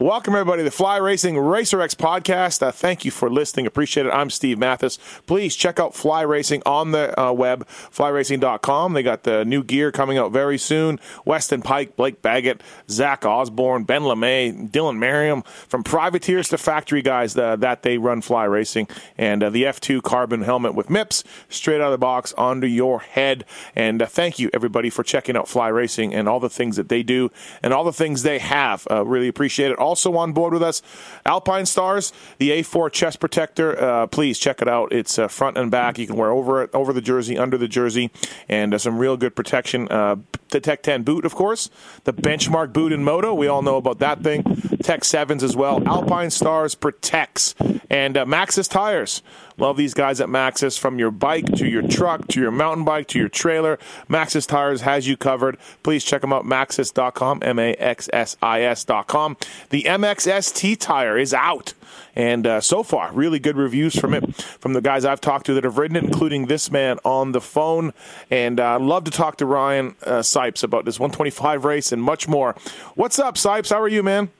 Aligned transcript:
Welcome, 0.00 0.34
everybody, 0.34 0.58
to 0.58 0.64
the 0.64 0.70
Fly 0.72 0.96
Racing 0.96 1.38
Racer 1.38 1.80
X 1.80 1.94
podcast. 1.94 2.64
Uh, 2.64 2.72
thank 2.72 3.04
you 3.04 3.12
for 3.12 3.30
listening. 3.30 3.64
Appreciate 3.64 4.06
it. 4.06 4.10
I'm 4.10 4.28
Steve 4.28 4.58
Matthes. 4.58 4.98
Please 5.28 5.54
check 5.54 5.78
out 5.78 5.94
Fly 5.94 6.22
Racing 6.22 6.64
on 6.66 6.90
the 6.90 7.18
uh, 7.18 7.30
web, 7.30 7.64
flyracing.com. 7.68 8.92
They 8.92 9.04
got 9.04 9.22
the 9.22 9.44
new 9.44 9.62
gear 9.62 9.92
coming 9.92 10.18
out 10.18 10.32
very 10.32 10.58
soon. 10.58 10.98
Weston 11.24 11.62
Peick, 11.62 11.94
Blake 11.94 12.22
Baggett, 12.22 12.60
Zach 12.90 13.24
Osborne, 13.24 13.84
Ben 13.84 14.02
LaMay, 14.02 14.68
Dylan 14.68 14.98
Merriam, 14.98 15.42
from 15.42 15.84
privateers 15.84 16.48
to 16.48 16.58
factory 16.58 17.00
guys 17.00 17.36
uh, 17.36 17.54
that 17.54 17.84
they 17.84 17.96
run 17.96 18.20
Fly 18.20 18.46
Racing. 18.46 18.88
And 19.16 19.44
uh, 19.44 19.50
the 19.50 19.62
F2 19.62 20.02
carbon 20.02 20.42
helmet 20.42 20.74
with 20.74 20.88
MIPS 20.88 21.22
straight 21.48 21.80
out 21.80 21.86
of 21.86 21.92
the 21.92 21.98
box 21.98 22.32
onto 22.32 22.66
your 22.66 22.98
head. 22.98 23.44
And 23.76 24.02
uh, 24.02 24.06
thank 24.06 24.40
you, 24.40 24.50
everybody, 24.52 24.90
for 24.90 25.04
checking 25.04 25.36
out 25.36 25.46
Fly 25.46 25.68
Racing 25.68 26.12
and 26.12 26.28
all 26.28 26.40
the 26.40 26.50
things 26.50 26.74
that 26.74 26.88
they 26.88 27.04
do 27.04 27.30
and 27.62 27.72
all 27.72 27.84
the 27.84 27.92
things 27.92 28.24
they 28.24 28.40
have. 28.40 28.88
Uh, 28.90 29.06
really 29.06 29.28
appreciate 29.28 29.70
it. 29.70 29.78
Also 29.84 30.16
on 30.16 30.32
board 30.32 30.52
with 30.52 30.62
us, 30.62 30.82
Alpine 31.26 31.66
Stars, 31.66 32.12
the 32.38 32.50
A4 32.50 32.90
chest 32.90 33.20
protector. 33.20 33.80
Uh, 33.80 34.06
please 34.06 34.38
check 34.38 34.62
it 34.62 34.68
out. 34.68 34.92
It's 34.92 35.18
uh, 35.18 35.28
front 35.28 35.58
and 35.58 35.70
back. 35.70 35.98
You 35.98 36.06
can 36.06 36.16
wear 36.16 36.30
over 36.30 36.62
it, 36.62 36.70
over 36.72 36.92
the 36.92 37.00
jersey, 37.00 37.36
under 37.38 37.58
the 37.58 37.68
jersey, 37.68 38.10
and 38.48 38.74
uh, 38.74 38.78
some 38.78 38.98
real 38.98 39.16
good 39.16 39.36
protection. 39.36 39.88
Uh, 39.90 40.16
the 40.50 40.60
Tech 40.60 40.82
10 40.82 41.02
boot, 41.02 41.24
of 41.24 41.34
course, 41.34 41.68
the 42.04 42.12
benchmark 42.12 42.72
boot 42.72 42.92
in 42.92 43.04
moto. 43.04 43.34
We 43.34 43.46
all 43.48 43.62
know 43.62 43.76
about 43.76 43.98
that 43.98 44.22
thing. 44.22 44.42
Tech 44.82 45.00
7s 45.00 45.42
as 45.42 45.56
well. 45.56 45.86
Alpine 45.86 46.30
Stars 46.30 46.74
protects 46.74 47.54
and 47.90 48.16
uh, 48.16 48.24
Maxxis 48.24 48.68
tires. 48.68 49.22
Love 49.56 49.76
these 49.76 49.94
guys 49.94 50.20
at 50.20 50.28
Maxxis. 50.28 50.78
From 50.78 50.98
your 50.98 51.10
bike 51.10 51.46
to 51.56 51.66
your 51.66 51.82
truck 51.82 52.26
to 52.28 52.40
your 52.40 52.50
mountain 52.50 52.84
bike 52.84 53.06
to 53.08 53.18
your 53.18 53.28
trailer, 53.28 53.78
Maxxis 54.08 54.46
Tires 54.46 54.80
has 54.80 55.06
you 55.06 55.16
covered. 55.16 55.58
Please 55.82 56.04
check 56.04 56.22
them 56.22 56.32
out, 56.32 56.44
maxxis.com, 56.44 57.40
M 57.42 57.58
A 57.58 57.74
X 57.74 58.10
S 58.12 58.36
I 58.42 58.62
S.com. 58.62 59.36
The 59.74 59.82
MXST 59.82 60.78
tire 60.78 61.18
is 61.18 61.34
out. 61.34 61.74
And 62.14 62.46
uh, 62.46 62.60
so 62.60 62.84
far, 62.84 63.10
really 63.12 63.40
good 63.40 63.56
reviews 63.56 63.98
from 63.98 64.14
it 64.14 64.40
from 64.40 64.72
the 64.72 64.80
guys 64.80 65.04
I've 65.04 65.20
talked 65.20 65.46
to 65.46 65.54
that 65.54 65.64
have 65.64 65.78
ridden 65.78 65.96
it, 65.96 66.04
including 66.04 66.46
this 66.46 66.70
man 66.70 67.00
on 67.04 67.32
the 67.32 67.40
phone. 67.40 67.92
And 68.30 68.60
uh, 68.60 68.78
love 68.78 69.02
to 69.02 69.10
talk 69.10 69.36
to 69.38 69.46
Ryan 69.46 69.96
uh, 70.06 70.20
Sipes 70.20 70.62
about 70.62 70.84
this 70.84 71.00
125 71.00 71.64
race 71.64 71.90
and 71.90 72.00
much 72.00 72.28
more. 72.28 72.54
What's 72.94 73.18
up, 73.18 73.34
Sipes? 73.34 73.70
How 73.70 73.80
are 73.80 73.88
you, 73.88 74.04
man? 74.04 74.30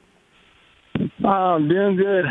Oh, 1.25 1.28
I'm 1.28 1.69
doing 1.69 1.97
good. 1.97 2.27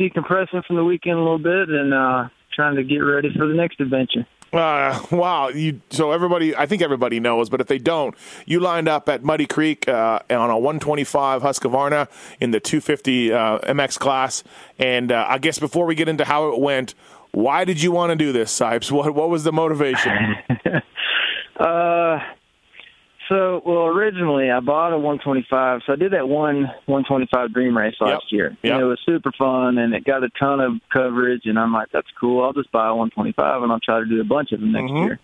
Decompressing 0.00 0.64
from 0.64 0.76
the 0.76 0.84
weekend 0.84 1.18
a 1.18 1.22
little 1.22 1.38
bit 1.38 1.68
and 1.68 1.92
uh, 1.92 2.28
trying 2.54 2.76
to 2.76 2.84
get 2.84 3.00
ready 3.00 3.28
for 3.36 3.46
the 3.46 3.52
next 3.52 3.82
adventure. 3.82 4.26
Uh, 4.56 4.98
wow! 5.10 5.48
You 5.48 5.80
so 5.90 6.12
everybody, 6.12 6.56
I 6.56 6.66
think 6.66 6.82
everybody 6.82 7.20
knows, 7.20 7.48
but 7.50 7.60
if 7.60 7.66
they 7.66 7.78
don't, 7.78 8.14
you 8.46 8.60
lined 8.60 8.88
up 8.88 9.08
at 9.08 9.22
Muddy 9.22 9.46
Creek 9.46 9.88
uh, 9.88 10.20
on 10.30 10.50
a 10.50 10.58
125 10.58 11.42
Husqvarna 11.42 12.08
in 12.40 12.50
the 12.52 12.60
250 12.60 13.32
uh, 13.32 13.58
MX 13.58 13.98
class, 13.98 14.44
and 14.78 15.12
uh, 15.12 15.26
I 15.28 15.38
guess 15.38 15.58
before 15.58 15.86
we 15.86 15.94
get 15.94 16.08
into 16.08 16.24
how 16.24 16.52
it 16.52 16.60
went, 16.60 16.94
why 17.32 17.64
did 17.64 17.82
you 17.82 17.92
want 17.92 18.10
to 18.10 18.16
do 18.16 18.32
this, 18.32 18.56
Sipes? 18.58 18.90
What 18.96 19.14
what 19.14 19.28
was 19.28 19.44
the 19.44 19.52
motivation? 19.52 20.36
uh, 21.60 22.20
so 23.28 23.62
well, 23.64 23.86
originally 23.86 24.50
I 24.50 24.60
bought 24.60 24.92
a 24.92 24.98
125. 24.98 25.82
So 25.86 25.92
I 25.92 25.96
did 25.96 26.12
that 26.12 26.28
one 26.28 26.64
125 26.86 27.52
Dream 27.52 27.76
Race 27.76 27.94
last 28.00 28.24
Yep. 28.30 28.32
year. 28.32 28.56
Yep. 28.62 28.72
And 28.72 28.80
it 28.82 28.84
was 28.84 28.98
super 29.06 29.32
fun, 29.32 29.78
and 29.78 29.94
it 29.94 30.04
got 30.04 30.22
a 30.24 30.28
ton 30.38 30.60
of 30.60 30.72
coverage. 30.92 31.42
And 31.46 31.58
I'm 31.58 31.72
like, 31.72 31.88
that's 31.92 32.10
cool. 32.18 32.44
I'll 32.44 32.52
just 32.52 32.70
buy 32.72 32.88
a 32.88 32.94
125, 32.94 33.62
and 33.62 33.72
I'll 33.72 33.80
try 33.80 34.00
to 34.00 34.06
do 34.06 34.20
a 34.20 34.24
bunch 34.24 34.52
of 34.52 34.60
them 34.60 34.72
next 34.72 34.90
Mhm. 34.90 35.02
year. 35.04 35.18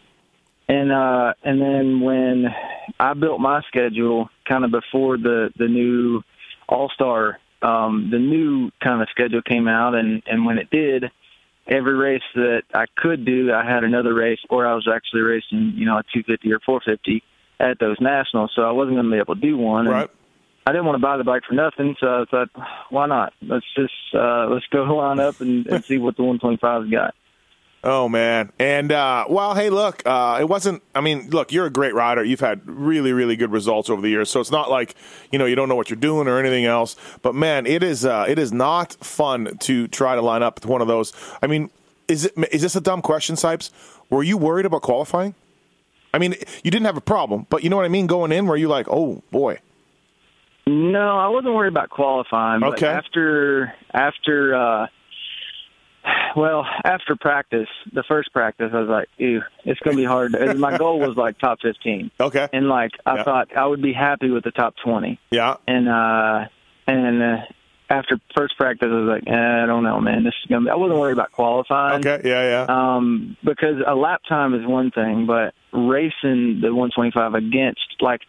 And 0.69 0.93
uh, 0.93 1.35
and 1.43 1.61
then 1.61 2.01
when 2.01 2.55
I 2.99 3.15
built 3.15 3.41
my 3.41 3.61
schedule, 3.63 4.31
kind 4.49 4.65
of 4.65 4.71
before 4.71 5.19
the 5.19 5.53
the 5.57 5.69
new 5.69 6.23
All 6.69 6.89
Star, 6.91 7.39
um, 7.63 8.09
the 8.11 8.19
new 8.19 8.71
kind 8.81 9.03
of 9.03 9.09
schedule 9.11 9.43
came 9.43 9.69
out, 9.69 9.95
and 9.95 10.23
and 10.27 10.47
when 10.47 10.59
it 10.59 10.71
did, 10.71 11.11
every 11.67 11.95
race 11.95 12.23
that 12.35 12.63
I 12.75 12.87
could 12.97 13.25
do, 13.25 13.53
I 13.53 13.65
had 13.65 13.85
another 13.85 14.15
race, 14.15 14.41
or 14.51 14.67
I 14.67 14.75
was 14.75 14.89
actually 14.89 15.23
racing, 15.23 15.75
you 15.77 15.85
know, 15.85 15.99
a 15.99 16.03
250 16.15 16.53
or 16.53 16.61
450 16.61 17.23
at 17.63 17.79
those 17.79 17.97
nationals, 18.01 18.51
so 18.55 18.63
I 18.63 18.73
wasn't 18.73 18.97
going 18.97 19.07
to 19.07 19.13
be 19.13 19.19
able 19.19 19.37
to 19.37 19.41
do 19.41 19.57
one. 19.57 19.87
And 19.87 19.95
right. 19.95 20.11
I 20.67 20.73
didn't 20.73 20.85
want 20.85 20.97
to 20.97 21.03
buy 21.03 21.17
the 21.17 21.25
bike 21.25 21.43
for 21.49 21.55
nothing, 21.55 21.97
so 21.99 22.07
I 22.07 22.25
thought, 22.31 22.49
why 22.91 23.07
not? 23.07 23.33
Let's 23.41 23.67
just 23.75 23.95
uh, 24.15 24.49
let's 24.49 24.67
go 24.67 24.83
line 24.97 25.21
up 25.21 25.41
and, 25.41 25.67
and 25.67 25.85
see 25.85 25.99
what 25.99 26.17
the 26.17 26.23
125's 26.23 26.91
got. 26.91 27.15
Oh 27.85 28.09
man, 28.09 28.53
and 28.61 28.93
uh, 28.93 29.25
well, 29.29 29.57
hey, 29.57 29.69
look, 29.69 30.05
uh, 30.07 30.39
it 30.41 30.49
wasn't. 30.49 30.85
I 30.95 31.01
mean, 31.01 31.31
look, 31.31 31.51
you're 31.51 31.67
a 31.67 31.71
great 31.71 31.95
rider. 31.95 32.23
You've 32.23 32.39
had 32.39 32.61
really, 32.65 33.13
really 33.13 33.35
good 33.35 33.51
results 33.51 33.91
over 33.91 34.01
the 34.01 34.09
years, 34.09 34.31
so 34.31 34.39
it's 34.39 34.53
not 34.53 34.71
like 34.71 34.95
you 35.33 35.39
know 35.39 35.47
you 35.47 35.57
don't 35.57 35.69
know 35.69 35.75
what 35.75 35.91
you're 35.91 35.97
doing 35.97 36.29
or 36.29 36.39
anything 36.39 36.65
else. 36.65 36.95
But 37.23 37.35
man, 37.35 37.67
it 37.67 37.83
is 37.83 38.05
uh, 38.05 38.25
it 38.29 38.39
is 38.39 38.53
not 38.53 38.93
fun 39.05 39.59
to 39.63 39.89
try 39.89 40.15
to 40.15 40.23
line 40.23 40.45
up 40.45 40.61
with 40.61 40.67
one 40.67 40.81
of 40.81 40.87
those. 40.87 41.13
I 41.43 41.49
mean, 41.49 41.71
is 42.07 42.27
it 42.27 42.35
is 42.53 42.63
this 42.63 42.77
a 42.77 42.81
dumb 42.81 43.03
question, 43.03 43.35
Sipes? 43.35 43.71
Were 44.11 44.23
you 44.23 44.37
worried 44.37 44.67
about 44.67 44.83
qualifying? 44.83 45.35
I 46.15 46.19
mean, 46.19 46.35
you 46.63 46.71
didn't 46.71 46.87
have 46.87 46.97
a 46.97 47.01
problem, 47.03 47.47
but 47.49 47.65
you 47.65 47.71
know 47.71 47.77
what 47.77 47.85
I 47.85 47.89
mean. 47.89 48.07
Going 48.07 48.33
in, 48.33 48.47
were 48.47 48.57
you 48.57 48.69
like, 48.69 48.87
oh 48.91 49.23
boy? 49.31 49.59
No, 50.67 51.19
I 51.19 51.29
wasn't 51.29 51.55
worried 51.55 51.73
about 51.73 51.91
qualifying. 51.91 52.61
But 52.61 52.75
Okay. 52.75 52.87
after 52.87 53.73
after 53.93 54.55
uh 54.55 54.87
well, 56.37 56.65
after 56.85 57.15
practice, 57.17 57.69
the 57.93 58.03
first 58.09 58.33
practice, 58.33 58.71
I 58.75 58.81
was 58.81 58.89
like, 58.89 59.09
"Ew, 59.19 59.41
it's 59.65 59.79
going 59.81 59.97
to 59.97 60.01
be 60.01 60.07
hard." 60.07 60.35
And 60.35 60.59
my 60.61 60.77
goal 60.77 60.99
was 60.99 61.17
like 61.17 61.39
top 61.39 61.59
fifteen, 61.63 62.11
Okay, 62.21 62.49
and 62.53 62.69
like 62.69 62.91
I 63.07 63.17
Yeah. 63.17 63.23
thought 63.25 63.57
I 63.57 63.67
would 63.67 63.83
be 63.83 63.93
happy 63.93 64.31
with 64.31 64.43
the 64.45 64.51
top 64.51 64.75
twenty. 64.85 65.19
yeah, 65.31 65.57
And 65.69 65.89
uh 65.89 66.47
and 66.89 67.23
uh, 67.23 67.37
after 67.93 68.19
first 68.37 68.57
practice, 68.57 68.89
I 68.91 68.95
was 68.95 69.09
like, 69.09 69.25
eh, 69.27 69.63
"I 69.63 69.67
don't 69.67 69.83
know, 69.85 70.01
man. 70.01 70.25
This 70.25 70.35
is 70.43 70.49
to 70.49 70.61
be." 70.61 70.71
I 70.71 70.75
wasn't 70.75 70.99
worried 70.99 71.13
about 71.13 71.33
qualifying. 71.33 72.07
okay, 72.07 72.29
yeah, 72.29 72.67
yeah. 72.67 72.97
Um, 72.97 73.37
because 73.45 73.77
a 73.87 73.95
lap 73.95 74.23
time 74.29 74.55
is 74.55 74.67
one 74.67 74.91
thing, 74.91 75.27
but 75.27 75.55
racing 75.73 76.61
the 76.63 76.75
125 76.75 77.35
against, 77.35 77.81
like, 78.01 78.21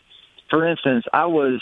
for 0.50 0.68
instance, 0.68 1.06
I 1.12 1.26
was 1.26 1.62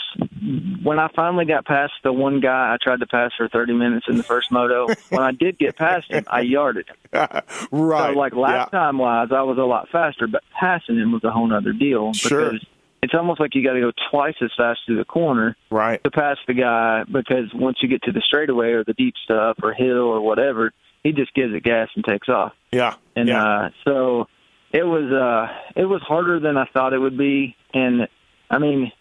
when 0.83 0.99
I 0.99 1.07
finally 1.15 1.45
got 1.45 1.65
past 1.65 1.93
the 2.03 2.11
one 2.11 2.41
guy 2.41 2.73
I 2.73 2.77
tried 2.81 2.99
to 3.01 3.07
pass 3.07 3.31
for 3.37 3.47
30 3.47 3.73
minutes 3.73 4.05
in 4.09 4.17
the 4.17 4.23
first 4.23 4.51
moto. 4.51 4.87
when 5.09 5.21
I 5.21 5.31
did 5.31 5.57
get 5.57 5.77
past 5.77 6.11
him, 6.11 6.25
I 6.29 6.41
yarded 6.41 6.87
him. 6.89 6.95
right, 7.71 8.13
So, 8.13 8.19
like 8.19 8.35
lap 8.35 8.69
yeah. 8.73 8.79
time 8.79 8.97
wise, 8.97 9.29
I 9.31 9.43
was 9.43 9.57
a 9.57 9.61
lot 9.61 9.87
faster, 9.89 10.27
but 10.27 10.43
passing 10.59 10.97
him 10.97 11.11
was 11.13 11.23
a 11.23 11.31
whole 11.31 11.53
other 11.53 11.71
deal 11.71 12.11
Sure. 12.13 12.51
because 12.51 12.65
it's 13.03 13.13
almost 13.15 13.39
like 13.39 13.55
you 13.55 13.63
got 13.63 13.73
to 13.73 13.81
go 13.81 13.91
twice 14.11 14.35
as 14.41 14.51
fast 14.55 14.81
through 14.85 14.97
the 14.97 15.05
corner 15.05 15.55
right, 15.69 16.03
to 16.03 16.11
pass 16.11 16.37
the 16.47 16.53
guy 16.53 17.03
because 17.11 17.51
once 17.53 17.77
you 17.81 17.89
get 17.89 18.03
to 18.03 18.11
the 18.11 18.21
straightaway 18.21 18.71
or 18.71 18.83
the 18.83 18.93
deep 18.93 19.15
stuff 19.23 19.57
or 19.63 19.73
hill 19.73 20.03
or 20.03 20.21
whatever, 20.21 20.71
he 21.03 21.11
just 21.11 21.33
gives 21.33 21.53
it 21.53 21.63
gas 21.63 21.89
and 21.95 22.05
takes 22.05 22.29
off. 22.29 22.53
yeah, 22.71 22.95
And 23.15 23.27
yeah. 23.27 23.43
uh 23.43 23.69
so 23.85 24.27
it 24.71 24.83
was 24.83 25.11
uh 25.11 25.51
it 25.79 25.85
was 25.85 26.01
harder 26.01 26.39
than 26.39 26.57
I 26.57 26.65
thought 26.73 26.93
it 26.93 26.99
would 26.99 27.17
be 27.17 27.55
and 27.73 28.07
I 28.49 28.57
mean 28.59 28.91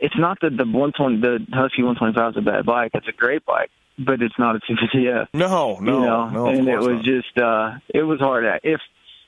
it's 0.00 0.18
not 0.18 0.38
that 0.42 0.56
the 0.56 0.64
one 0.66 0.92
twenty 0.92 1.20
the 1.20 1.38
Husky 1.52 1.82
one 1.82 1.94
twenty 1.96 2.12
five 2.14 2.32
is 2.32 2.36
a 2.38 2.42
bad 2.42 2.66
bike, 2.66 2.90
it's 2.94 3.08
a 3.08 3.12
great 3.12 3.46
bike. 3.46 3.70
But 3.96 4.20
it's 4.22 4.34
not 4.40 4.56
a 4.56 4.58
two 4.66 4.74
fifty 4.74 5.06
F. 5.08 5.28
no, 5.32 5.78
no, 5.80 6.00
you 6.00 6.04
know, 6.04 6.28
no, 6.28 6.46
and 6.48 6.66
it 6.68 6.78
was 6.78 6.96
not. 6.96 7.04
just 7.04 7.38
uh 7.38 7.70
it 7.94 8.02
was 8.02 8.18
hard 8.18 8.44
if 8.64 8.80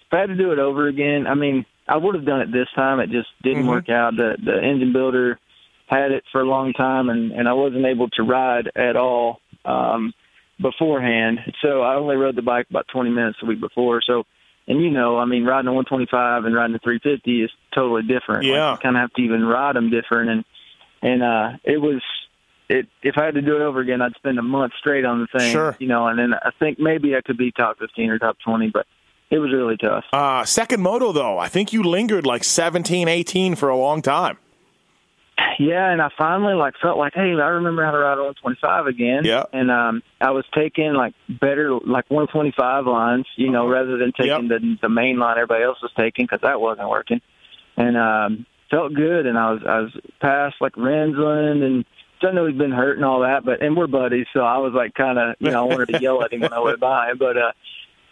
if 0.08 0.12
I 0.12 0.18
had 0.18 0.26
to 0.30 0.36
do 0.36 0.50
it 0.52 0.58
over 0.58 0.88
again, 0.88 1.26
I 1.28 1.34
mean, 1.34 1.64
I 1.88 1.96
would 1.96 2.14
have 2.14 2.24
done 2.24 2.40
it 2.40 2.52
this 2.52 2.68
time. 2.74 3.00
It 3.00 3.10
just 3.10 3.28
didn't 3.42 3.64
Mhm. 3.64 3.68
work 3.68 3.88
out. 3.88 4.16
The 4.16 4.36
the 4.42 4.62
engine 4.62 4.92
builder 4.92 5.38
had 5.86 6.10
it 6.10 6.24
for 6.32 6.40
a 6.40 6.44
long 6.44 6.72
time, 6.72 7.08
and 7.08 7.32
and 7.32 7.48
I 7.48 7.52
wasn't 7.52 7.84
able 7.86 8.08
to 8.10 8.22
ride 8.22 8.70
at 8.74 8.96
all 8.96 9.40
um, 9.64 10.12
beforehand. 10.60 11.40
So 11.62 11.82
I 11.82 11.94
only 11.96 12.16
rode 12.16 12.36
the 12.36 12.42
bike 12.42 12.66
about 12.70 12.86
20 12.88 13.10
minutes 13.10 13.38
a 13.42 13.46
week 13.46 13.60
before. 13.60 14.00
So, 14.00 14.24
and 14.68 14.80
you 14.80 14.90
know, 14.90 15.18
I 15.18 15.24
mean, 15.24 15.44
riding 15.44 15.68
a 15.68 15.72
125 15.72 16.44
and 16.44 16.54
riding 16.54 16.74
a 16.76 16.78
350 16.78 17.42
is 17.42 17.50
totally 17.74 18.02
different. 18.02 18.44
Like, 18.44 18.52
Yeah. 18.56 18.72
you 18.72 18.78
kind 18.78 18.96
of 18.96 19.00
have 19.00 19.12
to 19.14 19.22
even 19.22 19.44
ride 19.44 19.76
them 19.76 19.90
different, 19.90 20.30
and 20.30 20.44
and 21.02 21.22
uh, 21.22 21.50
it 21.64 21.80
was. 21.80 22.02
It, 22.68 22.88
if 23.00 23.16
I 23.16 23.24
had 23.26 23.34
to 23.34 23.42
do 23.42 23.54
it 23.54 23.62
over 23.62 23.78
again, 23.78 24.02
I'd 24.02 24.16
spend 24.16 24.40
a 24.40 24.42
month 24.42 24.72
straight 24.80 25.04
on 25.04 25.20
the 25.20 25.28
thing, 25.28 25.52
Sure. 25.52 25.76
you 25.78 25.86
know, 25.86 26.08
and 26.08 26.18
then 26.18 26.34
I 26.34 26.50
think 26.58 26.80
maybe 26.80 27.14
I 27.14 27.20
could 27.20 27.36
be 27.38 27.52
top 27.52 27.78
15 27.78 28.10
or 28.10 28.18
top 28.18 28.38
20, 28.44 28.70
but 28.70 28.86
it 29.30 29.38
was 29.38 29.52
really 29.52 29.76
tough. 29.76 30.04
Uh, 30.12 30.44
second 30.44 30.82
moto, 30.82 31.12
though, 31.12 31.38
I 31.38 31.48
think 31.48 31.72
you 31.72 31.82
lingered 31.82 32.26
like 32.26 32.44
17, 32.44 33.08
18 33.08 33.54
for 33.54 33.68
a 33.68 33.76
long 33.76 34.02
time. 34.02 34.38
Yeah, 35.58 35.90
and 35.90 36.00
I 36.00 36.08
finally 36.16 36.54
like 36.54 36.74
felt 36.80 36.98
like, 36.98 37.14
hey, 37.14 37.32
I 37.32 37.48
remember 37.48 37.84
how 37.84 37.90
to 37.90 37.98
ride 37.98 38.18
a 38.18 38.24
125 38.24 38.86
again. 38.86 39.24
Yeah. 39.24 39.44
And 39.52 39.70
um, 39.70 40.02
I 40.20 40.30
was 40.30 40.44
taking 40.54 40.94
like 40.94 41.14
better 41.28 41.72
like 41.72 42.10
125 42.10 42.86
lines, 42.86 43.26
you 43.36 43.50
know, 43.50 43.66
rather 43.66 43.98
than 43.98 44.12
taking 44.12 44.48
the 44.48 44.76
the 44.80 44.88
main 44.88 45.18
line 45.18 45.36
everybody 45.36 45.64
else 45.64 45.78
was 45.82 45.92
taking 45.96 46.24
because 46.24 46.40
that 46.42 46.60
wasn't 46.60 46.88
working. 46.88 47.20
And 47.76 47.96
um, 47.96 48.46
felt 48.70 48.94
good, 48.94 49.26
and 49.26 49.38
I 49.38 49.52
was 49.52 49.62
I 49.66 49.80
was 49.80 49.92
past 50.20 50.56
like 50.60 50.76
Rensland 50.76 51.62
and. 51.62 51.84
So 52.22 52.28
I 52.28 52.32
know 52.32 52.46
he's 52.46 52.56
been 52.56 52.72
hurt 52.72 52.96
and 52.96 53.04
all 53.04 53.20
that, 53.20 53.44
but 53.44 53.60
and 53.60 53.76
we're 53.76 53.88
buddies, 53.88 54.26
so 54.32 54.40
I 54.40 54.56
was 54.56 54.72
like 54.72 54.94
kind 54.94 55.18
of, 55.18 55.36
you 55.38 55.50
know, 55.50 55.64
I 55.64 55.66
wanted 55.68 55.88
to 55.88 56.00
yell 56.00 56.22
at 56.24 56.32
him 56.32 56.40
when 56.40 56.50
I 56.50 56.60
went 56.60 56.80
by 56.80 57.12
but 57.12 57.36
uh, 57.36 57.52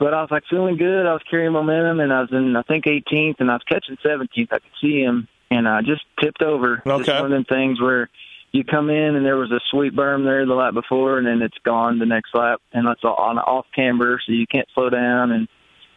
but 0.04 0.12
I 0.12 0.20
was 0.20 0.30
like 0.30 0.42
feeling 0.50 0.76
good. 0.76 1.06
I 1.06 1.14
was 1.14 1.22
carrying 1.30 1.52
momentum, 1.52 1.98
and 1.98 2.12
I 2.12 2.20
was 2.20 2.28
in 2.30 2.54
I 2.54 2.62
think 2.62 2.84
18th, 2.84 3.36
and 3.38 3.50
I 3.50 3.54
was 3.54 3.62
catching 3.66 3.96
17th. 4.04 4.48
I 4.52 4.58
could 4.58 4.76
see 4.78 5.00
him, 5.00 5.28
and 5.50 5.66
I 5.66 5.80
just 5.80 6.02
tipped 6.20 6.42
over. 6.42 6.82
Just 6.86 7.08
Okay. 7.08 7.14
one 7.14 7.24
of 7.24 7.30
them 7.30 7.44
things 7.44 7.80
where 7.80 8.10
you 8.52 8.64
come 8.64 8.90
in 8.90 9.16
and 9.16 9.24
there 9.24 9.38
was 9.38 9.50
a 9.50 9.60
sweet 9.70 9.96
berm 9.96 10.24
there 10.24 10.44
the 10.44 10.52
lap 10.52 10.74
before, 10.74 11.16
and 11.16 11.26
then 11.26 11.40
it's 11.40 11.56
gone 11.64 11.98
the 11.98 12.04
next 12.04 12.34
lap, 12.34 12.60
and 12.74 12.86
that's 12.86 13.00
all 13.02 13.14
on 13.14 13.38
off 13.38 13.64
camber, 13.74 14.20
so 14.26 14.32
you 14.32 14.46
can't 14.46 14.68
slow 14.74 14.90
down, 14.90 15.32
and 15.32 15.48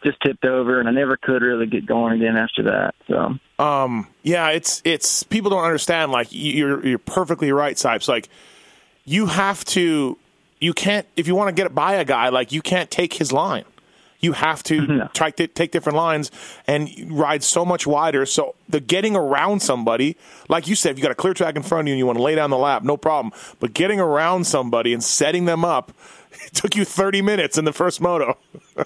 just 0.02 0.16
tipped 0.22 0.46
over, 0.46 0.80
and 0.80 0.88
I 0.88 0.92
never 0.92 1.18
could 1.18 1.42
really 1.42 1.66
get 1.66 1.84
going 1.84 2.14
again 2.14 2.38
after 2.38 2.62
that. 2.62 2.94
So 3.08 3.38
Um, 3.62 4.06
yeah, 4.22 4.48
it's 4.48 4.80
it's 4.86 5.22
people 5.22 5.50
don't 5.50 5.64
understand. 5.64 6.12
Like 6.12 6.28
you're 6.30 6.82
you're 6.86 6.98
perfectly 6.98 7.52
right, 7.52 7.76
Sipes. 7.76 8.08
Like 8.08 8.30
you 9.04 9.26
have 9.26 9.66
to, 9.66 10.16
you 10.60 10.72
can't 10.72 11.06
if 11.14 11.26
you 11.26 11.34
want 11.34 11.54
to 11.54 11.62
get 11.62 11.74
by 11.74 11.96
a 11.96 12.06
guy, 12.06 12.30
like 12.30 12.52
you 12.52 12.62
can't 12.62 12.90
take 12.90 13.12
his 13.12 13.32
line. 13.32 13.64
You 14.20 14.32
have 14.32 14.62
to 14.64 14.80
mm-hmm. 14.80 14.96
No. 14.98 15.08
try 15.14 15.30
to 15.30 15.46
take 15.46 15.70
different 15.70 15.96
lines 15.96 16.30
and 16.66 16.90
ride 17.10 17.42
so 17.42 17.64
much 17.64 17.86
wider. 17.86 18.26
So 18.26 18.54
the 18.68 18.80
getting 18.80 19.14
around 19.14 19.60
somebody, 19.60 20.16
like 20.48 20.66
you 20.66 20.74
said, 20.74 20.92
if 20.92 20.98
you 20.98 21.02
got 21.02 21.12
a 21.12 21.16
clear 21.16 21.34
track 21.34 21.56
in 21.56 21.62
front 21.62 21.82
of 21.82 21.88
you 21.88 21.94
and 21.94 21.98
you 21.98 22.06
want 22.06 22.18
to 22.18 22.22
lay 22.22 22.34
down 22.34 22.50
the 22.50 22.58
lap, 22.58 22.82
no 22.82 22.96
problem. 22.96 23.32
But 23.60 23.74
getting 23.74 24.00
around 24.00 24.44
somebody 24.44 24.92
and 24.92 25.02
setting 25.02 25.44
them 25.44 25.64
up 25.64 25.92
it 26.46 26.54
took 26.54 26.76
you 26.76 26.84
30 26.84 27.22
minutes 27.22 27.58
in 27.58 27.64
the 27.64 27.72
first 27.72 28.00
moto. 28.00 28.38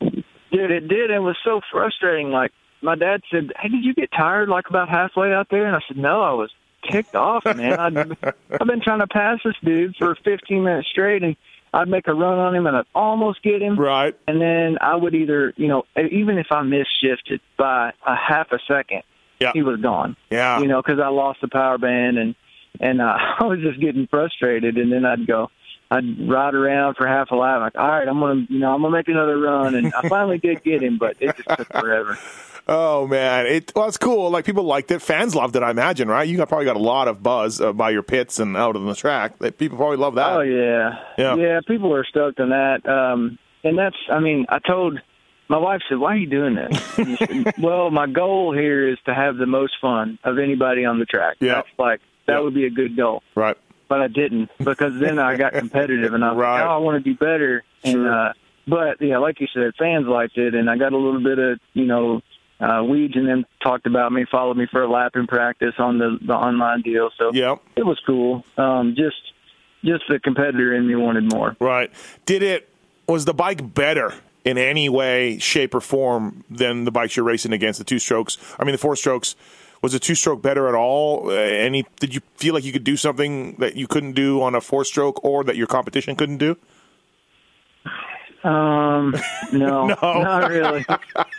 Dude, 0.00 0.70
it 0.70 0.88
did. 0.88 1.10
It 1.10 1.20
was 1.20 1.36
so 1.44 1.60
frustrating. 1.70 2.30
Like 2.30 2.52
my 2.82 2.94
dad 2.94 3.22
said, 3.30 3.52
"Hey, 3.58 3.68
did 3.68 3.84
you 3.84 3.94
get 3.94 4.10
tired 4.12 4.48
like 4.48 4.68
about 4.68 4.88
halfway 4.88 5.32
out 5.32 5.48
there?" 5.50 5.66
And 5.66 5.76
I 5.76 5.80
said, 5.86 5.98
"No, 5.98 6.22
I 6.22 6.32
was 6.32 6.50
ticked 6.90 7.14
off, 7.14 7.44
man. 7.44 7.78
I'd, 7.78 7.96
I've 8.60 8.66
been 8.66 8.80
trying 8.80 9.00
to 9.00 9.06
pass 9.06 9.40
this 9.44 9.54
dude 9.62 9.96
for 9.96 10.14
15 10.24 10.64
minutes 10.64 10.88
straight, 10.88 11.22
and 11.22 11.36
I'd 11.72 11.88
make 11.88 12.08
a 12.08 12.14
run 12.14 12.38
on 12.38 12.54
him, 12.54 12.66
and 12.66 12.76
I'd 12.76 12.86
almost 12.94 13.42
get 13.42 13.60
him, 13.62 13.78
Right. 13.78 14.16
and 14.26 14.40
then 14.40 14.78
I 14.80 14.96
would 14.96 15.14
either, 15.14 15.52
you 15.56 15.68
know, 15.68 15.84
even 15.96 16.38
if 16.38 16.46
I 16.50 16.62
misshifted 16.62 17.40
by 17.56 17.92
a 18.06 18.14
half 18.16 18.52
a 18.52 18.58
second, 18.66 19.02
Yeah. 19.40 19.52
he 19.52 19.62
was 19.62 19.80
gone. 19.80 20.16
Yeah. 20.30 20.60
You 20.60 20.66
know, 20.68 20.80
because 20.82 20.98
I 21.00 21.08
lost 21.08 21.40
the 21.40 21.48
power 21.48 21.78
band, 21.78 22.18
and 22.18 22.34
and 22.80 23.00
uh, 23.00 23.16
I 23.40 23.44
was 23.44 23.60
just 23.60 23.80
getting 23.80 24.06
frustrated, 24.06 24.76
and 24.78 24.92
then 24.92 25.04
I'd 25.04 25.26
go. 25.26 25.50
I'd 25.90 26.28
ride 26.28 26.54
around 26.54 26.96
for 26.96 27.06
half 27.06 27.30
a 27.30 27.34
lap, 27.34 27.60
like, 27.60 27.78
all 27.78 27.88
right, 27.88 28.06
I'm 28.06 28.20
gonna, 28.20 28.46
you 28.50 28.58
know, 28.58 28.74
I'm 28.74 28.82
gonna 28.82 28.94
make 28.94 29.08
another 29.08 29.38
run, 29.38 29.74
and 29.74 29.92
I 29.94 30.06
finally 30.08 30.36
did 30.38 30.62
get 30.62 30.82
him, 30.82 30.98
but 30.98 31.16
it 31.20 31.34
just 31.36 31.48
took 31.48 31.68
forever. 31.72 32.18
Oh 32.70 33.06
man, 33.06 33.46
it 33.46 33.72
well, 33.74 33.88
it's 33.88 33.96
cool. 33.96 34.28
Like 34.30 34.44
people 34.44 34.64
liked 34.64 34.90
it, 34.90 35.00
fans 35.00 35.34
loved 35.34 35.56
it. 35.56 35.62
I 35.62 35.70
imagine, 35.70 36.06
right? 36.08 36.28
You 36.28 36.36
got 36.36 36.48
probably 36.48 36.66
got 36.66 36.76
a 36.76 36.80
lot 36.80 37.08
of 37.08 37.22
buzz 37.22 37.60
uh, 37.62 37.72
by 37.72 37.88
your 37.90 38.02
pits 38.02 38.38
and 38.38 38.56
out 38.58 38.76
on 38.76 38.84
the 38.86 38.94
track. 38.94 39.38
That 39.38 39.56
people 39.56 39.78
probably 39.78 39.96
love 39.96 40.16
that. 40.16 40.30
Oh 40.32 40.40
yeah, 40.40 40.98
Yeah. 41.16 41.60
People 41.66 41.94
are 41.94 42.04
stoked 42.04 42.40
on 42.40 42.50
that, 42.50 42.86
um, 42.86 43.38
and 43.64 43.78
that's. 43.78 43.96
I 44.12 44.20
mean, 44.20 44.44
I 44.50 44.58
told 44.58 45.00
my 45.48 45.56
wife 45.56 45.80
said, 45.88 45.98
"Why 45.98 46.12
are 46.12 46.16
you 46.18 46.28
doing 46.28 46.56
this?" 46.56 46.78
Said, 47.18 47.54
well, 47.58 47.90
my 47.90 48.06
goal 48.06 48.52
here 48.52 48.86
is 48.86 48.98
to 49.06 49.14
have 49.14 49.38
the 49.38 49.46
most 49.46 49.72
fun 49.80 50.18
of 50.24 50.38
anybody 50.38 50.84
on 50.84 50.98
the 50.98 51.06
track. 51.06 51.36
Yeah. 51.40 51.54
That's 51.54 51.68
like 51.78 52.00
that 52.26 52.34
Yeah. 52.34 52.40
would 52.40 52.54
be 52.54 52.66
a 52.66 52.70
good 52.70 52.98
goal, 52.98 53.22
Right. 53.34 53.56
but 53.88 54.02
I 54.02 54.08
didn't 54.08 54.50
because 54.58 54.92
then 55.00 55.18
I 55.18 55.36
got 55.36 55.52
competitive 55.54 56.12
and 56.12 56.22
I 56.22 56.32
was 56.32 56.38
Right. 56.42 56.60
like, 56.60 56.68
"Oh, 56.68 56.74
I 56.74 56.76
want 56.78 57.02
to 57.02 57.10
do 57.10 57.16
better." 57.16 57.64
And 57.82 58.06
uh, 58.06 58.32
but 58.66 59.00
yeah, 59.00 59.16
like 59.16 59.40
you 59.40 59.46
said, 59.54 59.72
fans 59.78 60.06
liked 60.06 60.36
it, 60.36 60.54
and 60.54 60.68
I 60.68 60.76
got 60.76 60.92
a 60.92 60.98
little 60.98 61.22
bit 61.22 61.38
of 61.38 61.60
you 61.72 61.86
know. 61.86 62.20
Uh, 62.60 62.80
Weege 62.82 63.16
and 63.16 63.28
them 63.28 63.46
talked 63.62 63.86
about 63.86 64.10
me, 64.12 64.24
followed 64.30 64.56
me 64.56 64.66
for 64.70 64.82
a 64.82 64.90
lap 64.90 65.12
in 65.14 65.26
practice 65.26 65.74
on 65.78 65.98
the 65.98 66.18
the 66.20 66.34
online 66.34 66.82
deal. 66.82 67.10
So 67.16 67.32
Yep. 67.32 67.60
it 67.76 67.86
was 67.86 68.00
cool. 68.04 68.44
Um, 68.56 68.94
just 68.96 69.16
just 69.84 70.04
the 70.08 70.18
competitor 70.18 70.74
in 70.74 70.86
me 70.86 70.96
wanted 70.96 71.30
more. 71.32 71.56
Right. 71.60 71.90
Did 72.26 72.42
it? 72.42 72.68
Was 73.06 73.24
the 73.24 73.34
bike 73.34 73.74
better 73.74 74.12
in 74.44 74.58
any 74.58 74.88
way, 74.88 75.38
shape, 75.38 75.74
or 75.74 75.80
form 75.80 76.44
than 76.50 76.84
the 76.84 76.90
bikes 76.90 77.16
you're 77.16 77.24
racing 77.24 77.52
against? 77.52 77.78
The 77.78 77.84
two 77.84 77.98
strokes. 78.00 78.36
I 78.58 78.64
mean, 78.64 78.72
the 78.72 78.78
four 78.78 78.96
strokes. 78.96 79.36
Was 79.80 79.92
the 79.92 80.00
two 80.00 80.16
stroke 80.16 80.42
better 80.42 80.68
at 80.68 80.74
all? 80.74 81.30
Uh, 81.30 81.34
any? 81.34 81.86
Did 82.00 82.12
you 82.12 82.20
feel 82.36 82.52
like 82.54 82.64
you 82.64 82.72
could 82.72 82.82
do 82.82 82.96
something 82.96 83.54
that 83.60 83.76
you 83.76 83.86
couldn't 83.86 84.12
do 84.14 84.42
on 84.42 84.56
a 84.56 84.60
four 84.60 84.84
stroke, 84.84 85.22
or 85.24 85.44
that 85.44 85.54
your 85.54 85.68
competition 85.68 86.16
couldn't 86.16 86.38
do? 86.38 86.56
Um, 88.48 89.14
no, 89.52 89.86
No. 89.88 89.96
not 90.02 90.48
really. 90.50 90.84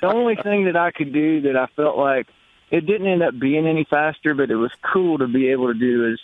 the 0.02 0.08
only 0.08 0.36
thing 0.36 0.66
that 0.66 0.76
I 0.76 0.92
could 0.92 1.12
do 1.14 1.42
that 1.42 1.56
I 1.58 1.68
felt 1.76 1.98
like 1.98 2.28
it 2.72 2.82
didn't 2.86 3.08
end 3.08 3.24
up 3.24 3.38
being 3.40 3.66
any 3.68 3.86
faster, 3.90 4.34
but 4.36 4.52
it 4.52 4.56
was 4.56 4.72
cool 4.94 5.18
to 5.18 5.28
be 5.28 5.50
able 5.50 5.68
to 5.74 5.80
do 5.80 6.12
is 6.14 6.20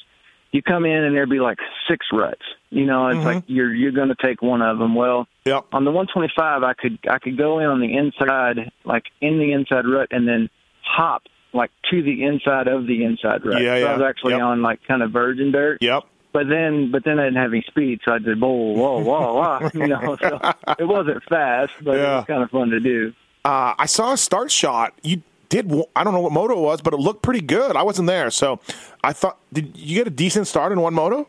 you 0.52 0.62
come 0.62 0.86
in 0.86 1.04
and 1.04 1.16
there'd 1.16 1.30
be 1.30 1.40
like 1.40 1.58
six 1.90 2.06
ruts. 2.14 2.44
You 2.70 2.86
know, 2.86 3.08
it's 3.08 3.26
like 3.26 3.44
you're 3.48 3.74
you're 3.74 3.92
going 3.92 4.10
to 4.10 4.16
take 4.24 4.42
one 4.42 4.62
of 4.62 4.78
them. 4.78 4.96
Well, 4.96 5.28
Yep. 5.46 5.66
on 5.74 5.86
the 5.86 5.92
125, 5.92 6.64
I 6.64 6.74
could 6.74 7.00
I 7.10 7.20
could 7.20 7.38
go 7.38 7.60
in 7.60 7.66
on 7.68 7.80
the 7.80 7.96
inside, 7.98 8.72
like 8.84 9.04
in 9.22 9.38
the 9.40 9.52
inside 9.54 9.86
rut, 9.88 10.10
and 10.12 10.28
then 10.28 10.50
hop 10.82 11.24
like 11.54 11.72
to 11.90 12.02
the 12.04 12.24
inside 12.24 12.68
of 12.68 12.86
the 12.86 13.04
inside 13.06 13.46
rut. 13.46 13.62
Yeah, 13.62 13.76
so 13.76 13.80
yeah. 13.80 13.86
I 13.88 13.98
was 13.98 14.04
actually 14.08 14.34
Yep. 14.34 14.42
on 14.42 14.62
like 14.62 14.80
kind 14.88 15.02
of 15.02 15.12
virgin 15.12 15.52
dirt. 15.52 15.80
Yep. 15.82 16.04
But 16.36 16.50
then, 16.50 16.92
but 16.92 17.06
then 17.06 17.18
I 17.18 17.28
didn't 17.28 17.42
have 17.42 17.54
any 17.54 17.64
speed, 17.66 18.02
so 18.04 18.12
I 18.12 18.20
did 18.20 18.42
whoa, 18.42 18.50
whoa, 18.50 19.00
whoa, 19.00 19.36
whoa, 19.36 19.70
you 19.74 19.88
know. 19.88 20.18
So 20.20 20.38
it 20.78 20.86
wasn't 20.86 21.24
fast, 21.30 21.72
but 21.82 21.96
it 21.96 22.02
was 22.02 22.26
kind 22.28 22.44
of 22.44 22.52
fun 22.52 22.72
to 22.72 22.82
do. 22.82 23.14
Uh, 23.46 23.74
I 23.80 23.86
saw 23.86 24.12
a 24.12 24.18
start 24.18 24.52
shot. 24.52 24.94
You 25.02 25.24
did. 25.48 25.72
I 25.96 26.04
don't 26.04 26.14
know 26.14 26.20
what 26.20 26.34
moto 26.34 26.58
it 26.58 26.60
was, 26.60 26.82
but 26.82 26.94
it 26.94 27.00
looked 27.00 27.22
pretty 27.22 27.40
good. 27.40 27.78
I 27.78 27.84
wasn't 27.84 28.08
there, 28.08 28.30
so 28.32 28.60
I 29.02 29.14
thought. 29.14 29.38
Did 29.54 29.78
you 29.78 29.96
get 29.96 30.08
a 30.08 30.10
decent 30.10 30.48
start 30.48 30.74
in 30.74 30.82
one 30.82 30.94
moto? 30.94 31.26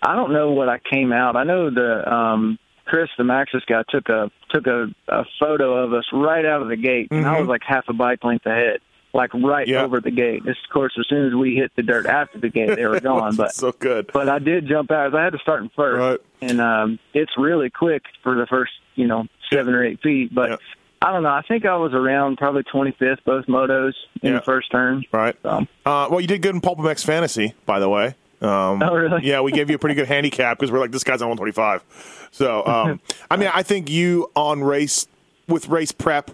I 0.00 0.14
don't 0.14 0.32
know 0.32 0.52
what 0.52 0.68
I 0.68 0.78
came 0.78 1.12
out. 1.12 1.34
I 1.34 1.42
know 1.42 1.68
the 1.68 2.08
um 2.08 2.60
Chris, 2.84 3.08
the 3.18 3.24
Maxxis 3.24 3.66
guy, 3.66 3.82
took 3.88 4.08
a 4.08 4.30
took 4.50 4.68
a, 4.68 4.94
a 5.08 5.24
photo 5.40 5.74
of 5.82 5.92
us 5.92 6.04
right 6.12 6.44
out 6.44 6.62
of 6.62 6.68
the 6.68 6.76
gate, 6.76 7.08
and 7.10 7.26
I 7.26 7.40
was 7.40 7.48
like 7.48 7.62
half 7.66 7.86
a 7.88 7.92
bike 7.92 8.22
length 8.22 8.46
ahead, 8.46 8.78
like 9.14 9.32
right 9.34 9.66
Yeah. 9.68 9.82
over 9.82 10.00
the 10.00 10.10
gate. 10.10 10.44
This, 10.44 10.56
of 10.66 10.72
course, 10.72 10.92
as 10.98 11.06
soon 11.08 11.26
as 11.26 11.34
we 11.34 11.54
hit 11.54 11.72
the 11.76 11.82
dirt 11.82 12.06
after 12.06 12.38
the 12.38 12.48
gate, 12.48 12.76
they 12.76 12.86
were 12.86 13.00
gone. 13.12 13.36
But 13.36 13.54
so 13.54 13.72
good. 13.72 14.10
but 14.12 14.28
I 14.28 14.38
did 14.38 14.66
jump 14.66 14.90
out. 14.90 15.14
I 15.14 15.24
had 15.24 15.32
to 15.34 15.38
start 15.38 15.62
in 15.62 15.68
first, 15.70 15.98
Right. 16.00 16.20
and 16.50 16.60
um, 16.60 16.98
it's 17.14 17.32
really 17.36 17.70
quick 17.70 18.02
for 18.22 18.34
the 18.34 18.46
first, 18.46 18.72
you 18.94 19.06
know, 19.06 19.26
seven 19.52 19.74
or 19.74 19.84
eight 19.84 20.00
feet. 20.02 20.34
But 20.34 20.50
Yeah. 20.50 20.56
I 21.04 21.12
don't 21.12 21.24
know. 21.24 21.30
I 21.30 21.42
think 21.42 21.66
I 21.66 21.76
was 21.76 21.92
around 21.94 22.36
probably 22.38 22.62
25th 22.62 23.24
both 23.24 23.46
motos 23.46 23.94
in 24.22 24.34
the 24.34 24.40
first 24.40 24.70
turn. 24.70 25.04
Right. 25.12 25.34
So, 25.42 25.66
Uh, 25.84 26.06
well, 26.10 26.20
you 26.20 26.28
did 26.28 26.42
good 26.42 26.54
in 26.54 26.60
Pulp 26.60 26.78
MX 26.78 27.04
Fantasy, 27.04 27.54
by 27.66 27.80
the 27.80 27.88
way. 27.88 28.14
Um, 28.40 28.80
Oh, 28.82 28.94
really? 28.94 29.20
Yeah, 29.24 29.40
we 29.40 29.50
gave 29.52 29.68
you 29.68 29.74
a 29.76 29.78
pretty 29.80 29.94
good 29.96 30.06
handicap 30.06 30.58
because 30.58 30.70
we're 30.70 30.78
like, 30.78 30.92
this 30.92 31.02
guy's 31.04 31.20
on 31.20 31.28
125. 31.28 32.28
So, 32.30 32.64
um, 32.66 33.00
I 33.30 33.36
mean, 33.36 33.50
I 33.52 33.62
think 33.64 33.90
you 33.90 34.30
on 34.36 34.62
race 34.62 35.06
with 35.48 35.68
race 35.68 35.90
prep 35.92 36.30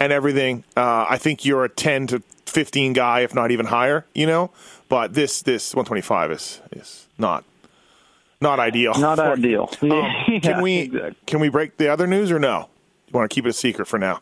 and 0.00 0.12
everything, 0.12 0.64
uh, 0.76 1.06
I 1.08 1.18
think 1.18 1.44
you're 1.44 1.64
a 1.64 1.68
10 1.68 2.06
to 2.08 2.22
15 2.46 2.92
guy, 2.92 3.20
if 3.20 3.34
not 3.34 3.50
even 3.50 3.66
higher. 3.66 4.04
You 4.14 4.26
know, 4.26 4.50
but 4.88 5.14
this 5.14 5.42
this 5.42 5.74
125 5.74 6.30
is 6.32 6.60
is 6.72 7.06
not 7.18 7.44
not 8.40 8.60
ideal. 8.60 8.94
not 8.98 9.18
ideal. 9.20 9.70
Um, 9.82 9.88
Yeah, 9.90 10.38
can 10.40 10.62
we 10.62 10.78
exactly. 10.80 11.16
can 11.26 11.40
we 11.40 11.48
break 11.48 11.76
the 11.76 11.88
other 11.88 12.06
news 12.06 12.30
or 12.30 12.38
no? 12.38 12.68
You 13.08 13.12
want 13.18 13.30
to 13.30 13.34
keep 13.34 13.46
it 13.46 13.50
a 13.50 13.52
secret 13.52 13.86
for 13.86 13.98
now? 13.98 14.20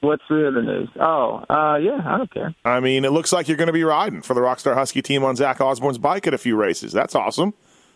What's 0.00 0.22
the 0.28 0.46
other 0.46 0.62
news? 0.62 0.88
Oh, 1.00 1.44
uh, 1.50 1.76
yeah, 1.76 2.00
I 2.06 2.18
don't 2.18 2.32
care. 2.32 2.54
I 2.64 2.78
mean, 2.78 3.04
it 3.04 3.10
looks 3.10 3.32
like 3.32 3.48
you're 3.48 3.56
going 3.56 3.66
to 3.66 3.72
be 3.72 3.82
riding 3.82 4.22
for 4.22 4.32
the 4.32 4.40
Rockstar 4.40 4.74
Husky 4.74 5.02
team 5.02 5.24
on 5.24 5.34
Zach 5.34 5.60
Osborne's 5.60 5.98
bike 5.98 6.24
at 6.28 6.32
a 6.34 6.38
few 6.38 6.54
races. 6.54 6.92
That's 6.92 7.16
awesome. 7.16 7.52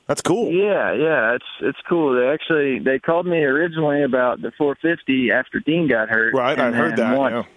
That's 0.06 0.20
cool. 0.20 0.50
Yeah, 0.50 0.92
yeah, 0.92 1.34
it's 1.34 1.44
it's 1.60 1.78
cool. 1.88 2.14
They 2.14 2.28
actually 2.28 2.80
they 2.80 2.98
called 2.98 3.26
me 3.26 3.38
originally 3.38 4.02
about 4.02 4.42
the 4.42 4.52
450 4.58 5.30
after 5.32 5.60
Dean 5.60 5.88
got 5.88 6.08
hurt. 6.08 6.34
Right, 6.34 6.58
I 6.58 6.72
heard 6.72 6.96
that. 6.96 7.16
Once, 7.16 7.32
yeah. 7.34 7.52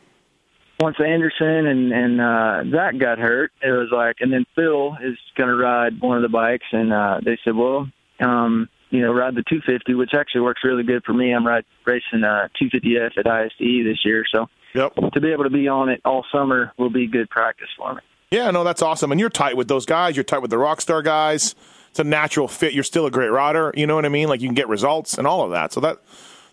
once 0.79 0.95
Anderson 0.99 1.65
and 1.65 1.91
and 1.91 2.21
uh, 2.21 2.63
Zach 2.71 2.97
got 2.99 3.17
hurt, 3.17 3.51
it 3.61 3.71
was 3.71 3.89
like, 3.91 4.17
and 4.19 4.31
then 4.31 4.45
Phil 4.55 4.95
is 5.01 5.17
going 5.35 5.49
to 5.49 5.55
ride 5.55 5.99
one 5.99 6.17
of 6.17 6.21
the 6.23 6.29
bikes, 6.29 6.65
and 6.71 6.93
uh, 6.93 7.19
they 7.25 7.37
said, 7.43 7.55
well, 7.55 7.87
um, 8.19 8.69
you 8.91 9.01
know, 9.01 9.11
ride 9.11 9.35
the 9.35 9.43
250, 9.49 9.95
which 9.95 10.11
actually 10.13 10.41
works 10.41 10.61
really 10.63 10.83
good 10.83 11.03
for 11.03 11.13
me. 11.13 11.33
I'm 11.33 11.45
ride, 11.45 11.65
racing 11.85 12.23
uh, 12.23 12.47
250F 12.61 13.17
at 13.17 13.25
ISDE 13.25 13.83
this 13.83 14.05
year, 14.05 14.23
so 14.31 14.47
Yep. 14.75 14.95
to 15.13 15.21
be 15.21 15.31
able 15.31 15.45
to 15.45 15.49
be 15.49 15.67
on 15.69 15.89
it 15.89 16.01
all 16.03 16.25
summer 16.31 16.73
will 16.77 16.89
be 16.89 17.07
good 17.07 17.29
practice 17.29 17.69
for 17.77 17.95
me. 17.95 18.01
Yeah, 18.29 18.51
no, 18.51 18.63
that's 18.65 18.81
awesome. 18.81 19.11
And 19.11 19.19
you're 19.19 19.29
tight 19.29 19.55
with 19.55 19.69
those 19.69 19.85
guys. 19.85 20.17
You're 20.17 20.25
tight 20.25 20.41
with 20.41 20.51
the 20.51 20.57
Rockstar 20.57 21.03
guys. 21.03 21.55
It's 21.95 21.99
a 22.01 22.03
natural 22.03 22.49
fit. 22.49 22.73
You're 22.73 22.83
still 22.83 23.05
a 23.05 23.09
great 23.09 23.29
rider. 23.31 23.71
You 23.73 23.87
know 23.87 23.95
what 23.95 24.03
I 24.03 24.09
mean? 24.09 24.27
Like 24.27 24.41
you 24.41 24.49
can 24.49 24.53
get 24.53 24.67
results 24.67 25.17
and 25.17 25.25
all 25.25 25.43
of 25.45 25.51
that. 25.51 25.71
So 25.71 25.79
that 25.79 25.99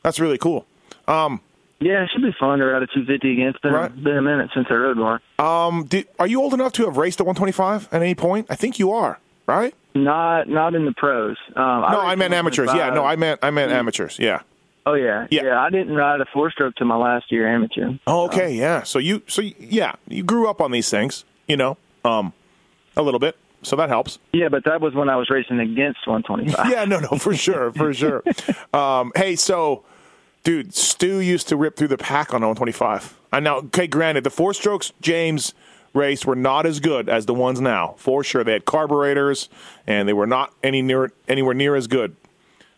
that's 0.05 0.21
really 0.21 0.39
cool. 0.39 0.67
Yeah, 1.09 2.05
it 2.05 2.11
should 2.13 2.23
be 2.23 2.31
fun 2.39 2.61
to 2.61 2.65
ride 2.67 2.85
a 2.85 2.87
250 2.87 3.33
again. 3.33 3.49
It's 3.49 3.59
been, 3.59 3.73
Right. 3.73 4.05
been 4.05 4.17
a 4.19 4.23
minute 4.23 4.51
since 4.55 4.69
I 4.71 4.75
rode 4.75 4.99
one. 5.01 5.19
Um, 5.41 5.85
did, 5.87 6.07
are 6.21 6.29
you 6.29 6.41
old 6.41 6.55
enough 6.55 6.71
to 6.75 6.85
have 6.85 6.97
raced 6.97 7.19
a 7.19 7.25
125 7.25 7.89
at 7.91 8.01
any 8.01 8.15
point? 8.15 8.47
I 8.51 8.55
think 8.55 8.79
you 8.79 8.93
are, 8.93 9.19
right? 9.49 9.75
Not 9.97 10.49
not 10.49 10.77
in 10.77 10.85
the 10.85 10.93
pros. 10.93 11.37
Um, 11.57 11.65
No, 11.65 11.99
I 12.01 12.11
raced 12.11 12.19
meant 12.19 12.35
amateurs. 12.35 12.71
Yeah, 12.73 12.91
no, 12.91 13.05
I 13.05 13.17
meant 13.17 13.41
I 13.43 13.51
meant 13.51 13.73
amateurs. 13.73 14.21
Yeah. 14.21 14.43
Oh 14.87 14.95
yeah, 14.95 15.27
Yeah. 15.31 15.43
yeah. 15.43 15.61
I 15.61 15.71
didn't 15.71 15.97
ride 15.97 16.21
a 16.21 16.25
four 16.33 16.53
stroke 16.53 16.77
to 16.77 16.85
my 16.85 16.95
last 16.97 17.33
year 17.33 17.53
amateur. 17.53 17.95
Oh, 18.07 18.27
okay, 18.27 18.53
yeah. 18.55 18.85
So 18.85 19.01
you, 19.01 19.23
so 19.27 19.43
you- 19.43 19.55
yeah, 19.59 19.95
you 20.07 20.23
grew 20.23 20.49
up 20.49 20.61
on 20.61 20.71
these 20.71 20.89
things, 20.89 21.25
you 21.49 21.57
know, 21.57 21.79
um, 22.05 22.33
a 22.97 23.03
little 23.03 23.19
bit. 23.21 23.37
So 23.63 23.77
that 23.77 23.89
helps. 23.89 24.19
Yeah, 24.33 24.49
but 24.49 24.65
that 24.65 24.81
was 24.81 24.95
when 24.95 25.09
I 25.09 25.17
was 25.17 25.31
racing 25.31 25.61
against 25.61 26.07
125. 26.07 26.69
Yeah, 26.71 26.85
no, 26.85 26.99
no, 27.01 27.19
for 27.19 27.35
sure, 27.35 27.73
for 27.73 27.95
sure. 27.95 28.23
Um, 28.75 29.13
hey, 29.15 29.37
so, 29.37 29.85
dude, 30.43 30.75
Stu 30.75 31.21
used 31.21 31.49
to 31.49 31.57
rip 31.57 31.77
through 31.77 31.89
the 31.89 31.99
pack 31.99 32.35
on 32.35 32.41
125. 32.41 33.19
I 33.33 33.41
now, 33.41 33.57
okay, 33.59 33.87
granted, 33.87 34.25
the 34.25 34.31
four 34.31 34.53
strokes 34.53 34.93
James 35.01 35.55
race 35.95 36.25
were 36.27 36.37
not 36.37 36.67
as 36.67 36.81
good 36.81 37.09
as 37.09 37.27
the 37.27 37.35
ones 37.35 37.61
now, 37.61 37.95
for 37.99 38.25
sure. 38.25 38.43
They 38.45 38.53
had 38.53 38.65
carburetors, 38.65 39.49
and 39.87 40.09
they 40.09 40.13
were 40.13 40.27
not 40.27 40.53
any 40.63 40.83
near 40.83 41.13
anywhere 41.29 41.55
near 41.55 41.77
as 41.77 41.87
good. 41.87 42.17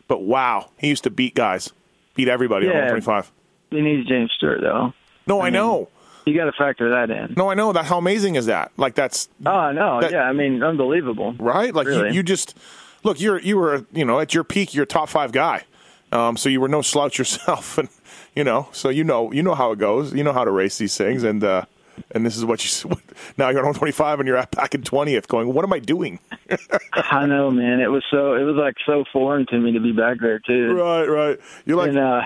But 0.06 0.22
wow, 0.22 0.70
he 0.76 0.88
used 0.88 1.04
to 1.04 1.10
beat 1.10 1.34
guys, 1.34 1.72
beat 2.14 2.28
everybody 2.28 2.66
on 2.66 2.74
125. 2.74 3.32
He 3.70 3.80
need 3.80 4.06
James 4.06 4.30
Stewart 4.36 4.60
though. 4.60 4.92
No, 5.26 5.40
I, 5.40 5.50
know. 5.50 5.88
You 6.26 6.34
got 6.36 6.46
to 6.46 6.52
factor 6.52 6.90
that 6.90 7.10
in. 7.10 7.34
No, 7.36 7.50
I 7.50 7.54
know. 7.54 7.72
That 7.72 7.84
how 7.84 7.98
amazing 7.98 8.36
is 8.36 8.46
that? 8.46 8.72
Like 8.76 8.94
that's 8.94 9.28
Oh, 9.44 9.72
no! 9.72 10.00
That- 10.00 10.12
yeah, 10.12 10.22
I 10.24 10.32
mean, 10.32 10.62
unbelievable. 10.62 11.34
right? 11.38 11.74
Like 11.74 11.86
Really? 11.86 12.08
you, 12.10 12.14
you 12.16 12.22
just 12.22 12.56
look. 13.02 13.20
You're 13.20 13.38
you 13.40 13.56
were 13.58 13.84
you 13.92 14.04
know 14.04 14.20
at 14.20 14.32
your 14.34 14.44
peak, 14.44 14.74
you're 14.74 14.84
a 14.84 14.86
top 14.86 15.08
five 15.08 15.32
guy. 15.32 15.64
Um, 16.12 16.36
so 16.36 16.48
you 16.48 16.60
were 16.60 16.68
no 16.68 16.80
slouch 16.82 17.18
yourself, 17.18 17.76
and 17.78 17.88
you 18.34 18.44
know, 18.44 18.68
so 18.72 18.88
you 18.88 19.04
know 19.04 19.32
you 19.32 19.42
know 19.42 19.54
how 19.54 19.72
it 19.72 19.78
goes. 19.78 20.14
You 20.14 20.24
know 20.24 20.32
how 20.32 20.44
to 20.44 20.50
race 20.50 20.78
these 20.78 20.96
things, 20.96 21.24
and 21.24 21.42
uh, 21.44 21.64
and 22.12 22.24
this 22.24 22.36
is 22.36 22.44
what 22.44 22.64
you 22.64 22.90
now 23.36 23.48
you're 23.50 23.58
on 23.60 23.66
125 23.66 24.20
and 24.20 24.26
you're 24.26 24.36
at 24.36 24.50
back 24.50 24.74
in 24.74 24.82
20th, 24.82 25.26
going, 25.28 25.52
what 25.52 25.64
am 25.64 25.72
I 25.72 25.78
doing? 25.78 26.18
I 26.92 27.26
know, 27.26 27.50
man. 27.50 27.80
It 27.80 27.88
was 27.90 28.04
so. 28.10 28.34
It 28.34 28.42
was 28.44 28.56
like 28.56 28.76
so 28.86 29.04
foreign 29.12 29.46
to 29.46 29.58
me 29.58 29.72
to 29.72 29.80
be 29.80 29.92
back 29.92 30.18
there 30.20 30.38
too. 30.38 30.72
right, 30.74 31.04
right. 31.06 31.38
You're 31.66 31.76
like 31.76 31.90
And 31.90 31.98
uh, 31.98 32.22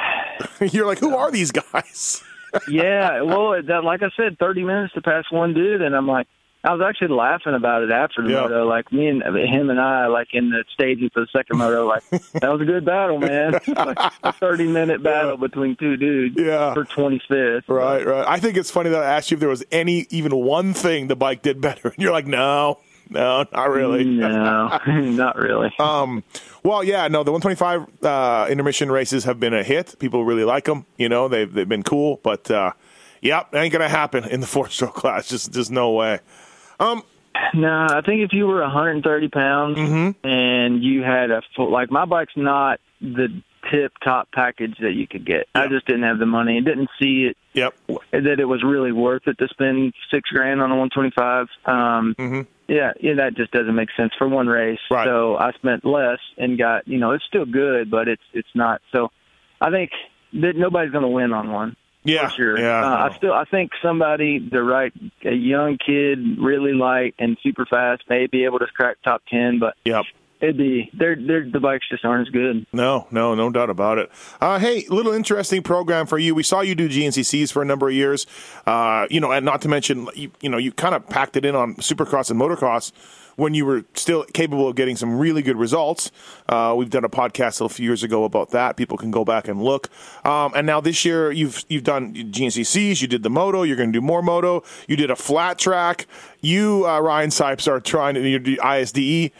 you're 0.71 0.87
like, 0.87 0.99
who 0.99 1.17
are 1.17 1.31
these 1.31 1.51
guys? 1.51 2.23
Yeah, 2.69 3.23
well, 3.23 3.61
that, 3.63 3.85
like 3.85 4.03
I 4.03 4.11
said, 4.17 4.39
30 4.39 4.65
minutes 4.65 4.95
to 4.95 5.03
pass 5.03 5.25
one 5.31 5.55
dude, 5.55 5.83
and 5.83 5.95
I'm 5.95 6.07
like, 6.07 6.27
I 6.65 6.73
was 6.73 6.83
actually 6.85 7.15
laughing 7.15 7.55
about 7.55 7.85
it 7.85 7.93
after 7.93 8.21
the 8.23 8.31
Yeah. 8.31 8.41
moto. 8.43 8.67
Like 8.67 8.93
me 8.93 9.07
and 9.07 9.23
him 9.23 9.71
and 9.71 9.81
I, 9.81 10.09
like 10.09 10.29
in 10.33 10.51
the 10.51 10.65
staging 10.75 11.09
for 11.15 11.21
the 11.21 11.29
second 11.33 11.57
moto, 11.57 11.87
like 11.87 12.03
that 12.11 12.51
was 12.51 12.61
a 12.61 12.65
good 12.65 12.85
battle, 12.85 13.19
man. 13.19 13.53
like 13.69 13.99
a 14.25 14.33
30 14.33 14.67
minute 14.67 15.01
battle 15.01 15.37
between 15.37 15.77
two 15.77 15.97
dudes 15.97 16.35
Yeah. 16.37 16.75
for 16.75 16.85
25th. 16.85 17.63
Right, 17.69 18.05
right. 18.05 18.25
I 18.27 18.41
think 18.41 18.57
it's 18.57 18.73
funny 18.73 18.91
that 18.91 19.01
I 19.03 19.17
asked 19.17 19.31
you 19.31 19.37
if 19.37 19.41
there 19.41 19.49
was 19.49 19.65
any, 19.71 20.09
even 20.11 20.35
one 20.35 20.75
thing 20.75 21.07
the 21.07 21.15
bike 21.17 21.43
did 21.43 21.61
better, 21.61 21.89
and 21.95 21.99
you're 21.99 22.13
like, 22.13 22.27
no, 22.27 22.81
no, 23.11 23.45
not 23.53 23.71
really. 23.71 24.05
No, 24.19 24.79
not 24.87 25.37
really. 25.37 25.73
Um, 25.79 26.25
well, 26.63 26.83
yeah, 26.85 27.09
no, 27.09 27.23
the 27.25 27.33
125 27.33 28.05
uh, 28.05 28.47
intermission 28.51 28.91
races 28.91 29.25
have 29.25 29.39
been 29.41 29.55
a 29.55 29.63
hit. 29.63 29.97
People 29.99 30.25
really 30.25 30.45
like 30.45 30.65
them. 30.65 30.87
You 30.97 31.09
know, 31.09 31.29
they've 31.29 31.53
they've 31.53 31.69
been 31.69 31.83
cool, 31.83 32.21
but 32.23 32.51
uh, 32.51 32.73
yep, 33.23 33.55
ain't 33.55 33.73
gonna 33.73 33.89
happen 33.89 34.25
in 34.25 34.41
the 34.41 34.47
four 34.47 34.69
stroke 34.69 34.95
class. 34.95 35.29
Just 35.29 35.53
just 35.53 35.71
no 35.71 35.93
way. 35.93 36.21
Um, 36.81 37.03
no, 37.55 37.87
I 37.91 38.01
think 38.05 38.23
if 38.23 38.33
you 38.33 38.47
were 38.47 38.61
130 38.63 39.29
pounds 39.29 39.79
Mm-hmm. 39.79 40.27
and 40.27 40.83
you 40.83 41.03
had 41.03 41.31
a 41.31 41.43
full, 41.55 41.71
like 41.71 41.91
my 41.91 42.05
bike's 42.05 42.33
not 42.37 42.81
the 43.01 43.29
tip 43.71 43.93
top 44.05 44.29
package 44.33 44.77
that 44.81 44.93
you 44.93 45.07
could 45.07 45.25
get. 45.27 45.47
I 45.55 45.69
just 45.69 45.87
didn't 45.87 46.03
have 46.05 46.19
the 46.19 46.27
money 46.27 46.57
and 46.57 46.67
didn't 46.67 46.89
see 47.01 47.25
it 47.31 47.37
Yep. 47.55 47.75
that 48.13 48.41
it 48.41 48.45
was 48.45 48.63
really 48.63 48.93
worth 48.93 49.27
it 49.27 49.37
to 49.39 49.49
spend 49.49 49.93
six 50.13 50.29
grand 50.31 50.61
on 50.63 50.71
a 50.71 50.77
125. 50.77 51.49
Um, 51.67 52.15
Mhm. 52.19 52.47
Yeah, 52.69 52.93
yeah, 53.01 53.15
that 53.15 53.35
just 53.35 53.51
doesn't 53.51 53.75
make 53.75 53.89
sense 53.97 54.13
for 54.19 54.29
one 54.29 54.47
race. 54.47 54.79
Right. 54.91 55.07
So 55.07 55.37
I 55.37 55.53
spent 55.53 55.85
less 55.85 56.19
and 56.37 56.59
got, 56.59 56.87
you 56.87 56.99
know, 56.99 57.13
it's 57.13 57.25
still 57.25 57.47
good, 57.47 57.91
but 57.91 58.09
it's 58.09 58.23
it's 58.35 58.55
not. 58.55 58.81
So 58.93 59.11
I 59.61 59.71
think 59.71 59.91
that 60.35 60.55
nobody's 60.57 60.93
going 60.93 61.03
to 61.03 61.09
win 61.09 61.33
on 61.33 61.51
one. 61.51 61.77
Yeah. 62.05 62.29
For 62.29 62.35
sure. 62.37 62.59
Yeah. 62.61 62.85
Uh, 62.85 63.09
I 63.11 63.17
still 63.17 63.33
I 63.33 63.45
think 63.45 63.73
somebody 63.83 64.39
the 64.39 64.63
right 64.63 64.93
a 65.25 65.33
young 65.33 65.79
kid, 65.79 66.39
really 66.39 66.73
light 66.75 67.15
and 67.19 67.37
super 67.43 67.65
fast, 67.67 68.03
may 68.09 68.27
be 68.27 68.45
able 68.45 68.59
to 68.61 68.67
crack 68.67 68.99
top 69.03 69.23
ten, 69.29 69.59
but 69.59 69.75
Yep. 69.85 70.05
It'd 70.41 70.57
be 70.57 70.91
they're 70.95 71.17
they're 71.17 71.49
the 71.51 71.61
bikes 71.61 71.89
just 71.89 72.05
aren't 72.05 72.29
as 72.29 72.33
good. 72.33 72.67
No, 72.73 73.07
no, 73.11 73.35
no 73.35 73.51
doubt 73.51 73.71
about 73.71 73.99
it. 73.99 74.11
Uh, 74.41 74.59
hey, 74.59 74.85
little 74.89 75.13
interesting 75.13 75.63
program 75.63 76.07
for 76.07 76.19
you. 76.19 76.35
We 76.35 76.43
saw 76.43 76.61
you 76.61 76.75
do 76.75 76.89
GNCCs 76.89 77.53
for 77.53 77.63
a 77.63 77.65
number 77.65 77.89
of 77.89 77.95
years. 77.95 78.27
Uh, 78.67 79.07
you 79.11 79.21
know, 79.21 79.33
and 79.33 79.45
not 79.45 79.63
to 79.63 79.69
mention, 79.69 80.09
you, 80.15 80.31
you 80.41 80.49
know, 80.49 80.59
you 80.59 80.73
kind 80.73 80.95
of 80.95 81.09
packed 81.09 81.37
it 81.37 81.45
in 81.45 81.55
on 81.55 81.75
Supercross 81.77 82.31
and 82.31 82.41
motocross 82.41 82.93
when 83.37 83.55
you 83.55 83.65
were 83.65 83.85
still 83.95 84.25
capable 84.25 84.67
of 84.69 84.75
getting 84.75 84.97
some 84.97 85.17
really 85.17 85.43
good 85.43 85.57
results. 85.57 86.11
Uh, 86.49 86.75
we've 86.77 86.91
done 86.91 87.05
a 87.05 87.09
podcast 87.09 87.65
a 87.65 87.69
few 87.69 87.85
years 87.85 88.03
ago 88.03 88.25
about 88.25 88.51
that. 88.51 88.77
People 88.77 88.99
can 88.99 89.13
go 89.13 89.25
back 89.25 89.47
and 89.47 89.63
look. 89.63 89.89
Um, 90.27 90.53
and 90.57 90.67
now 90.67 90.81
this 90.81 91.05
year, 91.05 91.31
you've 91.31 91.65
you've 91.69 91.85
done 91.85 92.15
GNCCs. 92.15 93.01
You 93.01 93.07
did 93.07 93.23
the 93.23 93.31
moto. 93.31 93.63
You're 93.63 93.77
going 93.77 93.93
to 93.93 93.97
do 93.97 94.05
more 94.05 94.23
moto. 94.23 94.65
You 94.89 94.97
did 94.97 95.11
a 95.11 95.17
flat 95.17 95.57
track. 95.57 96.07
You, 96.41 96.85
uh, 96.87 97.01
Ryan 97.01 97.31
Sipes, 97.31 97.69
are 97.69 97.81
trying 97.81 98.15
to 98.15 98.39
do 98.39 98.57
ISDE 98.57 99.31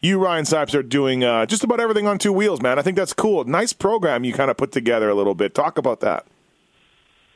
you 0.00 0.18
Ryan 0.22 0.44
Sipes 0.44 0.74
are 0.74 0.82
doing 0.82 1.24
uh, 1.24 1.46
just 1.46 1.64
about 1.64 1.80
everything 1.80 2.06
on 2.06 2.18
two 2.18 2.32
wheels, 2.32 2.60
man. 2.62 2.78
I 2.78 2.82
think 2.82 2.96
that's 2.96 3.12
cool. 3.12 3.44
Nice 3.44 3.72
program 3.72 4.24
you 4.24 4.32
kind 4.32 4.50
of 4.50 4.56
put 4.56 4.72
together 4.72 5.08
a 5.08 5.14
little 5.14 5.34
bit. 5.34 5.54
Talk 5.54 5.76
about 5.78 6.00
that. 6.00 6.26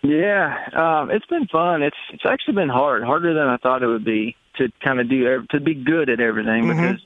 Yeah, 0.03 0.57
um, 0.75 1.11
it's 1.13 1.27
been 1.27 1.47
fun. 1.47 1.83
It's 1.83 1.97
it's 2.13 2.25
actually 2.27 2.55
been 2.55 2.69
hard, 2.69 3.05
harder 3.05 3.35
than 3.35 3.47
I 3.47 3.57
thought 3.59 3.83
it 3.85 3.87
would 3.87 4.05
be 4.05 4.37
to 4.57 4.69
kind 4.83 5.01
of 5.01 5.09
do 5.09 5.47
to 5.51 5.61
be 5.61 5.75
good 5.75 6.11
at 6.11 6.19
everything 6.19 6.67
because, 6.67 6.99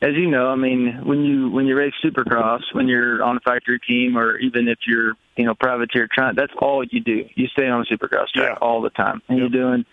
as 0.00 0.14
you 0.14 0.30
know, 0.30 0.48
I 0.48 0.54
mean, 0.56 1.02
when 1.04 1.24
you 1.26 1.50
when 1.50 1.66
you 1.66 1.76
race 1.76 1.92
Supercross, 2.02 2.62
when 2.72 2.88
you're 2.88 3.22
on 3.22 3.36
a 3.36 3.40
factory 3.40 3.78
team, 3.86 4.16
or 4.16 4.38
even 4.38 4.66
if 4.68 4.78
you're 4.86 5.12
you 5.36 5.44
know 5.44 5.54
privateer 5.54 6.08
trying, 6.10 6.34
that's 6.34 6.52
all 6.58 6.82
you 6.82 7.00
do. 7.00 7.26
You 7.34 7.48
stay 7.48 7.68
on 7.68 7.82
a 7.82 7.84
Supercross 7.84 8.28
track 8.34 8.48
Yeah. 8.52 8.54
all 8.62 8.80
the 8.80 8.90
time, 8.90 9.20
and 9.28 9.38
Yep. 9.38 9.50
you're 9.52 9.62
doing 9.62 9.84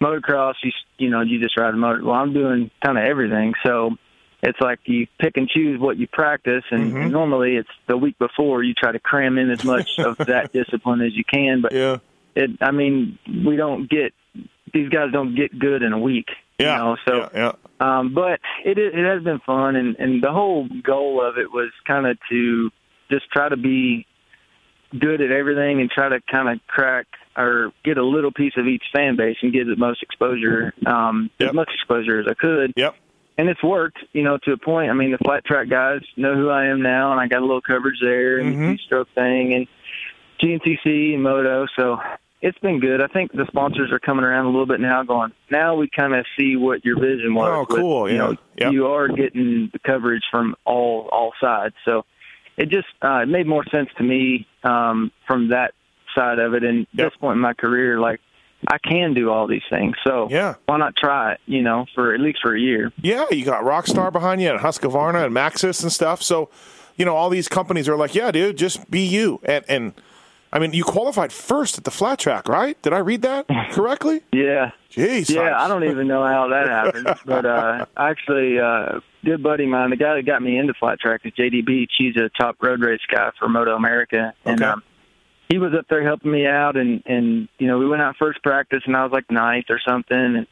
motocross. 0.00 0.54
You 0.62 0.70
you 0.98 1.10
know 1.10 1.22
you 1.22 1.40
just 1.40 1.56
ride 1.58 1.74
a 1.74 1.76
motor. 1.76 2.04
Well, 2.04 2.14
I'm 2.14 2.32
doing 2.32 2.70
kind 2.84 2.98
of 2.98 3.04
everything, 3.04 3.54
so. 3.64 3.96
It's 4.42 4.58
like 4.60 4.78
you 4.84 5.06
pick 5.18 5.36
and 5.36 5.48
choose 5.48 5.78
what 5.78 5.98
you 5.98 6.06
practice, 6.06 6.64
and, 6.70 6.92
Mhm. 6.92 7.02
and 7.02 7.12
normally 7.12 7.56
it's 7.56 7.68
the 7.86 7.96
week 7.96 8.18
before 8.18 8.62
you 8.62 8.72
try 8.74 8.90
to 8.92 8.98
cram 8.98 9.36
in 9.38 9.50
as 9.50 9.64
much 9.64 9.88
of 9.98 10.16
that 10.32 10.52
discipline 10.52 11.02
as 11.02 11.14
you 11.14 11.24
can. 11.24 11.60
But 11.60 11.72
Yeah. 11.72 11.98
it 12.34 12.50
I 12.60 12.70
mean, 12.70 13.18
we 13.44 13.56
don't 13.56 13.88
get 13.90 14.14
these 14.72 14.88
guys 14.88 15.12
don't 15.12 15.34
get 15.34 15.58
good 15.58 15.82
in 15.82 15.92
a 15.92 15.98
week. 15.98 16.28
Yeah. 16.58 16.76
You 16.76 16.84
know, 16.84 16.96
so 17.06 17.16
yeah, 17.34 17.52
yeah. 17.80 17.98
um 17.98 18.14
but 18.14 18.40
it 18.64 18.78
it 18.78 18.94
has 19.04 19.22
been 19.22 19.40
fun 19.40 19.76
and 19.76 19.96
and 19.98 20.22
the 20.22 20.30
whole 20.32 20.68
goal 20.82 21.22
of 21.22 21.36
it 21.38 21.52
was 21.52 21.70
kind 21.86 22.06
of 22.06 22.16
to 22.30 22.70
just 23.10 23.28
try 23.30 23.48
to 23.48 23.56
be 23.56 24.06
good 24.98 25.20
at 25.20 25.30
everything 25.30 25.80
and 25.80 25.90
try 25.90 26.08
to 26.08 26.20
kind 26.30 26.48
of 26.48 26.60
crack 26.66 27.06
or 27.36 27.72
get 27.84 27.96
a 27.96 28.04
little 28.04 28.32
piece 28.32 28.54
of 28.56 28.66
each 28.66 28.82
fan 28.92 29.16
base 29.16 29.36
and 29.42 29.52
get 29.52 29.66
the 29.66 29.76
most 29.76 30.02
exposure 30.02 30.72
um 30.86 31.30
Yep. 31.38 31.48
as 31.50 31.54
much 31.54 31.70
exposure 31.74 32.20
as 32.20 32.26
I 32.28 32.34
could 32.34 32.72
Yep. 32.76 32.94
And 33.40 33.48
it's 33.48 33.62
worked, 33.62 33.96
you 34.12 34.22
know, 34.22 34.36
to 34.44 34.52
a 34.52 34.58
point. 34.58 34.90
I 34.90 34.92
mean, 34.92 35.12
the 35.12 35.18
flat 35.24 35.46
track 35.46 35.70
guys 35.70 36.02
know 36.18 36.34
who 36.34 36.50
I 36.50 36.66
am 36.66 36.82
now, 36.82 37.10
and 37.10 37.18
I 37.18 37.26
got 37.26 37.38
a 37.38 37.46
little 37.46 37.62
coverage 37.62 37.98
there 38.02 38.38
and 38.38 38.54
Mhm. 38.54 38.72
the 38.72 38.78
stroke 38.84 39.08
thing 39.14 39.54
and 39.54 39.66
GNCC 40.38 41.14
and 41.14 41.22
Moto. 41.22 41.66
So 41.74 42.02
it's 42.42 42.58
been 42.58 42.80
good. 42.80 43.00
I 43.00 43.06
think 43.06 43.32
the 43.32 43.46
sponsors 43.46 43.90
are 43.92 43.98
coming 43.98 44.26
around 44.26 44.44
a 44.44 44.50
little 44.50 44.66
bit 44.66 44.78
now, 44.78 45.02
going, 45.04 45.32
now 45.50 45.74
we 45.74 45.88
kind 45.88 46.14
of 46.14 46.26
see 46.38 46.56
what 46.56 46.84
your 46.84 47.00
vision 47.00 47.32
was. 47.34 47.48
Oh, 47.48 47.74
cool, 47.74 48.02
with, 48.02 48.12
you 48.12 48.18
yeah. 48.18 48.24
know, 48.26 48.36
Yep. 48.58 48.72
you 48.72 48.86
are 48.88 49.08
getting 49.08 49.70
the 49.72 49.78
coverage 49.78 50.24
from 50.30 50.54
all 50.66 51.08
all 51.10 51.32
sides. 51.40 51.74
So 51.86 52.04
it 52.58 52.68
just 52.68 52.88
uh, 53.00 53.20
it 53.22 53.28
made 53.28 53.46
more 53.46 53.64
sense 53.64 53.88
to 53.96 54.02
me 54.02 54.46
um, 54.64 55.12
from 55.26 55.48
that 55.48 55.72
side 56.14 56.38
of 56.38 56.52
it. 56.52 56.62
And 56.62 56.82
at 56.82 56.88
Yep. 56.92 57.10
this 57.12 57.16
point 57.18 57.36
in 57.36 57.40
my 57.40 57.54
career, 57.54 57.98
like 57.98 58.20
I 58.68 58.78
can 58.78 59.14
do 59.14 59.30
all 59.30 59.46
these 59.46 59.62
things. 59.70 59.96
So 60.04 60.28
Yeah. 60.30 60.54
why 60.66 60.76
not 60.76 60.94
try 60.96 61.32
it? 61.32 61.40
You 61.46 61.62
know, 61.62 61.86
for 61.94 62.12
at 62.14 62.20
least 62.20 62.40
for 62.42 62.54
a 62.54 62.60
year. 62.60 62.92
Yeah, 63.02 63.24
you 63.30 63.44
got 63.44 63.64
Rockstar 63.64 64.12
behind 64.12 64.40
you 64.42 64.50
and 64.50 64.60
Husqvarna 64.60 65.24
and 65.24 65.34
Maxxis 65.34 65.82
and 65.82 65.90
stuff. 65.90 66.22
So, 66.22 66.50
you 66.96 67.04
know, 67.04 67.16
all 67.16 67.30
these 67.30 67.48
companies 67.48 67.88
are 67.88 67.96
like, 67.96 68.14
yeah, 68.14 68.30
dude, 68.30 68.56
just 68.58 68.90
be 68.90 69.00
you. 69.00 69.40
And, 69.44 69.64
and 69.68 69.92
I 70.52 70.58
mean, 70.58 70.72
you 70.74 70.84
qualified 70.84 71.32
first 71.32 71.78
at 71.78 71.84
the 71.84 71.90
flat 71.90 72.18
track, 72.18 72.48
right? 72.48 72.80
Did 72.82 72.92
I 72.92 72.98
read 72.98 73.22
that 73.22 73.46
correctly? 73.70 74.20
Yeah, 74.32 74.72
Jeez. 74.92 75.30
yeah. 75.30 75.56
I 75.58 75.68
don't 75.68 75.84
even 75.84 76.06
know 76.08 76.26
how 76.26 76.48
that 76.48 76.66
happened, 76.68 77.06
but 77.24 77.46
uh, 77.46 77.86
actually, 77.96 78.58
uh, 78.58 79.00
good 79.24 79.42
buddy 79.42 79.64
of 79.64 79.70
mine, 79.70 79.90
the 79.90 79.96
guy 79.96 80.16
that 80.16 80.26
got 80.26 80.42
me 80.42 80.58
into 80.58 80.74
flat 80.74 80.98
track 81.00 81.20
is 81.24 81.32
JD 81.32 81.64
Beach. 81.64 81.92
He's 81.96 82.16
a 82.16 82.28
top 82.38 82.56
road 82.60 82.80
race 82.80 83.00
guy 83.10 83.30
for 83.38 83.48
Moto 83.48 83.74
America, 83.76 84.34
and 84.44 84.60
Okay. 84.62 84.70
um, 84.72 84.82
he 85.50 85.58
was 85.58 85.72
up 85.78 85.86
there 85.90 86.02
helping 86.02 86.32
me 86.32 86.46
out. 86.46 86.76
And 86.76 87.02
and 87.04 87.48
you 87.58 87.66
know, 87.66 87.78
we 87.78 87.86
went 87.88 88.00
out 88.00 88.16
first 88.18 88.42
practice, 88.42 88.82
and 88.86 88.96
I 88.96 89.02
was 89.02 89.12
like 89.12 89.30
ninth 89.30 89.66
or 89.68 89.80
something, 89.86 90.16
and. 90.16 90.46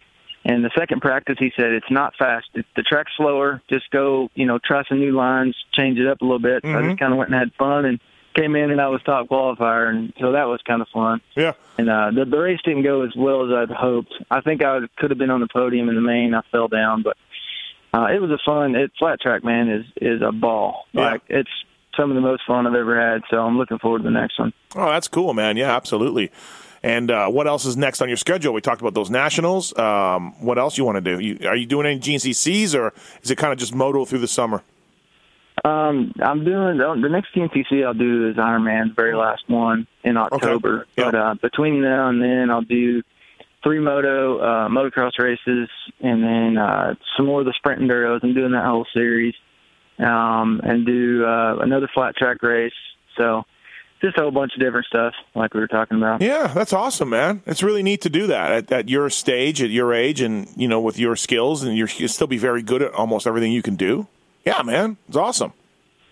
And 0.45 0.65
the 0.65 0.71
second 0.79 1.03
practice, 1.03 1.37
he 1.39 1.51
said, 1.57 1.73
it's 1.73 1.91
not 1.91 2.15
fast. 2.17 2.47
It, 2.55 2.65
the 2.75 2.83
track's 2.83 3.11
slower. 3.19 3.61
Just 3.69 3.91
go, 3.91 4.31
you 4.35 4.47
know, 4.47 4.59
try 4.65 4.83
some 4.89 4.99
new 4.99 5.11
lines, 5.11 5.55
change 5.75 5.99
it 5.99 6.07
up 6.07 6.23
a 6.23 6.25
little 6.25 6.39
bit. 6.39 6.63
So 6.63 6.71
I 6.71 6.83
just 6.87 6.99
kind 6.99 7.13
of 7.13 7.19
went 7.19 7.31
and 7.31 7.39
had 7.39 7.53
fun 7.59 7.85
and 7.85 8.01
came 8.35 8.55
in 8.55 8.71
and 8.71 8.81
I 8.81 8.89
was 8.89 9.03
top 9.03 9.29
qualifier. 9.29 9.91
And 9.91 10.13
so 10.19 10.33
that 10.33 10.45
was 10.45 10.61
kind 10.67 10.81
of 10.81 10.89
fun. 10.89 11.21
Yeah. 11.37 11.53
And 11.77 11.91
uh, 11.91 12.13
the, 12.15 12.25
the 12.25 12.39
race 12.39 12.61
didn't 12.65 12.85
go 12.85 13.03
as 13.03 13.11
well 13.17 13.45
as 13.45 13.53
I'd 13.53 13.75
hoped. 13.77 14.15
I 14.31 14.41
think 14.41 14.63
I 14.63 14.79
could 14.97 15.11
have 15.11 15.19
been 15.19 15.31
on 15.31 15.41
the 15.41 15.49
podium 15.53 15.89
in 15.91 15.97
the 15.97 16.01
main. 16.01 16.33
I 16.33 16.41
fell 16.51 16.69
down, 16.69 17.03
but 17.03 17.17
uh, 17.93 18.07
it 18.07 18.23
was 18.23 18.31
a 18.31 18.39
fun. 18.47 18.75
It 18.75 18.93
flat 18.99 19.21
track, 19.21 19.45
man, 19.45 19.69
is 19.69 19.87
is 20.01 20.23
a 20.23 20.33
ball. 20.33 20.87
Yeah. 20.93 21.11
Like 21.11 21.23
it's 21.29 21.51
some 21.99 22.11
of 22.11 22.15
the 22.15 22.21
most 22.21 22.43
fun 22.47 22.67
I've 22.67 22.75
ever 22.75 22.99
had. 22.99 23.23
So 23.31 23.39
I'm 23.39 23.59
looking 23.59 23.79
forward 23.79 23.99
to 23.99 24.05
the 24.05 24.11
next 24.11 24.39
one. 24.39 24.53
Oh, 24.77 24.91
that's 24.91 25.09
cool, 25.09 25.35
man. 25.35 25.57
Yeah, 25.57 25.75
absolutely. 25.75 26.31
And 26.83 27.11
uh, 27.11 27.29
what 27.29 27.47
else 27.47 27.65
is 27.65 27.77
next 27.77 28.01
on 28.01 28.09
your 28.09 28.17
schedule? 28.17 28.53
We 28.53 28.61
talked 28.61 28.81
about 28.81 28.95
those 28.95 29.11
nationals. 29.11 29.77
Um, 29.77 30.33
what 30.41 30.59
else 30.59 30.79
you 30.79 30.85
want 30.85 30.97
to 30.97 31.01
do? 31.01 31.19
You, 31.19 31.49
are 31.49 31.57
you 31.57 31.67
doing 31.67 31.87
any 31.87 31.99
GNCCs 31.99 32.79
or 32.79 32.93
is 33.23 33.31
it 33.31 33.37
kind 33.37 33.53
of 33.53 33.59
just 33.59 33.75
moto 33.75 34.05
through 34.05 34.21
the 34.21 34.29
summer? 34.29 34.63
Um, 35.65 36.13
I'm 36.23 36.45
doing 36.45 36.79
the 36.79 37.09
next 37.11 37.35
GNCC 37.35 37.85
I'll 37.85 37.95
do 37.95 38.29
is 38.29 38.37
Ironman, 38.37 38.91
the 38.91 38.95
very 38.95 39.17
last 39.17 39.43
one 39.49 39.89
in 40.05 40.17
October. 40.17 40.87
Yeah. 40.97 41.05
But 41.07 41.15
uh, 41.15 41.35
between 41.43 41.83
now 41.83 42.09
and 42.09 42.23
then, 42.23 42.49
I'll 42.51 42.63
do 42.63 43.03
three 43.65 43.81
moto 43.81 44.39
uh, 44.39 44.69
motocross 44.69 45.19
races, 45.19 45.69
and 46.01 46.23
then 46.23 46.59
uh, 46.59 46.95
some 47.17 47.27
more 47.27 47.41
of 47.41 47.47
the 47.47 47.55
sprint 47.57 47.83
enduros. 47.83 48.21
I'm 48.23 48.35
doing 48.35 48.53
that 48.53 48.65
whole 48.65 48.87
series, 48.95 49.35
um, 49.99 50.61
and 50.65 50.87
do 50.87 51.25
uh, 51.25 51.57
another 51.61 51.89
flat 51.93 52.17
track 52.17 52.43
race. 52.43 52.73
So 53.17 53.45
just 54.01 54.17
a 54.17 54.23
whole 54.23 54.31
bunch 54.31 54.53
of 54.55 54.61
different 54.61 54.87
stuff, 54.87 55.13
like 55.35 55.55
we 55.55 55.61
were 55.61 55.67
talking 55.67 55.97
about. 55.99 56.21
Yeah, 56.23 56.47
that's 56.49 56.73
awesome, 56.73 57.09
man. 57.11 57.43
It's 57.47 57.63
really 57.63 57.83
neat 57.83 58.01
to 58.03 58.11
do 58.11 58.29
that 58.29 58.53
at, 58.53 58.73
at 58.73 58.89
your 58.89 59.11
stage, 59.11 59.61
at 59.63 59.71
your 59.71 59.93
age, 59.93 60.21
and 60.21 60.49
you 60.57 60.69
know, 60.69 60.81
with 60.81 60.99
your 60.99 61.17
skills, 61.17 61.63
and 61.65 61.77
you're, 61.77 61.89
you'll 61.97 62.09
still 62.09 62.29
be 62.29 62.39
very 62.39 62.63
good 62.63 62.81
at 62.83 62.93
almost 62.95 63.27
everything 63.27 63.51
you 63.53 63.63
can 63.63 63.75
do. 63.77 64.07
Yeah, 64.45 64.63
man, 64.63 64.97
it's 65.09 65.17
awesome. 65.17 65.53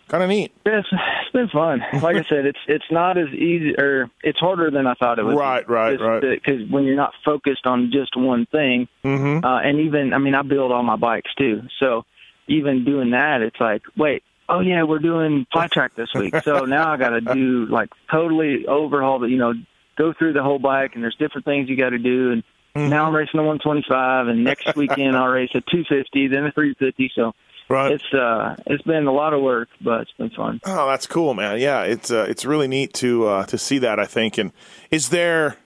Kind 0.08 0.22
of 0.22 0.28
neat. 0.28 0.52
Yeah, 0.64 0.78
it's, 0.80 0.88
it's 0.92 1.32
been 1.32 1.48
fun. 1.48 1.80
Like 2.02 2.16
I 2.16 2.24
said, 2.28 2.46
it's 2.46 2.58
it's 2.68 2.84
not 2.90 3.18
as 3.18 3.28
easy, 3.28 3.74
or 3.76 4.08
it's 4.22 4.38
harder 4.38 4.70
than 4.70 4.86
I 4.86 4.94
thought 4.94 5.18
it 5.18 5.24
was. 5.24 5.34
Right, 5.36 5.68
right, 5.68 6.00
right. 6.00 6.20
Because 6.22 6.68
when 6.70 6.84
you're 6.84 6.94
not 6.96 7.12
focused 7.24 7.66
on 7.66 7.90
just 7.92 8.16
one 8.16 8.46
thing, 8.46 8.88
Mm-hmm. 9.04 9.44
uh, 9.44 9.60
and 9.60 9.80
even 9.80 10.12
I 10.12 10.18
mean, 10.18 10.34
I 10.34 10.42
build 10.42 10.70
all 10.72 10.82
my 10.82 10.96
bikes 10.96 11.32
too. 11.36 11.62
So 11.80 12.04
even 12.48 12.84
doing 12.84 13.10
that, 13.10 13.42
it's 13.42 13.60
like, 13.60 13.82
wait, 13.96 14.22
oh 14.48 14.60
yeah, 14.60 14.82
we're 14.84 14.98
doing 15.00 15.46
flat 15.52 15.72
track 15.72 15.92
this 15.96 16.08
week. 16.14 16.34
So 16.44 16.64
now 16.64 16.92
I 16.92 16.96
got 16.96 17.10
to 17.10 17.20
do 17.20 17.66
like 17.66 17.90
totally 18.10 18.66
overhaul 18.66 19.18
the, 19.18 19.26
you 19.28 19.38
know, 19.38 19.52
go 19.98 20.12
through 20.18 20.34
the 20.34 20.42
whole 20.42 20.58
bike, 20.58 20.92
and 20.94 21.02
there's 21.02 21.16
different 21.16 21.44
things 21.44 21.68
you 21.68 21.76
got 21.76 21.90
to 21.90 21.98
do. 21.98 22.32
And 22.32 22.42
Mm-hmm. 22.76 22.90
now 22.90 23.06
I'm 23.06 23.16
racing 23.16 23.40
a 23.40 23.42
125, 23.42 24.28
and 24.28 24.44
next 24.44 24.76
weekend 24.76 25.16
I'll 25.16 25.28
race 25.28 25.48
a 25.54 25.62
250, 25.62 26.28
then 26.28 26.44
a 26.44 26.52
350. 26.52 27.10
So 27.14 27.32
Right. 27.70 27.92
it's 27.92 28.04
uh 28.12 28.54
it's 28.66 28.82
been 28.82 29.06
a 29.06 29.12
lot 29.12 29.32
of 29.32 29.40
work, 29.40 29.70
but 29.80 30.02
it's 30.02 30.12
been 30.18 30.28
fun. 30.28 30.60
Oh, 30.66 30.86
that's 30.86 31.06
cool, 31.06 31.32
man. 31.32 31.58
Yeah, 31.58 31.84
it's 31.84 32.10
uh, 32.10 32.26
it's 32.28 32.44
really 32.44 32.68
neat 32.68 32.92
to 32.94 33.26
uh, 33.28 33.46
to 33.46 33.56
see 33.56 33.78
that. 33.78 33.98
I 33.98 34.04
think. 34.04 34.36
And 34.36 34.52
is 34.90 35.08
there 35.08 35.56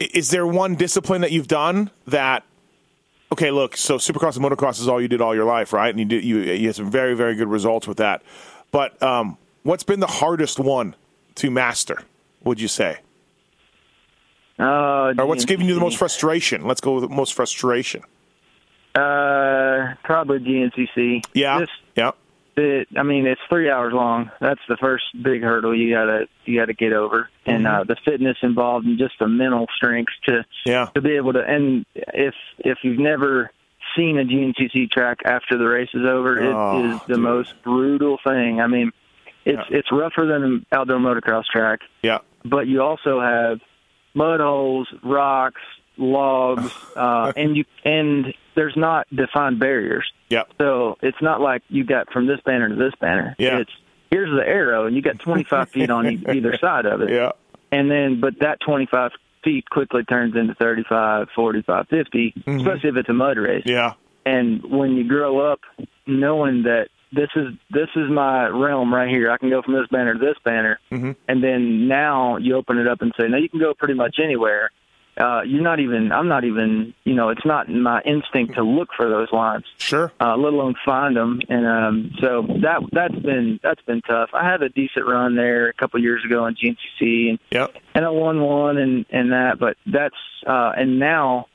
is 0.00 0.30
there 0.30 0.46
one 0.46 0.74
discipline 0.74 1.20
that 1.20 1.30
you've 1.30 1.46
done 1.48 1.90
that? 2.08 2.42
Okay, 3.32 3.50
look. 3.50 3.76
So 3.76 3.96
Supercross 3.98 4.36
and 4.36 4.44
motocross 4.44 4.80
is 4.80 4.88
all 4.88 5.00
you 5.00 5.08
did 5.08 5.20
all 5.20 5.34
your 5.34 5.44
life, 5.44 5.72
right? 5.72 5.88
And 5.88 5.98
you 5.98 6.04
did 6.04 6.24
you 6.24 6.38
you 6.38 6.66
had 6.68 6.76
some 6.76 6.90
very 6.90 7.14
very 7.14 7.34
good 7.34 7.48
results 7.48 7.86
with 7.88 7.96
that. 7.98 8.22
But 8.70 9.00
um, 9.02 9.36
what's 9.62 9.82
been 9.82 10.00
the 10.00 10.06
hardest 10.06 10.58
one 10.58 10.94
to 11.36 11.50
master? 11.50 12.02
Would 12.44 12.60
you 12.60 12.68
say, 12.68 12.98
Uh, 14.58 15.12
or 15.18 15.26
what's 15.26 15.44
giving 15.44 15.66
you 15.66 15.74
the 15.74 15.80
most 15.80 15.98
frustration? 15.98 16.64
Let's 16.66 16.80
go 16.80 16.94
with 16.94 17.08
the 17.08 17.14
most 17.14 17.34
frustration. 17.34 18.02
Uh, 18.94 19.94
probably 20.04 20.38
GNCC. 20.38 21.24
Yeah, 21.34 21.58
Just 21.60 21.72
yeah, 21.96 22.12
it, 22.56 22.88
I 22.96 23.02
mean, 23.02 23.26
it's 23.26 23.40
three 23.48 23.70
hours 23.70 23.92
long. 23.92 24.30
That's 24.40 24.60
the 24.68 24.76
first 24.78 25.04
big 25.22 25.42
hurdle 25.42 25.74
you 25.76 25.94
gotta 25.94 26.26
you 26.44 26.58
gotta 26.58 26.74
get 26.74 26.92
over, 26.92 27.28
and 27.44 27.66
uh, 27.66 27.84
the 27.84 27.96
fitness 28.04 28.36
involved 28.42 28.86
and 28.86 28.98
just 28.98 29.14
the 29.18 29.28
mental 29.28 29.66
strength 29.76 30.12
to 30.28 30.44
yeah. 30.64 30.86
to 30.94 31.00
be 31.00 31.16
able 31.16 31.32
to. 31.34 31.40
And 31.40 31.84
if 31.94 32.34
if 32.58 32.78
you've 32.82 32.98
never 32.98 33.50
seen 33.96 34.18
a 34.18 34.24
GNCC 34.24 34.90
track 34.90 35.18
after 35.24 35.56
the 35.58 35.64
race 35.66 35.90
is 35.94 36.04
over, 36.06 36.40
Oh, 36.42 36.78
it 36.78 36.90
is 36.94 37.00
the 37.06 37.14
dude. 37.14 37.22
most 37.22 37.54
brutal 37.62 38.18
thing. 38.26 38.60
I 38.60 38.66
mean, 38.66 38.92
it's 39.44 39.62
it's 39.70 39.92
rougher 39.92 40.26
than 40.26 40.42
an 40.42 40.66
outdoor 40.72 40.98
motocross 40.98 41.44
track, 41.44 41.80
Yeah, 42.02 42.18
but 42.44 42.66
you 42.66 42.82
also 42.82 43.20
have 43.20 43.60
mud 44.14 44.40
holes, 44.40 44.88
rocks, 45.02 45.60
logs, 45.96 46.72
uh, 46.96 47.32
and 47.36 47.56
you 47.56 47.64
and 47.84 48.34
there's 48.54 48.76
not 48.76 49.06
defined 49.14 49.58
barriers. 49.58 50.10
yeah, 50.28 50.42
So 50.58 50.96
it's 51.02 51.20
not 51.20 51.40
like 51.40 51.62
you 51.68 51.84
got 51.84 52.10
from 52.12 52.26
this 52.26 52.40
banner 52.44 52.68
to 52.68 52.74
this 52.74 52.94
banner. 53.00 53.34
Yeah. 53.38 53.58
It's 53.58 53.70
here's 54.10 54.30
the 54.30 54.46
arrow, 54.46 54.86
and 54.86 54.94
you 54.96 55.02
got 55.02 55.18
25 55.18 55.70
feet 55.70 55.90
on 55.90 56.06
either 56.06 56.56
side 56.60 56.86
of 56.86 57.02
it. 57.02 57.10
yeah, 57.10 57.32
And 57.72 57.90
then, 57.90 58.20
but 58.20 58.38
that 58.40 58.60
25 58.60 59.10
feet 59.44 59.68
quickly 59.68 60.04
turns 60.04 60.34
into 60.36 60.54
35, 60.54 61.28
45, 61.34 61.88
50, 61.88 62.34
especially 62.46 62.90
if 62.90 62.96
it's 62.96 63.08
a 63.08 63.12
mud 63.12 63.36
race. 63.36 63.64
yeah, 63.66 63.92
And 64.24 64.62
when 64.64 64.92
you 64.92 65.06
grow 65.06 65.40
up 65.52 65.60
knowing 66.06 66.62
that 66.64 66.88
this 67.12 67.28
is 67.36 67.52
this 67.70 67.88
is 67.94 68.10
my 68.10 68.46
realm 68.48 68.92
right 68.92 69.08
here, 69.08 69.30
I 69.30 69.38
can 69.38 69.48
go 69.50 69.62
from 69.62 69.74
this 69.74 69.86
banner 69.90 70.14
to 70.14 70.18
this 70.18 70.36
banner, 70.44 70.78
Mhm. 70.90 71.14
and 71.28 71.42
then 71.42 71.86
now 71.88 72.36
you 72.36 72.56
open 72.56 72.78
it 72.78 72.88
up 72.88 73.00
and 73.02 73.12
say, 73.18 73.28
now 73.28 73.36
you 73.38 73.48
can 73.48 73.60
go 73.60 73.74
pretty 73.74 73.94
much 73.94 74.16
anywhere. 74.22 74.70
Uh, 75.16 75.40
you're 75.46 75.62
not 75.62 75.80
even. 75.80 76.12
I'm 76.12 76.28
not 76.28 76.44
even. 76.44 76.92
You 77.04 77.14
know, 77.14 77.30
it's 77.30 77.44
not 77.44 77.68
my 77.70 78.02
instinct 78.02 78.54
to 78.56 78.62
look 78.62 78.88
for 78.96 79.08
those 79.08 79.28
lines 79.32 79.64
sure. 79.78 80.12
uh, 80.20 80.36
let 80.36 80.52
alone 80.52 80.74
find 80.84 81.16
them. 81.16 81.40
And 81.48 81.66
um, 81.66 82.12
so 82.20 82.42
that 82.62 82.80
that's 82.92 83.14
been 83.14 83.58
that's 83.62 83.80
been 83.82 84.02
tough. 84.02 84.30
I 84.34 84.48
had 84.50 84.62
a 84.62 84.68
decent 84.68 85.06
run 85.06 85.34
there 85.36 85.68
a 85.68 85.72
couple 85.72 86.00
years 86.00 86.22
ago 86.24 86.44
on 86.44 86.54
GNCC, 86.54 87.30
and 87.30 87.38
Yep. 87.50 87.74
and 87.94 88.04
I 88.04 88.10
won 88.10 88.40
one 88.42 88.76
and 88.76 89.06
and 89.10 89.32
that. 89.32 89.58
But 89.58 89.76
that's 89.86 90.14
uh, 90.46 90.72
and 90.76 90.98
now 90.98 91.46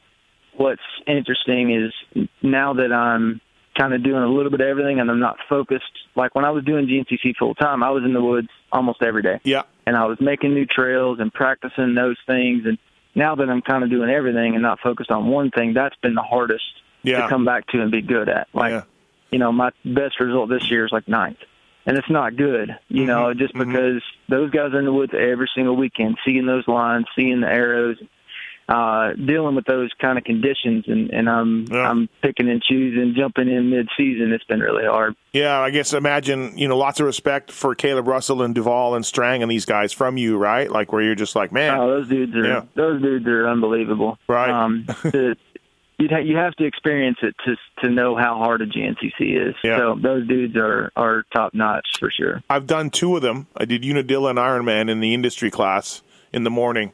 what's 0.57 0.81
interesting 1.07 1.71
is 2.15 2.27
now 2.41 2.73
that 2.73 2.91
I'm 2.91 3.41
kind 3.77 3.93
of 3.93 4.03
doing 4.03 4.21
a 4.23 4.27
little 4.27 4.51
bit 4.51 4.59
of 4.61 4.67
everything, 4.67 4.99
and 4.99 5.09
I'm 5.09 5.19
not 5.19 5.37
focused. 5.47 5.85
Like 6.15 6.35
when 6.35 6.45
I 6.45 6.49
was 6.49 6.63
doing 6.65 6.87
GNCC 6.87 7.35
full 7.37 7.55
time, 7.55 7.83
I 7.83 7.91
was 7.91 8.03
in 8.03 8.13
the 8.13 8.21
woods 8.21 8.49
almost 8.71 9.01
every 9.01 9.21
day 9.21 9.39
Yeah, 9.43 9.63
and 9.85 9.95
I 9.95 10.05
was 10.05 10.17
making 10.19 10.53
new 10.53 10.65
trails 10.65 11.19
and 11.19 11.31
practicing 11.33 11.93
those 11.95 12.17
things. 12.27 12.63
And 12.65 12.77
now 13.15 13.35
that 13.35 13.49
I'm 13.49 13.61
kind 13.61 13.83
of 13.83 13.89
doing 13.89 14.09
everything 14.09 14.53
and 14.53 14.61
not 14.61 14.79
focused 14.79 15.11
on 15.11 15.27
one 15.27 15.51
thing, 15.51 15.73
that's 15.73 15.95
been 15.97 16.15
the 16.15 16.21
hardest 16.21 16.63
Yeah. 17.03 17.23
to 17.23 17.27
come 17.29 17.45
back 17.45 17.67
to 17.67 17.81
and 17.81 17.91
be 17.91 18.01
good 18.01 18.29
at. 18.29 18.47
Like, 18.53 18.71
Yeah. 18.71 18.81
you 19.31 19.39
know, 19.39 19.51
my 19.51 19.71
best 19.85 20.19
result 20.19 20.49
this 20.49 20.69
year 20.71 20.85
is 20.85 20.91
like 20.91 21.07
ninth. 21.07 21.39
And 21.85 21.97
it's 21.97 22.09
not 22.11 22.35
good, 22.35 22.77
you 22.89 23.05
know, 23.07 23.25
Mm-hmm. 23.29 23.39
just 23.39 23.53
because 23.55 24.03
those 24.29 24.51
guys 24.51 24.71
are 24.73 24.79
in 24.79 24.85
the 24.85 24.93
woods 24.93 25.13
every 25.17 25.49
single 25.55 25.75
weekend, 25.75 26.17
seeing 26.23 26.45
those 26.45 26.67
lines, 26.67 27.05
seeing 27.15 27.41
the 27.41 27.47
arrows, 27.47 27.97
uh, 28.71 29.13
dealing 29.13 29.55
with 29.55 29.65
those 29.65 29.89
kind 29.99 30.17
of 30.17 30.23
conditions, 30.23 30.85
and, 30.87 31.09
and 31.11 31.29
I'm 31.29 31.65
Yeah. 31.69 31.89
I'm 31.89 32.07
picking 32.21 32.49
and 32.49 32.61
choosing, 32.63 33.13
jumping 33.17 33.49
in 33.49 33.69
mid 33.69 33.89
season. 33.97 34.31
It's 34.31 34.43
been 34.45 34.61
really 34.61 34.85
hard. 34.85 35.15
Yeah, 35.33 35.59
I 35.59 35.69
guess 35.71 35.93
imagine, 35.93 36.57
you 36.57 36.67
know, 36.67 36.77
lots 36.77 36.99
of 36.99 37.05
respect 37.05 37.51
for 37.51 37.75
Kailub 37.75 38.07
Russell 38.07 38.41
and 38.41 38.55
Duvall 38.55 38.95
and 38.95 39.05
Strang 39.05 39.41
and 39.41 39.51
these 39.51 39.65
guys 39.65 39.91
from 39.91 40.17
you, 40.17 40.37
right? 40.37 40.71
Like 40.71 40.91
where 40.93 41.01
you're 41.01 41.15
just 41.15 41.35
like, 41.35 41.51
man, 41.51 41.77
Oh, 41.79 41.87
those 41.89 42.07
dudes 42.07 42.35
are 42.35 42.45
Yeah. 42.47 42.61
those 42.75 43.01
dudes 43.01 43.27
are 43.27 43.47
unbelievable. 43.47 44.17
Right. 44.29 44.49
Um, 44.49 44.85
to, 45.11 45.35
you'd 45.99 46.11
ha- 46.11 46.17
you 46.19 46.37
have 46.37 46.53
to 46.55 46.65
experience 46.65 47.17
it 47.21 47.35
to 47.45 47.55
to 47.81 47.89
know 47.93 48.15
how 48.15 48.37
hard 48.37 48.61
a 48.61 48.67
GNCC 48.67 49.49
is. 49.49 49.55
Yeah. 49.63 49.77
So 49.77 49.99
those 50.01 50.27
dudes 50.27 50.55
are 50.55 50.91
are 50.95 51.23
top 51.35 51.53
notch 51.53 51.85
for 51.99 52.09
sure. 52.09 52.41
I've 52.49 52.67
done 52.67 52.89
two 52.89 53.15
of 53.17 53.21
them. 53.21 53.47
I 53.57 53.65
did 53.65 53.83
Unadilla 53.83 54.29
and 54.29 54.39
Ironman 54.39 54.89
in 54.89 54.99
the 55.01 55.13
industry 55.13 55.51
class 55.51 56.01
in 56.33 56.43
the 56.43 56.49
morning, 56.49 56.91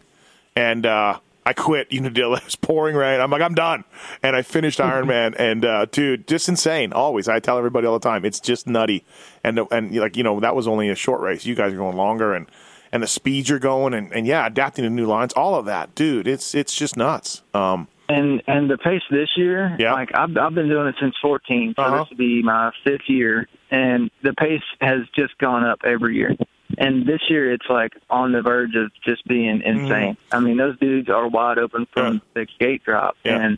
and 0.55 0.85
uh, 0.85 1.19
I 1.47 1.53
quit 1.53 1.87
Unadilla. 1.91 2.37
It 2.37 2.43
was 2.45 2.55
pouring 2.57 2.95
rain. 2.95 3.21
I'm 3.21 3.31
like, 3.31 3.41
I'm 3.41 3.55
done, 3.55 3.85
and 4.21 4.35
I 4.35 4.41
finished 4.41 4.79
Ironman. 4.79 5.33
And 5.39 5.63
uh, 5.63 5.85
dude, 5.85 6.27
just 6.27 6.49
insane. 6.49 6.91
Always, 6.91 7.27
I 7.29 7.39
tell 7.39 7.57
everybody 7.57 7.87
all 7.87 7.97
the 7.97 8.07
time, 8.09 8.25
it's 8.25 8.39
just 8.41 8.67
nutty. 8.67 9.05
And 9.43 9.59
and 9.71 9.95
like 9.95 10.17
you 10.17 10.23
know, 10.23 10.39
that 10.41 10.55
was 10.55 10.67
only 10.67 10.89
a 10.89 10.95
short 10.95 11.21
race. 11.21 11.45
You 11.45 11.55
guys 11.55 11.71
are 11.73 11.77
going 11.77 11.95
longer, 11.95 12.33
and 12.33 12.47
and 12.91 13.01
the 13.01 13.07
speeds 13.07 13.49
you're 13.49 13.59
going, 13.59 13.93
and, 13.93 14.11
and 14.13 14.27
yeah, 14.27 14.45
adapting 14.45 14.83
to 14.83 14.89
new 14.89 15.05
lines, 15.05 15.33
all 15.33 15.55
of 15.55 15.65
that, 15.65 15.95
dude. 15.95 16.27
It's 16.27 16.53
it's 16.53 16.75
just 16.75 16.97
nuts. 16.97 17.43
Um, 17.53 17.87
and 18.09 18.41
and 18.47 18.69
the 18.69 18.77
pace 18.77 19.01
this 19.11 19.29
year, 19.37 19.75
Yeah. 19.79 19.93
like 19.93 20.11
I've 20.15 20.35
I've 20.37 20.53
been 20.55 20.69
doing 20.69 20.87
it 20.87 20.95
since 20.99 21.15
14, 21.21 21.73
so 21.77 21.81
Uh-huh. 21.83 21.97
this 21.99 22.09
will 22.09 22.17
be 22.17 22.41
my 22.43 22.71
fifth 22.83 23.07
year, 23.07 23.47
and 23.71 24.09
the 24.23 24.33
pace 24.33 24.63
has 24.81 25.01
just 25.15 25.37
gone 25.37 25.63
up 25.65 25.79
every 25.85 26.15
year. 26.15 26.35
And 26.77 27.05
this 27.05 27.21
year, 27.29 27.51
it's 27.53 27.65
like 27.69 27.93
on 28.09 28.31
the 28.33 28.41
verge 28.41 28.75
of 28.75 28.91
just 29.05 29.25
being 29.27 29.61
insane. 29.63 30.15
Mm-hmm. 30.15 30.35
I 30.35 30.39
mean, 30.39 30.57
those 30.57 30.77
dudes 30.79 31.09
are 31.09 31.27
wide 31.27 31.57
open 31.57 31.87
from 31.91 32.21
the 32.33 32.45
gate 32.59 32.83
drop 32.83 33.15
Yeah. 33.23 33.41
and 33.41 33.57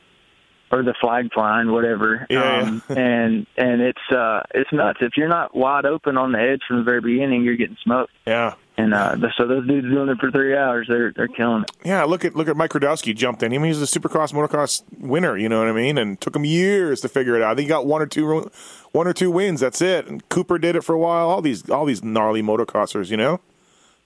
or 0.72 0.84
the 0.84 0.94
flag 1.02 1.32
flying, 1.34 1.72
whatever. 1.72 2.26
Yeah, 2.30 2.62
um, 2.62 2.84
and 2.90 3.48
and 3.58 3.82
it's 3.82 4.12
uh 4.12 4.44
it's 4.54 4.72
nuts. 4.72 5.00
If 5.02 5.18
you're 5.18 5.28
not 5.28 5.56
wide 5.56 5.86
open 5.86 6.18
on 6.18 6.32
the 6.32 6.40
edge 6.40 6.62
from 6.68 6.78
the 6.78 6.84
very 6.84 7.02
beginning, 7.02 7.44
you're 7.44 7.56
getting 7.58 7.78
smoked. 7.84 8.12
yeah. 8.26 8.54
And 8.78 8.94
uh, 8.94 9.18
so 9.36 9.46
those 9.46 9.68
dudes 9.68 9.88
doing 9.90 10.08
it 10.08 10.20
for 10.20 10.32
three 10.32 10.56
hours, 10.56 10.88
they're 10.88 11.12
they're 11.12 11.28
killing 11.28 11.64
it. 11.64 11.72
Yeah, 11.84 12.06
look 12.06 12.24
at 12.24 12.34
look 12.38 12.48
at 12.48 12.56
Mike 12.56 12.72
Radowski 12.72 13.14
jumped 13.14 13.44
in. 13.44 13.52
I 13.54 13.58
mean, 13.58 13.74
he's 13.74 13.82
a 13.82 14.00
Supercross 14.00 14.32
motocross 14.32 14.84
winner. 14.98 15.36
You 15.36 15.50
know 15.50 15.60
what 15.60 15.68
I 15.68 15.74
mean? 15.74 15.98
And 15.98 16.20
took 16.22 16.34
him 16.34 16.46
years 16.46 17.02
to 17.02 17.10
figure 17.10 17.36
it 17.36 17.42
out. 17.42 17.52
I 17.52 17.56
think 17.56 17.66
he 17.66 17.68
got 17.68 17.86
one 17.86 18.02
or 18.02 18.06
two 18.06 18.50
one 18.94 19.06
or 19.06 19.12
two 19.12 19.32
wins. 19.32 19.60
That's 19.60 19.82
it. 19.82 20.08
And 20.08 20.28
Cooper 20.30 20.58
did 20.58 20.78
it 20.78 20.86
for 20.86 20.94
a 20.96 20.98
while. 20.98 21.28
All 21.28 21.42
these 21.42 21.70
all 21.70 21.84
these 21.84 22.02
gnarly 22.06 22.42
motocrossers. 22.42 23.10
You 23.10 23.18
know. 23.18 23.42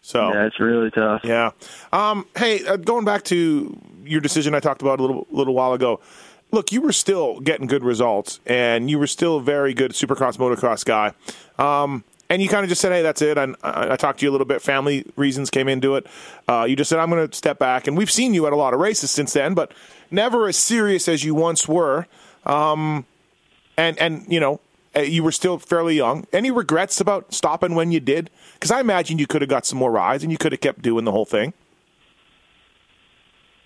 So 0.02 0.34
Yeah, 0.34 0.48
it's 0.48 0.60
really 0.60 0.90
tough. 0.90 1.22
yeah. 1.24 1.52
Um, 1.92 2.26
hey, 2.36 2.66
uh, 2.66 2.76
going 2.78 3.06
back 3.06 3.24
to 3.26 3.80
your 4.04 4.22
decision 4.22 4.56
I 4.56 4.60
talked 4.60 4.82
about 4.82 5.00
a 5.00 5.04
little 5.04 5.28
little 5.30 5.54
while 5.54 5.74
ago. 5.74 6.00
Look, 6.54 6.72
you 6.72 6.82
were 6.82 6.92
still 6.92 7.40
getting 7.40 7.66
good 7.66 7.84
results, 7.84 8.40
and 8.46 8.88
you 8.88 9.00
were 9.00 9.08
still 9.08 9.38
a 9.38 9.42
very 9.42 9.74
good 9.74 9.94
Supercross 9.94 10.38
motocross 10.38 10.86
guy. 10.86 11.14
Um, 11.58 12.04
and 12.30 12.44
you 12.44 12.48
kind 12.48 12.64
of 12.64 12.70
just 12.70 12.80
said, 12.80 12.92
"Hey, 12.92 13.02
that's 13.02 13.24
it." 13.24 13.40
And 13.40 13.56
I, 13.64 13.94
I 13.94 13.96
talked 13.96 14.20
to 14.20 14.26
you 14.26 14.30
a 14.30 14.34
little 14.34 14.46
bit. 14.46 14.62
Family 14.62 15.04
reasons 15.16 15.50
came 15.50 15.68
into 15.68 15.96
it. 15.96 16.06
Uh, 16.48 16.68
you 16.70 16.76
just 16.76 16.92
said, 16.92 17.00
"I'm 17.00 17.10
going 17.10 17.28
to 17.28 17.36
step 17.36 17.58
back." 17.58 17.88
And 17.88 17.98
we've 17.98 18.12
seen 18.12 18.36
you 18.36 18.46
at 18.46 18.54
a 18.54 18.56
lot 18.56 18.76
of 18.76 18.80
races 18.80 19.10
since 19.10 19.34
then, 19.34 19.56
but 19.56 19.72
never 20.12 20.48
as 20.48 20.56
serious 20.56 21.08
as 21.08 21.24
you 21.24 21.34
once 21.34 21.68
were. 21.68 22.06
Um, 22.46 23.08
and 23.76 23.98
and 23.98 24.24
you 24.32 24.40
know, 24.40 24.60
uh, 24.96 25.00
you 25.00 25.24
were 25.24 25.32
still 25.32 25.58
fairly 25.58 25.96
young. 25.96 26.28
Any 26.32 26.52
regrets 26.52 27.02
about 27.02 27.34
stopping 27.34 27.74
when 27.74 27.92
you 27.92 28.00
did? 28.00 28.30
Because 28.54 28.70
I 28.70 28.80
imagine 28.80 29.18
you 29.18 29.26
could 29.26 29.42
have 29.42 29.50
got 29.50 29.66
some 29.66 29.80
more 29.80 29.92
rides, 29.92 30.22
and 30.22 30.32
you 30.32 30.38
could 30.38 30.52
have 30.52 30.62
kept 30.62 30.84
doing 30.84 31.04
the 31.04 31.12
whole 31.12 31.26
thing. 31.26 31.54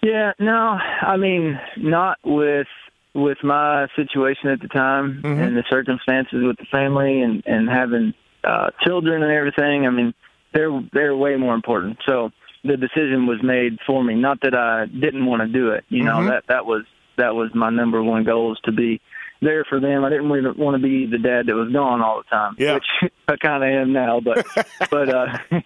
Yeah, 0.02 0.34
no, 0.40 0.78
I 1.02 1.18
mean, 1.18 1.60
not 1.78 2.18
with 2.24 2.68
with 3.14 3.40
my 3.44 3.88
situation 3.96 4.50
at 4.50 4.62
the 4.62 4.68
time 4.68 5.22
Mm-hmm. 5.24 5.42
and 5.42 5.58
the 5.58 5.64
circumstances 5.70 6.44
with 6.44 6.58
the 6.58 6.66
family 6.72 7.22
and 7.22 7.44
and 7.46 7.68
having 7.70 8.14
uh 8.44 8.70
children 8.86 9.24
and 9.24 9.32
everything. 9.32 9.86
I 9.88 9.90
mean, 9.90 10.14
they're 10.54 10.82
they're 10.94 11.16
way 11.16 11.36
more 11.36 11.56
important. 11.56 11.98
So 12.08 12.32
the 12.64 12.78
decision 12.78 13.26
was 13.28 13.42
made 13.42 13.80
for 13.88 14.04
me. 14.04 14.16
Not 14.16 14.42
that 14.42 14.54
I 14.56 14.86
didn't 14.86 15.26
want 15.26 15.42
to 15.42 15.48
do 15.48 15.70
it. 15.72 15.84
You 15.90 16.04
know, 16.04 16.18
Mm-hmm. 16.18 16.28
that 16.30 16.44
that 16.48 16.66
was 16.66 16.84
that 17.18 17.34
was 17.36 17.50
my 17.56 17.70
number 17.72 18.04
one 18.04 18.24
goal 18.24 18.54
is 18.54 18.60
to 18.66 18.72
be 18.72 19.02
there 19.42 19.64
for 19.66 19.80
them. 19.80 20.04
I 20.04 20.10
didn't 20.10 20.30
really 20.30 20.50
want 20.58 20.76
to 20.78 20.82
be 20.82 21.06
the 21.08 21.18
dad 21.18 21.48
that 21.48 21.56
was 21.56 21.72
gone 21.72 22.02
all 22.02 22.18
the 22.20 22.30
time, 22.30 22.56
Yeah. 22.60 22.76
which 22.76 23.12
I 23.28 23.36
kind 23.38 23.64
of 23.64 23.70
am 23.70 23.94
now. 23.94 24.20
But 24.20 24.46
but 24.92 25.10
uh 25.10 25.38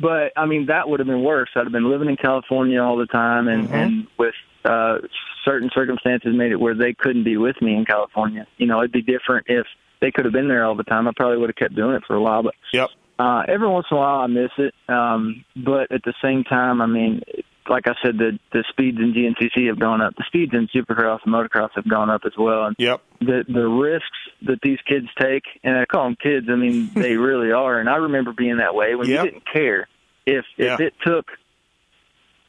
but 0.00 0.32
I 0.36 0.46
mean 0.46 0.66
that 0.66 0.88
would 0.88 1.00
have 1.00 1.06
been 1.06 1.22
worse. 1.22 1.50
I'd 1.54 1.64
have 1.64 1.72
been 1.72 1.90
living 1.90 2.08
in 2.08 2.16
California 2.16 2.82
all 2.82 2.96
the 2.96 3.06
time, 3.06 3.48
and 3.48 3.68
Mm-hmm. 3.68 3.74
and 3.74 4.06
with 4.18 4.34
uh, 4.64 4.98
certain 5.44 5.70
circumstances 5.74 6.34
made 6.34 6.52
it 6.52 6.60
where 6.60 6.74
they 6.74 6.92
couldn't 6.94 7.24
be 7.24 7.36
with 7.36 7.60
me 7.62 7.74
in 7.74 7.84
California. 7.84 8.46
You 8.58 8.66
know, 8.66 8.78
it'd 8.80 8.92
be 8.92 9.02
different 9.02 9.46
if 9.48 9.66
they 10.00 10.10
could 10.10 10.24
have 10.24 10.32
been 10.32 10.48
there 10.48 10.64
all 10.64 10.74
the 10.74 10.84
time. 10.84 11.08
I 11.08 11.12
probably 11.16 11.38
would 11.38 11.50
have 11.50 11.56
kept 11.56 11.74
doing 11.76 11.94
it 11.94 12.02
for 12.06 12.16
a 12.16 12.20
while, 12.22 12.42
but 12.42 12.54
Yep. 12.72 12.88
uh, 13.18 13.42
every 13.48 13.68
once 13.68 13.86
in 13.90 13.96
a 13.96 14.00
while 14.00 14.20
I 14.20 14.26
miss 14.26 14.50
it. 14.58 14.74
Um, 14.88 15.44
but 15.56 15.90
at 15.92 16.02
the 16.04 16.14
same 16.22 16.44
time, 16.44 16.80
I 16.80 16.86
mean, 16.86 17.22
like 17.70 17.86
I 17.86 17.94
said, 18.04 18.18
the 18.18 18.38
the 18.52 18.64
speeds 18.68 18.98
in 18.98 19.14
GNCC 19.14 19.68
have 19.68 19.78
gone 19.78 20.02
up. 20.02 20.14
The 20.16 20.24
speeds 20.26 20.52
in 20.52 20.68
Supercross 20.74 21.20
and 21.24 21.32
motocross 21.32 21.70
have 21.76 21.88
gone 21.88 22.10
up 22.10 22.22
as 22.26 22.32
well. 22.36 22.66
And 22.66 22.76
Yep. 22.78 23.00
the 23.20 23.44
the 23.48 23.66
risks 23.68 24.18
that 24.42 24.58
these 24.62 24.78
kids 24.86 25.06
take, 25.18 25.44
and 25.64 25.78
I 25.78 25.86
call 25.86 26.04
them 26.04 26.16
kids. 26.22 26.48
I 26.50 26.56
mean, 26.56 26.90
they 26.94 27.16
really 27.16 27.52
are. 27.52 27.78
And 27.78 27.88
I 27.88 27.96
remember 27.96 28.32
being 28.32 28.56
that 28.58 28.74
way 28.74 28.94
when 28.96 29.08
Yep. 29.08 29.24
you 29.24 29.30
didn't 29.30 29.44
care 29.50 29.88
if 30.26 30.44
if 30.58 30.80
Yeah. 30.80 30.86
it 30.86 30.94
took 31.06 31.26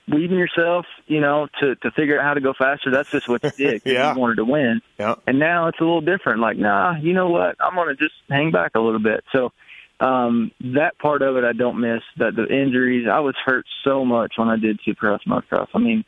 weeding 0.07 0.37
yourself, 0.37 0.85
you 1.07 1.21
know, 1.21 1.47
to 1.61 1.75
to 1.75 1.91
figure 1.91 2.19
out 2.19 2.25
how 2.25 2.33
to 2.33 2.41
go 2.41 2.53
faster. 2.57 2.91
That's 2.91 3.09
just 3.11 3.29
what 3.29 3.43
you 3.43 3.51
did. 3.51 3.81
Yeah. 3.85 4.13
you 4.13 4.19
wanted 4.19 4.35
to 4.37 4.45
win. 4.45 4.81
Yeah. 4.99 5.15
And 5.27 5.39
now 5.39 5.67
it's 5.67 5.79
a 5.79 5.83
little 5.83 6.01
different. 6.01 6.39
Like, 6.39 6.57
nah, 6.57 6.95
you 6.99 7.13
know 7.13 7.29
what? 7.29 7.55
I'm 7.59 7.75
going 7.75 7.95
to 7.95 7.95
just 7.95 8.15
hang 8.29 8.51
back 8.51 8.71
a 8.75 8.79
little 8.79 8.99
bit. 8.99 9.23
So 9.31 9.51
um, 10.01 10.51
that 10.73 10.97
part 10.99 11.21
of 11.21 11.37
it 11.37 11.43
I 11.43 11.53
don't 11.53 11.79
miss. 11.79 12.01
That 12.17 12.35
the 12.35 12.47
injuries, 12.47 13.07
I 13.11 13.19
was 13.19 13.35
hurt 13.45 13.65
so 13.83 14.03
much 14.03 14.33
when 14.35 14.49
I 14.49 14.57
did 14.57 14.79
Supercross 14.85 15.19
motocross. 15.27 15.67
I 15.73 15.79
mean, 15.79 16.03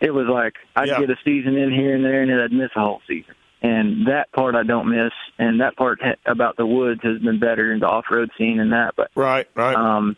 it 0.00 0.10
was 0.10 0.26
like 0.26 0.54
I'd 0.74 0.88
Yeah. 0.88 1.00
get 1.00 1.10
a 1.10 1.16
season 1.24 1.56
in 1.56 1.72
here 1.72 1.94
and 1.94 2.04
there, 2.04 2.22
and 2.22 2.30
then 2.30 2.40
I'd 2.40 2.52
miss 2.52 2.70
a 2.76 2.80
whole 2.80 3.00
season. 3.06 3.34
And 3.62 4.08
that 4.08 4.30
part 4.32 4.54
I 4.54 4.64
don't 4.64 4.88
miss. 4.88 5.12
And 5.38 5.60
that 5.60 5.76
part 5.76 6.00
about 6.26 6.56
the 6.56 6.66
woods 6.66 7.00
has 7.02 7.18
been 7.20 7.38
better 7.40 7.72
in 7.72 7.80
the 7.80 7.86
off-road 7.88 8.30
scene 8.36 8.60
and 8.60 8.72
that. 8.72 8.94
But 8.96 9.10
Right. 9.14 9.48
Right. 9.54 9.74
um, 9.74 10.16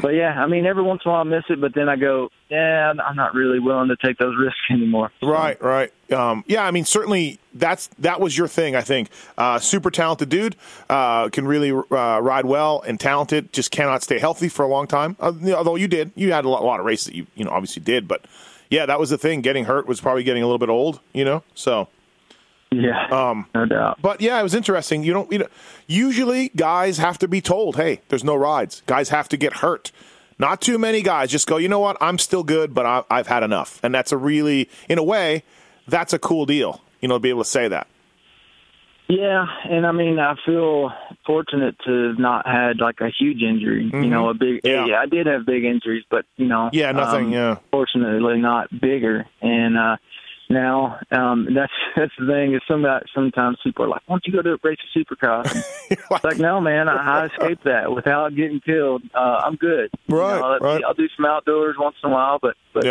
but 0.00 0.14
yeah, 0.14 0.42
I 0.42 0.46
mean, 0.46 0.66
every 0.66 0.82
once 0.82 1.02
in 1.04 1.10
a 1.10 1.12
while 1.12 1.20
I 1.22 1.24
miss 1.24 1.44
it, 1.48 1.60
but 1.60 1.74
then 1.74 1.88
I 1.88 1.96
go, 1.96 2.30
yeah, 2.48 2.92
I'm- 2.96 3.16
not 3.16 3.34
really 3.34 3.58
willing 3.58 3.88
to 3.88 3.96
take 3.96 4.18
those 4.18 4.36
risks 4.38 4.60
anymore. 4.70 5.10
Right, 5.22 5.60
right. 5.62 5.90
Um, 6.12 6.44
yeah, 6.46 6.64
I 6.64 6.70
mean, 6.70 6.84
certainly 6.84 7.40
that's 7.54 7.88
that 7.98 8.20
was 8.20 8.36
your 8.36 8.46
thing. 8.46 8.76
I 8.76 8.82
think 8.82 9.08
uh, 9.38 9.58
super 9.58 9.90
talented 9.90 10.28
dude 10.28 10.54
uh, 10.90 11.30
can 11.30 11.46
really 11.46 11.70
uh, 11.72 12.20
ride 12.20 12.44
well 12.44 12.82
and 12.86 13.00
talented. 13.00 13.52
Just 13.52 13.70
cannot 13.70 14.02
stay 14.02 14.18
healthy 14.18 14.48
for 14.48 14.64
a 14.64 14.68
long 14.68 14.86
time. 14.86 15.16
Uh, 15.18 15.32
although 15.54 15.76
you 15.76 15.88
did, 15.88 16.12
you 16.14 16.32
had 16.32 16.44
a 16.44 16.48
lot, 16.48 16.62
a 16.62 16.66
lot 16.66 16.78
of 16.78 16.86
races 16.86 17.06
that 17.06 17.14
you 17.14 17.26
you 17.34 17.44
know 17.44 17.50
obviously 17.50 17.82
did, 17.82 18.06
but 18.06 18.24
yeah, 18.70 18.84
that 18.86 19.00
was 19.00 19.10
the 19.10 19.18
thing. 19.18 19.40
Getting 19.40 19.64
hurt 19.64 19.86
was 19.88 20.00
probably 20.00 20.22
getting 20.22 20.42
a 20.42 20.46
little 20.46 20.58
bit 20.58 20.68
old. 20.68 21.00
You 21.12 21.24
know, 21.24 21.42
so. 21.54 21.88
Yeah, 22.82 23.06
Um, 23.10 23.46
no 23.54 23.64
doubt. 23.64 23.98
But 24.02 24.20
yeah, 24.20 24.38
it 24.38 24.42
was 24.42 24.54
interesting. 24.54 25.02
You 25.02 25.12
don't. 25.12 25.30
You 25.32 25.38
know, 25.40 25.46
usually 25.86 26.50
guys 26.50 26.98
have 26.98 27.18
to 27.18 27.28
be 27.28 27.40
told, 27.40 27.76
"Hey, 27.76 28.00
there's 28.08 28.24
no 28.24 28.34
rides." 28.34 28.82
Guys 28.86 29.08
have 29.08 29.28
to 29.30 29.36
get 29.36 29.54
hurt. 29.54 29.92
Not 30.38 30.60
too 30.60 30.78
many 30.78 31.00
guys 31.00 31.30
just 31.30 31.46
go, 31.46 31.56
"You 31.56 31.68
know 31.68 31.78
what? 31.78 31.96
I'm 32.00 32.18
still 32.18 32.42
good, 32.42 32.74
but 32.74 32.84
I, 32.84 33.02
I've 33.10 33.28
had 33.28 33.42
enough." 33.42 33.80
And 33.82 33.94
that's 33.94 34.12
a 34.12 34.16
really, 34.16 34.68
in 34.88 34.98
a 34.98 35.02
way, 35.02 35.42
that's 35.88 36.12
a 36.12 36.18
cool 36.18 36.44
deal. 36.44 36.82
You 37.00 37.08
know, 37.08 37.16
to 37.16 37.20
be 37.20 37.30
able 37.30 37.44
to 37.44 37.48
say 37.50 37.68
that. 37.68 37.86
Yeah, 39.08 39.46
and 39.70 39.86
I 39.86 39.92
mean, 39.92 40.18
I 40.18 40.34
feel 40.44 40.90
fortunate 41.24 41.76
to 41.86 42.08
have 42.08 42.18
not 42.18 42.44
had 42.46 42.80
like 42.80 43.00
a 43.00 43.08
huge 43.08 43.40
injury. 43.40 43.88
You 43.92 44.10
know, 44.10 44.28
a 44.30 44.34
big. 44.34 44.62
Mm-hmm. 44.62 44.88
Yeah. 44.88 44.98
I 44.98 45.06
did 45.06 45.26
have 45.28 45.46
big 45.46 45.64
injuries, 45.64 46.04
but 46.10 46.24
you 46.36 46.46
know, 46.46 46.70
Yeah, 46.72 46.90
nothing, 46.90 47.26
um, 47.26 47.32
yeah. 47.32 47.56
Fortunately, 47.70 48.40
not 48.40 48.68
bigger. 48.70 49.26
And 49.40 49.78
uh 49.78 49.96
now, 50.48 50.98
um 51.10 51.48
that's 51.54 51.72
that's 51.96 52.12
the 52.18 52.26
thing. 52.26 52.54
Is 52.54 52.62
some 52.68 52.84
sometimes 53.14 53.58
people 53.62 53.84
are 53.84 53.88
like, 53.88 54.02
"Why 54.06 54.14
don't 54.14 54.26
you 54.26 54.32
go 54.32 54.42
to 54.42 54.58
race 54.62 54.78
a 54.94 54.98
supercross?" 54.98 55.46
It's 55.90 56.24
like, 56.24 56.38
no, 56.38 56.60
man, 56.60 56.88
I, 56.88 57.22
I 57.22 57.26
escaped 57.26 57.64
that 57.64 57.92
without 57.92 58.34
getting 58.34 58.60
killed. 58.60 59.02
Uh, 59.14 59.42
I'm 59.44 59.54
good. 59.56 59.90
You 60.08 60.16
Right, 60.18 60.40
know, 60.40 60.58
right. 60.58 60.82
I'll 60.84 60.94
do 60.94 61.08
some 61.16 61.24
outdoors 61.26 61.76
once 61.78 61.96
in 62.02 62.10
a 62.10 62.12
while, 62.12 62.38
but 62.42 62.56
but, 62.74 62.84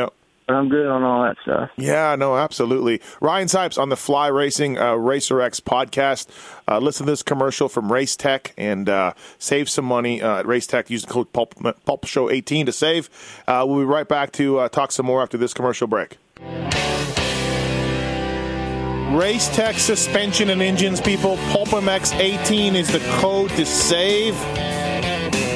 but 0.47 0.53
I'm 0.55 0.69
good 0.69 0.85
on 0.87 1.01
all 1.03 1.23
that 1.23 1.37
stuff. 1.41 1.71
Yeah, 1.75 2.15
no, 2.15 2.37
absolutely. 2.37 3.01
Ryan 3.19 3.47
Sipes 3.47 3.77
on 3.81 3.89
the 3.89 3.95
Fly 3.97 4.27
Racing 4.27 4.77
uh, 4.77 4.93
Racer 4.93 5.41
X 5.41 5.59
podcast. 5.59 6.27
Uh, 6.67 6.77
listen 6.79 7.05
to 7.07 7.11
this 7.11 7.23
commercial 7.23 7.67
from 7.67 7.91
Race 7.91 8.15
Tech 8.15 8.53
and 8.55 8.87
uh, 8.87 9.13
save 9.39 9.69
some 9.69 9.85
money 9.85 10.21
uh, 10.21 10.39
at 10.39 10.45
Race 10.45 10.67
Tech. 10.67 10.89
Use 10.89 11.01
the 11.03 11.11
code 11.11 11.33
Pulp, 11.33 11.55
Pulp 11.85 12.05
Show 12.05 12.29
18 12.29 12.67
to 12.67 12.71
save. 12.71 13.09
Uh, 13.47 13.65
we'll 13.67 13.79
be 13.79 13.85
right 13.85 14.07
back 14.07 14.31
to 14.33 14.59
uh, 14.59 14.69
talk 14.69 14.91
some 14.91 15.07
more 15.07 15.23
after 15.23 15.37
this 15.37 15.53
commercial 15.53 15.87
break. 15.87 16.17
Race 19.11 19.47
Tech 19.49 19.77
suspension 19.77 20.49
and 20.49 20.63
engines, 20.63 20.99
people. 20.99 21.37
PulpMX 21.37 22.19
18 22.19 22.75
is 22.75 22.91
the 22.91 22.99
code 23.19 23.51
to 23.51 23.63
save. 23.63 24.33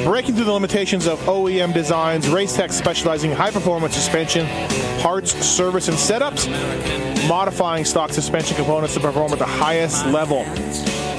Breaking 0.04 0.36
through 0.36 0.46
the 0.46 0.54
limitations 0.54 1.08
of 1.08 1.20
OEM 1.22 1.74
designs, 1.74 2.28
Racetech 2.28 2.72
specializing 2.72 3.32
in 3.32 3.38
high 3.38 3.50
performance 3.50 3.96
suspension, 3.96 4.46
parts, 5.02 5.34
service, 5.46 5.88
and 5.88 5.98
setups, 5.98 6.48
modifying 7.28 7.86
stock 7.86 8.12
suspension 8.12 8.56
components 8.56 8.94
to 8.94 9.00
perform 9.00 9.34
at 9.34 9.40
the 9.40 9.46
highest 9.46 10.06
level. 10.06 10.44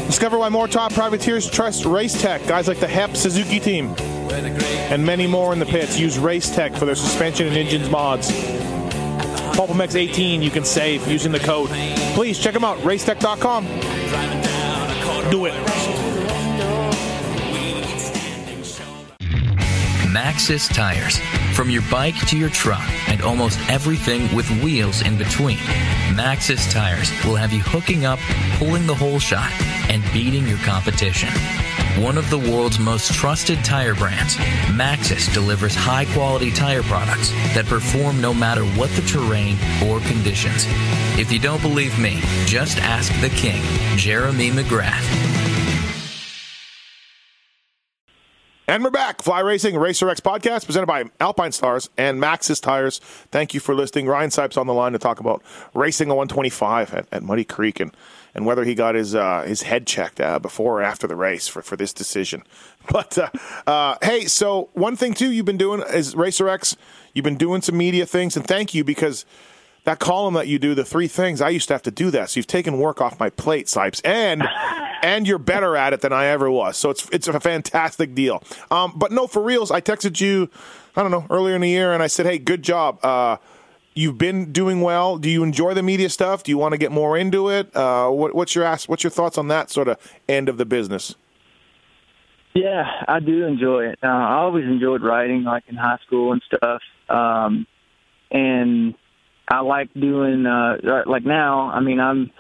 Discover 0.07 0.39
why 0.39 0.49
more 0.49 0.69
top 0.69 0.93
privateers 0.95 1.51
trust 1.51 1.83
Racetech, 1.83 2.47
guys 2.47 2.69
like 2.69 2.79
the 2.79 2.89
HEP 2.89 3.17
Suzuki 3.17 3.59
team, 3.59 3.95
and 3.99 5.05
many 5.05 5.27
more 5.27 5.53
in 5.53 5.59
the 5.59 5.67
pits. 5.67 5.99
Use 5.99 6.17
Racetech 6.17 6.79
for 6.79 6.85
their 6.85 6.95
suspension 6.95 7.49
and 7.49 7.57
engines 7.57 7.91
mods. 7.91 8.31
PulpMX 9.53 9.95
18 9.95 10.43
you 10.43 10.51
can 10.51 10.65
save 10.65 11.07
using 11.07 11.33
the 11.33 11.39
code. 11.39 11.71
Please 12.15 12.39
check 12.39 12.55
them 12.55 12.65
out, 12.65 12.79
racetech.com. 12.79 13.67
Do 15.31 15.47
it. 15.47 15.55
Maxxis 20.11 20.73
Tires. 20.75 21.19
From 21.55 21.71
your 21.71 21.83
bike 21.91 22.17
to 22.29 22.37
your 22.37 22.51
truck 22.51 22.83
and 23.09 23.23
almost 23.23 23.59
everything 23.69 24.35
with 24.35 24.49
wheels 24.63 25.03
in 25.03 25.17
between, 25.17 25.59
Maxxis 26.15 26.71
Tires 26.73 27.11
will 27.25 27.37
have 27.37 27.53
you 27.53 27.61
hooking 27.61 28.05
up, 28.05 28.19
pulling 28.59 28.87
the 28.87 28.95
whole 28.95 29.19
shot, 29.19 29.53
and 29.89 30.03
beating 30.13 30.47
your 30.47 30.59
competition. 30.59 31.29
One 31.99 32.17
of 32.17 32.29
the 32.31 32.39
world's 32.39 32.79
most 32.79 33.13
trusted 33.13 33.65
tire 33.65 33.95
brands, 33.95 34.37
Maxxis 34.69 35.33
delivers 35.33 35.75
high 35.75 36.05
quality 36.07 36.51
tire 36.51 36.83
products 36.83 37.31
that 37.55 37.67
perform 37.67 38.21
no 38.21 38.33
matter 38.33 38.65
what 38.65 38.91
the 38.91 39.03
terrain 39.03 39.57
or 39.87 40.01
conditions. 40.01 40.67
If 41.19 41.33
you 41.33 41.39
don't 41.39 41.63
believe 41.63 41.99
me, 41.99 42.21
just 42.47 42.79
ask 42.79 43.13
the 43.21 43.31
king, 43.31 43.63
Jeremy 43.97 44.51
McGrath. 44.51 45.31
And 48.71 48.85
we're 48.85 48.91
back. 48.91 49.21
Fly 49.21 49.41
Racing 49.41 49.77
Racer 49.77 50.09
X 50.09 50.21
podcast 50.21 50.65
presented 50.65 50.87
by 50.87 51.07
Alpine 51.19 51.51
Stars 51.51 51.91
and 51.99 52.23
Maxxis 52.23 52.63
Tires. 52.63 53.01
Thank 53.33 53.53
you 53.53 53.59
for 53.59 53.75
listening. 53.75 54.07
Ryan 54.07 54.31
Sipes 54.31 54.57
on 54.57 54.69
the 54.69 54.73
line 54.73 54.93
to 54.93 54.99
talk 55.01 55.19
about 55.19 55.43
racing 55.75 56.09
a 56.09 56.15
125 56.15 56.95
at, 56.95 57.07
at 57.11 57.25
Muddy 57.25 57.43
Creek 57.43 57.81
and, 57.81 57.91
and 58.35 58.47
whether 58.47 58.65
he 58.65 58.75
got 58.75 58.95
his 58.95 59.15
uh, 59.15 59.43
his 59.43 59.63
head 59.63 59.87
checked 59.87 60.21
uh, 60.21 60.39
before 60.39 60.81
or 60.81 60.83
after 60.83 61.07
the 61.07 61.17
race 61.17 61.49
for, 61.49 61.63
for 61.63 61.77
this 61.77 61.93
decision. 61.93 62.43
But 62.91 63.19
uh, 63.19 63.29
uh, 63.67 63.97
hey, 64.03 64.25
so 64.25 64.71
one 64.73 64.97
thing 64.97 65.13
too 65.13 65.31
you've 65.31 65.45
been 65.45 65.59
doing 65.59 65.83
is 65.93 66.17
Racer 66.17 66.49
X. 66.49 66.77
You've 67.13 67.25
been 67.25 67.37
doing 67.37 67.61
some 67.61 67.77
media 67.77 68.07
things, 68.07 68.37
and 68.37 68.47
thank 68.47 68.75
you 68.75 68.85
because 68.85 69.27
that 69.85 69.99
column 69.99 70.35
that 70.35 70.49
you 70.49 70.59
do, 70.59 70.75
the 70.75 70.85
three 70.85 71.07
things, 71.07 71.41
I 71.41 71.51
used 71.51 71.69
to 71.69 71.75
have 71.75 71.83
to 71.83 71.91
do 71.91 72.11
that. 72.11 72.31
So 72.31 72.39
you've 72.39 72.47
taken 72.47 72.79
work 72.79 73.01
off 73.01 73.21
my 73.21 73.31
plate, 73.31 73.67
Sipes, 73.67 74.01
and 74.05 74.43
and 75.03 75.27
you're 75.27 75.39
better 75.39 75.77
at 75.77 75.93
it 75.93 76.01
than 76.01 76.13
I 76.13 76.27
ever 76.27 76.51
was. 76.51 76.79
So 76.79 76.91
it's 76.91 77.09
it's 77.11 77.29
a 77.29 77.39
fantastic 77.39 78.15
deal. 78.15 78.43
Um, 78.71 78.95
but 78.97 79.13
no, 79.13 79.27
for 79.27 79.43
reals, 79.43 79.71
I 79.71 79.81
texted 79.81 80.21
you, 80.21 80.51
I 80.97 81.03
don't 81.03 81.11
know, 81.11 81.27
earlier 81.31 81.55
in 81.55 81.61
the 81.61 81.69
year, 81.69 81.93
and 81.93 82.03
I 82.03 82.07
said, 82.07 82.25
hey, 82.25 82.39
good 82.39 82.63
job. 82.63 83.05
You've 83.95 84.19
been 84.19 84.53
doing 84.53 84.81
well. 84.81 85.19
Do 85.19 85.29
you 85.29 85.43
enjoy 85.43 85.75
the 85.75 85.83
media 85.83 86.09
stuff? 86.09 86.45
Do 86.45 86.51
you 86.53 86.59
want 86.59 86.73
to 86.73 86.79
get 86.79 86.93
more 86.93 87.17
into 87.19 87.49
it? 87.49 87.75
Uh, 87.75 88.09
what, 88.11 88.35
what's 88.35 88.55
your 88.55 88.65
ask, 88.65 88.89
What's 88.89 89.03
your 89.03 89.11
thoughts 89.11 89.37
on 89.37 89.49
that 89.49 89.71
sort 89.71 89.89
of 89.89 89.99
end 90.29 90.49
of 90.49 90.59
the 90.59 90.65
business? 90.65 91.17
Yeah, 92.55 92.85
I 93.07 93.21
do 93.21 93.45
enjoy 93.45 93.91
it. 93.91 93.99
Uh, 94.03 94.09
I 94.09 94.39
always 94.39 94.65
enjoyed 94.65 95.03
writing, 95.03 95.45
like 95.45 95.65
in 95.69 95.77
high 95.77 95.99
school 96.07 96.33
and 96.33 96.43
stuff. 96.47 96.83
Um, 97.09 97.67
and 98.31 98.95
I 99.49 99.61
like 99.61 99.93
doing 99.95 100.47
uh, 100.47 101.03
like 101.07 101.25
now. 101.25 101.71
I 101.71 101.81
mean, 101.81 102.01
I'm 102.01 102.31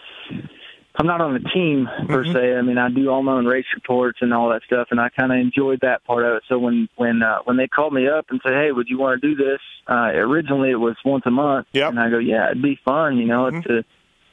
I'm 0.96 1.06
not 1.06 1.20
on 1.20 1.34
the 1.34 1.48
team 1.50 1.88
per 2.08 2.24
mm-hmm. 2.24 2.32
se. 2.32 2.54
I 2.56 2.62
mean, 2.62 2.78
I 2.78 2.90
do 2.90 3.10
all 3.10 3.22
my 3.22 3.32
own 3.32 3.46
race 3.46 3.66
reports 3.74 4.18
and 4.20 4.34
all 4.34 4.50
that 4.50 4.62
stuff, 4.64 4.88
and 4.90 5.00
I 5.00 5.08
kind 5.08 5.32
of 5.32 5.38
enjoyed 5.38 5.80
that 5.82 6.04
part 6.04 6.24
of 6.24 6.36
it. 6.36 6.42
So 6.48 6.58
when 6.58 6.88
when 6.96 7.22
uh, 7.22 7.38
when 7.44 7.56
they 7.56 7.68
called 7.68 7.92
me 7.92 8.08
up 8.08 8.26
and 8.30 8.40
said, 8.42 8.52
"Hey, 8.52 8.72
would 8.72 8.88
you 8.88 8.98
want 8.98 9.20
to 9.20 9.28
do 9.28 9.36
this?" 9.36 9.60
Uh, 9.86 10.10
originally, 10.14 10.70
it 10.70 10.76
was 10.76 10.96
once 11.04 11.24
a 11.26 11.30
month, 11.30 11.68
yep. 11.72 11.90
and 11.90 12.00
I 12.00 12.10
go, 12.10 12.18
"Yeah, 12.18 12.50
it'd 12.50 12.62
be 12.62 12.78
fun," 12.84 13.18
you 13.18 13.26
know, 13.26 13.50
mm-hmm. 13.50 13.60
to 13.60 13.84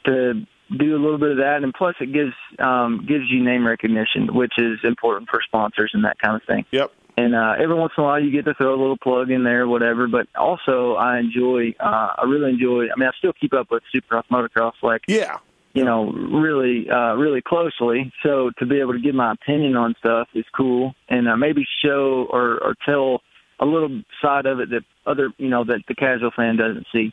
to 0.06 0.46
do 0.76 0.96
a 0.96 1.00
little 1.00 1.18
bit 1.18 1.30
of 1.30 1.36
that, 1.38 1.62
and 1.62 1.72
plus 1.72 1.94
it 2.00 2.12
gives 2.12 2.34
um, 2.58 3.04
gives 3.06 3.24
you 3.30 3.42
name 3.42 3.66
recognition, 3.66 4.34
which 4.34 4.52
is 4.58 4.78
important 4.84 5.30
for 5.30 5.40
sponsors 5.42 5.92
and 5.94 6.04
that 6.04 6.18
kind 6.18 6.36
of 6.36 6.42
thing. 6.46 6.64
Yep. 6.70 6.92
And 7.16 7.34
uh, 7.34 7.54
every 7.60 7.74
once 7.74 7.92
in 7.98 8.04
a 8.04 8.06
while, 8.06 8.22
you 8.22 8.30
get 8.30 8.44
to 8.44 8.54
throw 8.54 8.70
a 8.74 8.78
little 8.78 8.96
plug 8.96 9.30
in 9.30 9.42
there, 9.42 9.66
whatever. 9.66 10.06
But 10.06 10.28
also, 10.36 10.94
I 10.94 11.18
enjoy. 11.18 11.74
Uh, 11.80 12.14
I 12.18 12.24
really 12.28 12.50
enjoy. 12.50 12.84
I 12.84 12.98
mean, 12.98 13.08
I 13.08 13.12
still 13.18 13.32
keep 13.32 13.52
up 13.54 13.70
with 13.70 13.82
Supercross, 13.94 14.24
motocross, 14.30 14.74
like 14.82 15.02
yeah, 15.08 15.38
you 15.78 15.84
know, 15.84 16.10
really, 16.12 16.88
uh, 16.90 17.14
really 17.14 17.40
closely. 17.40 18.12
So 18.22 18.50
to 18.58 18.66
be 18.66 18.80
able 18.80 18.92
to 18.92 19.00
give 19.00 19.14
my 19.14 19.32
opinion 19.32 19.76
on 19.76 19.94
stuff 19.98 20.28
is 20.34 20.44
cool, 20.56 20.94
and 21.08 21.28
uh, 21.28 21.36
maybe 21.36 21.64
show 21.84 22.26
or, 22.30 22.58
or 22.62 22.74
tell 22.84 23.22
a 23.60 23.66
little 23.66 24.02
side 24.22 24.46
of 24.46 24.60
it 24.60 24.70
that 24.70 24.82
other, 25.06 25.30
you 25.38 25.48
know, 25.48 25.64
that 25.64 25.80
the 25.88 25.94
casual 25.94 26.30
fan 26.34 26.56
doesn't 26.56 26.86
see. 26.92 27.12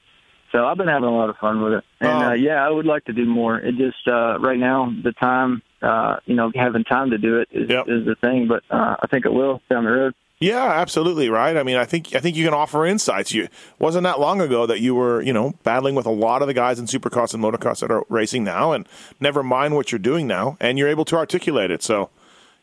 So 0.51 0.65
I've 0.65 0.77
been 0.77 0.87
having 0.87 1.09
a 1.09 1.15
lot 1.15 1.29
of 1.29 1.37
fun 1.37 1.61
with 1.61 1.73
it, 1.73 1.83
and 1.99 2.23
uh, 2.23 2.33
yeah, 2.33 2.65
I 2.65 2.69
would 2.69 2.85
like 2.85 3.05
to 3.05 3.13
do 3.13 3.25
more. 3.25 3.57
It 3.57 3.75
just 3.77 4.07
uh, 4.07 4.39
right 4.39 4.59
now 4.59 4.93
the 5.03 5.11
time, 5.11 5.61
uh, 5.81 6.17
you 6.25 6.35
know, 6.35 6.51
having 6.55 6.83
time 6.85 7.09
to 7.09 7.17
do 7.17 7.39
it 7.39 7.49
is, 7.51 7.69
yep. 7.69 7.87
is 7.87 8.05
the 8.05 8.15
thing. 8.15 8.47
But 8.47 8.63
uh, 8.69 8.95
I 9.01 9.07
think 9.07 9.25
it 9.25 9.33
will 9.33 9.61
down 9.69 9.83
the 9.83 9.91
road. 9.91 10.13
Yeah, 10.45 10.63
absolutely 10.63 11.27
right. 11.27 11.57
I 11.57 11.63
mean, 11.63 11.75
I 11.75 11.85
think 11.85 12.13
I 12.13 12.19
think 12.19 12.35
you 12.35 12.45
can 12.45 12.53
offer 12.53 12.85
insights. 12.85 13.33
You 13.33 13.47
wasn't 13.79 14.03
that 14.03 14.19
long 14.19 14.41
ago 14.41 14.67
that 14.67 14.79
you 14.79 14.93
were, 14.93 15.19
you 15.23 15.33
know, 15.33 15.55
battling 15.63 15.95
with 15.95 16.05
a 16.05 16.11
lot 16.11 16.43
of 16.43 16.47
the 16.47 16.53
guys 16.53 16.77
in 16.77 16.85
supercross 16.85 17.33
and 17.33 17.43
motocross 17.43 17.79
that 17.79 17.89
are 17.89 18.03
racing 18.09 18.43
now, 18.43 18.71
and 18.71 18.87
never 19.19 19.41
mind 19.41 19.73
what 19.73 19.91
you're 19.91 19.97
doing 19.97 20.27
now, 20.27 20.55
and 20.59 20.77
you're 20.77 20.87
able 20.87 21.03
to 21.05 21.15
articulate 21.15 21.71
it. 21.71 21.81
So, 21.81 22.11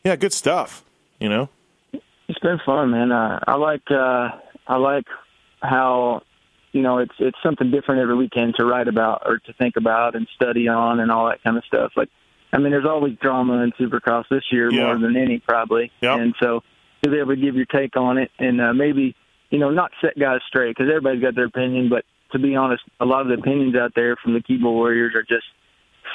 yeah, 0.05 0.15
good 0.15 0.31
stuff. 0.31 0.81
You 1.19 1.27
know, 1.27 1.49
it's 1.91 2.39
been 2.39 2.61
fun, 2.65 2.91
man. 2.91 3.11
Uh, 3.11 3.41
I 3.45 3.55
like 3.55 3.91
uh, 3.91 4.29
I 4.65 4.77
like 4.77 5.07
how 5.61 6.21
you 6.71 6.83
know 6.83 6.99
it's 6.99 7.15
it's 7.19 7.37
something 7.43 7.69
different 7.69 7.99
every 7.99 8.15
weekend 8.15 8.55
to 8.59 8.65
write 8.65 8.87
about 8.87 9.23
or 9.25 9.39
to 9.39 9.53
think 9.59 9.75
about 9.75 10.15
and 10.15 10.25
study 10.33 10.69
on 10.69 11.01
and 11.01 11.11
all 11.11 11.27
that 11.27 11.43
kind 11.43 11.57
of 11.57 11.65
stuff. 11.65 11.91
Like, 11.97 12.07
I 12.53 12.59
mean, 12.59 12.71
there's 12.71 12.85
always 12.85 13.17
drama 13.21 13.61
in 13.61 13.73
supercross 13.73 14.23
this 14.29 14.45
year 14.53 14.71
yeah. 14.71 14.85
more 14.85 14.97
than 14.97 15.17
any 15.17 15.39
probably, 15.39 15.91
yep. 15.99 16.17
and 16.17 16.33
so 16.39 16.63
to 17.03 17.09
be 17.09 17.19
able 17.19 17.35
to 17.35 17.41
give 17.41 17.55
your 17.55 17.65
take 17.65 17.95
on 17.95 18.17
it 18.17 18.31
and 18.39 18.59
uh, 18.61 18.73
maybe 18.73 19.15
you 19.49 19.59
know 19.59 19.69
not 19.69 19.91
set 20.01 20.17
guys 20.17 20.39
straight 20.47 20.75
because 20.75 20.89
everybody's 20.89 21.21
got 21.21 21.35
their 21.35 21.45
opinion, 21.45 21.89
but 21.89 22.05
to 22.31 22.39
be 22.39 22.55
honest, 22.55 22.83
a 22.99 23.05
lot 23.05 23.21
of 23.21 23.27
the 23.27 23.35
opinions 23.35 23.75
out 23.75 23.93
there 23.95 24.15
from 24.15 24.33
the 24.33 24.41
keyboard 24.41 24.73
warriors 24.73 25.13
are 25.15 25.23
just 25.23 25.45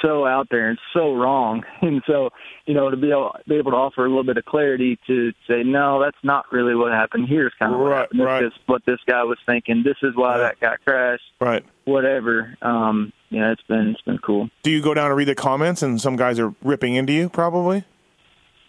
so 0.01 0.25
out 0.25 0.47
there 0.49 0.69
and 0.69 0.79
so 0.93 1.13
wrong. 1.13 1.63
And 1.81 2.03
so, 2.05 2.31
you 2.65 2.73
know, 2.73 2.89
to 2.89 2.97
be 2.97 3.09
able, 3.09 3.35
be 3.47 3.55
able 3.55 3.71
to 3.71 3.77
offer 3.77 4.05
a 4.05 4.09
little 4.09 4.25
bit 4.25 4.37
of 4.37 4.43
clarity 4.43 4.99
to 5.07 5.31
say, 5.47 5.63
no, 5.63 6.01
that's 6.01 6.17
not 6.23 6.45
really 6.51 6.75
what 6.75 6.91
happened. 6.91 7.27
Here's 7.29 7.53
kind 7.57 7.73
of 7.73 7.79
what 7.79 7.89
right. 7.89 8.09
This 8.11 8.19
right. 8.19 8.43
is 8.43 8.51
what 8.65 8.85
this 8.85 8.99
guy 9.07 9.23
was 9.23 9.37
thinking. 9.45 9.83
This 9.83 9.95
is 10.03 10.13
why 10.13 10.37
that 10.37 10.59
guy 10.59 10.75
crashed. 10.85 11.23
Right. 11.39 11.65
Whatever. 11.85 12.55
Um, 12.61 13.13
yeah, 13.29 13.51
it's 13.53 13.61
been 13.63 13.91
it's 13.91 14.01
been 14.01 14.17
cool. 14.17 14.49
Do 14.63 14.71
you 14.71 14.81
go 14.81 14.93
down 14.93 15.07
and 15.07 15.15
read 15.15 15.29
the 15.29 15.35
comments 15.35 15.81
and 15.81 16.01
some 16.01 16.17
guys 16.17 16.37
are 16.37 16.53
ripping 16.61 16.95
into 16.95 17.13
you 17.13 17.29
probably? 17.29 17.85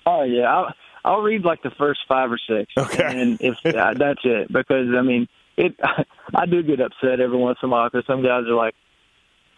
Oh 0.07 0.23
yeah. 0.23 0.49
I, 0.49 0.73
I'll 1.05 1.23
read 1.23 1.45
like 1.45 1.63
the 1.63 1.71
first 1.71 2.01
five 2.09 2.31
or 2.31 2.39
six. 2.39 2.73
Okay. 2.77 3.21
And 3.21 3.41
if 3.41 3.57
uh, 3.65 3.95
that's 3.99 4.21
it, 4.25 4.53
because 4.53 4.89
I 4.97 5.03
mean, 5.03 5.29
it. 5.57 5.79
I 6.35 6.47
do 6.47 6.63
get 6.63 6.81
upset 6.81 7.21
every 7.21 7.37
once 7.37 7.59
in 7.63 7.69
a 7.69 7.73
while 7.73 7.89
because 7.91 8.07
some 8.07 8.23
guys 8.23 8.45
are 8.47 8.55
like, 8.55 8.75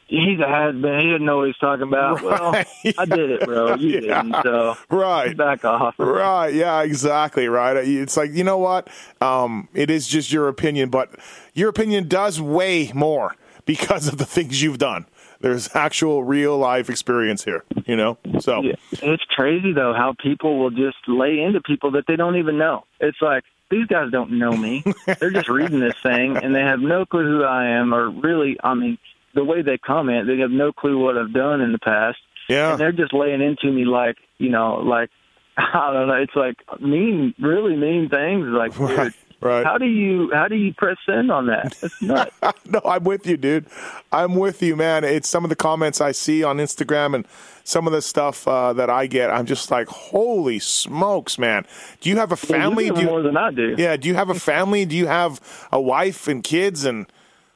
"He's 0.07 0.41
a 0.41 0.49
has 0.49 0.75
been. 0.75 0.97
He 1.01 1.05
didn't 1.07 1.25
know 1.25 1.39
what 1.39 1.49
he's 1.49 1.57
talking 1.59 1.87
about." 1.87 2.23
Right. 2.23 2.67
Well, 2.85 2.95
I 2.99 3.05
did 3.05 3.31
it, 3.31 3.41
bro. 3.45 3.75
You 3.77 4.01
yeah. 4.01 4.23
didn't. 4.23 4.43
So 4.43 4.77
right, 4.91 5.37
back 5.37 5.65
off. 5.65 5.95
Right. 5.99 6.55
Yeah. 6.55 6.83
Exactly. 6.83 7.49
Right. 7.49 7.77
It's 7.77 8.17
like 8.17 8.33
you 8.33 8.45
know 8.45 8.59
what? 8.59 8.89
Um, 9.21 9.69
it 9.75 9.91
is 9.91 10.07
just 10.09 10.33
your 10.33 10.49
opinion, 10.49 10.89
but 10.91 11.11
your 11.55 11.69
opinion 11.69 12.09
does 12.09 12.41
weigh 12.41 12.91
more 12.95 13.35
because 13.65 14.09
of 14.09 14.19
the 14.19 14.27
things 14.27 14.63
you've 14.63 14.79
done. 14.79 15.07
There's 15.43 15.75
actual 15.75 16.23
real 16.23 16.57
life 16.57 16.89
experience 16.89 17.45
here, 17.45 17.65
you 17.85 17.97
know. 17.97 18.17
So 18.41 18.63
yeah. 18.63 18.77
it's 18.93 19.25
crazy 19.25 19.73
though 19.73 19.93
how 19.93 20.15
people 20.23 20.61
will 20.61 20.71
just 20.71 20.97
lay 21.09 21.41
into 21.41 21.61
people 21.61 21.91
that 21.93 22.05
they 22.07 22.15
don't 22.15 22.37
even 22.37 22.59
know. 22.59 22.85
It's 23.01 23.21
like 23.21 23.43
these 23.69 23.87
guys 23.87 24.13
don't 24.13 24.39
know 24.39 24.53
me. 24.53 24.85
They're 25.19 25.33
just 25.33 25.49
reading 25.49 25.81
this 25.81 25.97
thing 26.01 26.37
and 26.37 26.55
they 26.55 26.61
have 26.61 26.79
no 26.79 27.05
clue 27.05 27.25
who 27.25 27.45
I 27.45 27.67
am 27.67 27.93
or 27.93 28.09
really 28.09 28.57
I 28.63 28.75
mean 28.75 28.99
the 29.35 29.45
way 29.45 29.63
they 29.63 29.79
comment, 29.79 30.29
they 30.29 30.39
have 30.39 30.51
no 30.51 30.73
clue 30.73 30.99
what 30.99 31.19
I've 31.19 31.33
done 31.33 31.61
in 31.61 31.73
the 31.73 31.79
past. 31.79 32.19
Yeah. 32.49 32.73
And 32.73 32.81
they're 32.81 32.93
just 32.93 33.13
laying 33.13 33.41
into 33.41 33.73
me 33.73 33.85
like, 33.85 34.17
you 34.39 34.51
know, 34.51 34.77
like 34.77 35.11
I 35.57 35.93
don't 35.93 36.07
know, 36.07 36.15
it's 36.15 36.37
like 36.37 36.57
mean 36.81 37.35
really 37.41 37.77
mean 37.77 38.09
things 38.09 38.47
like 38.47 38.79
right. 38.79 39.13
dude, 39.13 39.15
Right. 39.43 39.65
How 39.65 39.77
do 39.77 39.87
you 39.87 40.31
how 40.33 40.47
do 40.47 40.55
you 40.55 40.73
press 40.73 40.99
in 41.09 41.29
on 41.31 41.47
that? 41.49 41.75
That's 41.81 42.01
nuts. 42.01 42.37
no, 42.67 42.81
I'm 42.85 43.03
with 43.03 43.27
you, 43.27 43.37
dude. 43.37 43.67
I'm 44.13 44.37
with 44.37 44.63
you, 44.63 44.77
man. 44.77 45.03
It's 45.03 45.29
some 45.29 45.43
of 45.43 45.51
the 45.51 45.57
comments 45.57 46.01
I 46.01 46.13
see 46.13 46.45
on 46.45 46.59
Instagram 46.59 47.17
and 47.17 47.27
some 47.65 47.89
of 47.89 47.93
the 47.93 48.03
stuff 48.03 48.47
uh, 48.47 48.73
that 48.75 48.89
I 48.89 49.09
get. 49.09 49.31
I'm 49.31 49.47
just 49.47 49.69
like, 49.71 49.89
holy 49.89 50.61
smokes, 50.61 51.41
man! 51.41 51.67
Do 52.01 52.09
you 52.09 52.19
have 52.19 52.31
a 52.31 52.37
family? 52.37 52.87
Yeah, 52.87 52.93
do 52.93 53.01
you, 53.01 53.07
more 53.07 53.23
than 53.23 53.37
I 53.37 53.51
do. 53.51 53.75
Yeah. 53.77 53.97
Do 53.97 54.07
you 54.07 54.15
have 54.15 54.31
a 54.31 54.35
family? 54.35 54.85
do 54.85 54.97
you 54.97 55.09
have 55.09 55.41
a 55.73 55.81
wife 55.81 56.29
and 56.29 56.45
kids 56.45 56.85
and? 56.85 57.07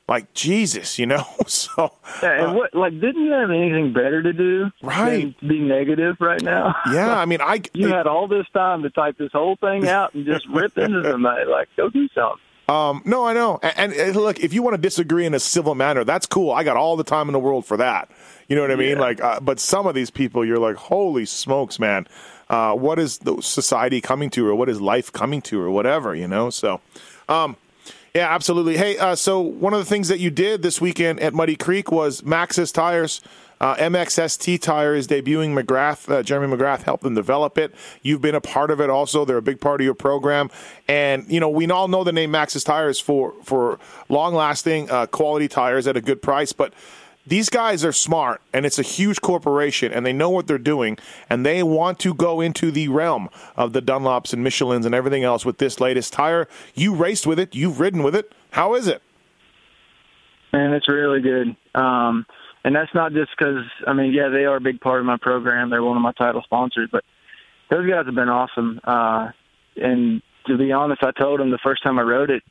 Like 0.09 0.33
Jesus, 0.35 0.99
you 0.99 1.07
know. 1.07 1.25
So 1.49 1.93
yeah, 2.23 2.43
and 2.43 2.47
uh, 2.47 2.55
what 2.55 2.75
like 2.75 2.93
didn't 3.01 3.25
you 3.25 3.31
have 3.31 3.51
anything 3.51 3.93
better 3.93 4.21
to 4.21 4.33
do? 4.33 4.71
Right. 4.83 5.35
Than 5.41 5.49
be 5.49 5.61
negative 5.61 6.17
right 6.19 6.43
now. 6.43 6.75
Yeah, 6.93 7.17
I 7.17 7.25
mean, 7.25 7.41
I 7.41 7.63
you 7.73 7.89
had 7.89 8.07
all 8.09 8.27
this 8.27 8.47
time 8.53 8.83
to 8.83 8.91
type 8.91 9.17
this 9.17 9.31
whole 9.33 9.57
thing 9.57 9.87
out 9.89 10.13
and 10.15 10.27
just 10.27 10.47
rip 10.49 10.77
into 10.77 11.03
somebody. 11.09 11.45
Like, 11.45 11.69
go 11.77 11.89
do 11.89 12.09
something. 12.15 12.41
Um, 12.69 13.03
no, 13.05 13.25
I 13.25 13.33
know. 13.33 13.61
And, 13.63 13.93
and, 13.93 14.17
look, 14.17 14.41
if 14.41 14.53
you 14.53 14.61
want 14.63 14.75
to 14.75 14.81
disagree 14.81 15.25
in 15.25 15.35
a 15.35 15.41
civil 15.41 15.77
manner, 15.77 16.03
that's 16.03 16.27
cool. 16.27 16.51
I 16.51 16.65
got 16.65 16.77
all 16.77 16.97
the 16.97 17.05
time 17.05 17.29
in 17.29 17.33
the 17.33 17.39
world 17.39 17.65
for 17.65 17.77
that. 17.77 18.11
You 18.49 18.57
know 18.57 18.63
what 18.63 18.73
I 18.73 18.77
mean? 18.77 18.97
Yeah. 18.97 19.03
Like, 19.03 19.21
uh, 19.21 19.39
but 19.41 19.61
some 19.61 19.87
of 19.87 19.95
these 19.95 20.11
people, 20.11 20.45
you're 20.45 20.59
like, 20.59 20.75
holy 20.75 21.27
smokes, 21.27 21.79
man. 21.79 22.09
Uh, 22.51 22.75
what 22.75 22.99
is 22.99 23.19
the 23.19 23.41
society 23.41 24.01
coming 24.01 24.31
to, 24.31 24.49
or 24.49 24.55
what 24.57 24.69
is 24.69 24.81
life 24.81 25.13
coming 25.13 25.43
to, 25.43 25.61
or 25.61 25.71
whatever? 25.71 26.15
You 26.15 26.27
know. 26.27 26.51
So, 26.51 26.81
um, 27.29 27.57
yeah, 28.17 28.35
absolutely. 28.35 28.79
Hey, 28.79 28.97
uh, 28.97 29.15
so 29.15 29.43
one 29.43 29.75
of 29.75 29.79
the 29.79 29.85
things 29.85 30.09
that 30.09 30.19
you 30.19 30.31
did 30.31 30.63
this 30.63 30.81
weekend 30.81 31.21
at 31.21 31.35
Muddy 31.35 31.55
Creek 31.55 31.93
was 31.93 32.23
Maxxis 32.23 32.73
Tires. 32.73 33.21
Uh, 33.61 33.75
MXST 33.77 34.59
Tire 34.63 34.95
is 34.95 35.07
debuting. 35.07 35.53
McGrath, 35.53 36.11
uh, 36.11 36.23
Jeremy 36.23 36.57
McGrath 36.57 36.81
helped 36.81 37.03
them 37.03 37.15
develop 37.15 37.59
it. 37.59 37.75
You've 38.01 38.23
been 38.23 38.35
a 38.35 38.41
part 38.41 38.71
of 38.71 38.81
it 38.81 38.89
also. 38.89 39.27
They're 39.27 39.37
a 39.37 39.43
big 39.43 39.61
part 39.61 39.83
of 39.83 39.85
your 39.85 39.93
program. 39.93 40.51
And, 40.89 41.31
you 41.31 41.41
know, 41.41 41.51
we 41.51 41.69
all 41.71 41.89
know 41.89 42.05
the 42.05 42.13
name 42.13 42.33
Maxxis 42.33 42.65
Tires 42.65 42.99
for, 42.99 43.35
for 43.43 43.79
long 44.09 44.35
lasting, 44.35 44.91
uh, 44.91 45.05
quality 45.09 45.47
tires 45.47 45.87
at 45.87 45.99
a 45.99 46.01
good 46.01 46.23
price. 46.23 46.55
But 46.55 46.73
these 47.27 47.51
guys 47.51 47.85
are 47.85 47.93
smart 47.93 48.41
and 48.53 48.65
it's 48.65 48.79
a 48.79 48.83
huge 48.83 49.21
corporation 49.21 49.93
and 49.93 50.07
they 50.07 50.13
know 50.13 50.31
what 50.31 50.47
they're 50.47 50.59
doing 50.59 50.97
and 51.29 51.45
they 51.45 51.63
want 51.63 51.99
to 52.01 52.15
go 52.15 52.41
into 52.41 52.71
the 52.71 52.89
realm 52.89 53.29
of 53.57 53.73
the 53.73 53.83
Dunlops 53.83 54.33
and 54.33 54.47
Michelins 54.47 54.87
and 54.87 54.95
everything 54.95 55.25
else 55.25 55.45
with 55.45 55.59
this 55.59 55.81
latest 55.81 56.13
tire. 56.13 56.49
You 56.75 56.95
raced 56.95 57.27
with 57.27 57.39
it, 57.39 57.55
you've 57.55 57.81
ridden 57.81 58.03
with 58.03 58.15
it. 58.15 58.33
How 58.51 58.75
is 58.75 58.87
it? 58.87 59.03
Man, 60.53 60.73
it's 60.73 60.89
really 60.89 61.21
good. 61.21 61.57
Um, 61.75 62.25
and 62.65 62.75
that's 62.75 62.95
not 62.95 63.13
just 63.13 63.31
because, 63.37 63.65
I 63.87 63.93
mean, 63.93 64.13
yeah, 64.13 64.29
they 64.29 64.45
are 64.45 64.57
a 64.57 64.61
big 64.61 64.81
part 64.81 65.01
of 65.01 65.07
my 65.07 65.17
program. 65.17 65.71
They're 65.71 65.83
one 65.83 65.97
of 65.97 66.03
my 66.03 66.13
title 66.13 66.43
sponsors, 66.43 66.89
but 66.91 67.05
those 67.71 67.89
guys 67.89 68.07
have 68.07 68.15
been 68.15 68.29
awesome. 68.29 68.81
Uh, 68.83 69.31
and 69.77 70.23
to 70.47 70.57
be 70.57 70.73
honest, 70.73 71.03
I 71.03 71.11
told 71.13 71.41
them 71.41 71.51
the 71.51 71.59
first 71.63 71.83
time 71.83 71.99
I 71.99 72.03
rode 72.03 72.31
it, 72.31 72.43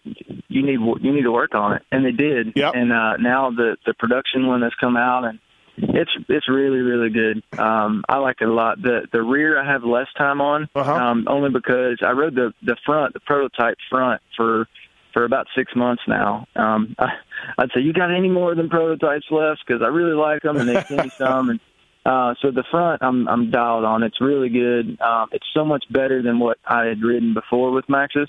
you 0.47 0.61
need 0.63 0.79
you 1.03 1.11
need 1.13 1.23
to 1.23 1.31
work 1.31 1.55
on 1.55 1.73
it, 1.73 1.81
and 1.91 2.05
they 2.05 2.11
did. 2.11 2.53
Yep. 2.55 2.73
And 2.75 2.91
uh, 2.91 3.17
now 3.17 3.51
the 3.51 3.77
the 3.85 3.93
production 3.93 4.47
one 4.47 4.61
has 4.61 4.73
come 4.79 4.95
out, 4.97 5.23
and 5.25 5.39
it's 5.77 6.11
it's 6.29 6.47
really 6.49 6.79
really 6.79 7.09
good. 7.09 7.43
Um, 7.59 8.03
I 8.07 8.17
like 8.17 8.37
it 8.41 8.47
a 8.47 8.53
lot. 8.53 8.81
The 8.81 9.07
the 9.11 9.21
rear 9.21 9.59
I 9.61 9.65
have 9.71 9.83
less 9.83 10.07
time 10.17 10.41
on, 10.41 10.69
Uh-huh. 10.75 10.93
um, 10.93 11.25
only 11.27 11.49
because 11.49 11.99
I 12.05 12.11
rode 12.11 12.35
the 12.35 12.53
the 12.63 12.77
front, 12.85 13.13
the 13.13 13.19
prototype 13.21 13.77
front 13.89 14.21
for 14.37 14.67
for 15.13 15.23
about 15.23 15.47
six 15.55 15.73
months 15.75 16.03
now. 16.07 16.45
Um, 16.55 16.95
I, 16.99 17.07
I'd 17.57 17.71
say 17.73 17.81
you 17.81 17.93
got 17.93 18.13
any 18.13 18.29
more 18.29 18.53
than 18.55 18.69
prototypes 18.69 19.25
left 19.31 19.61
because 19.65 19.81
I 19.81 19.87
really 19.87 20.13
like 20.15 20.41
them, 20.43 20.57
and 20.57 20.67
they 20.69 20.81
sent 20.83 21.03
me 21.05 21.11
some 21.17 21.49
and. 21.49 21.59
Uh, 22.05 22.35
so 22.41 22.51
the 22.51 22.63
front, 22.69 23.01
I'm 23.01 23.27
I'm 23.27 23.49
dialed 23.49 23.83
on. 23.83 24.03
It's 24.03 24.21
really 24.21 24.49
good. 24.49 24.99
Um, 25.01 25.29
it's 25.31 25.47
so 25.53 25.65
much 25.65 25.83
better 25.89 26.21
than 26.21 26.37
what 26.39 26.59
I 26.65 26.85
had 26.85 27.01
ridden 27.01 27.33
before 27.33 27.71
with 27.71 27.87
Maxxis. 27.87 28.27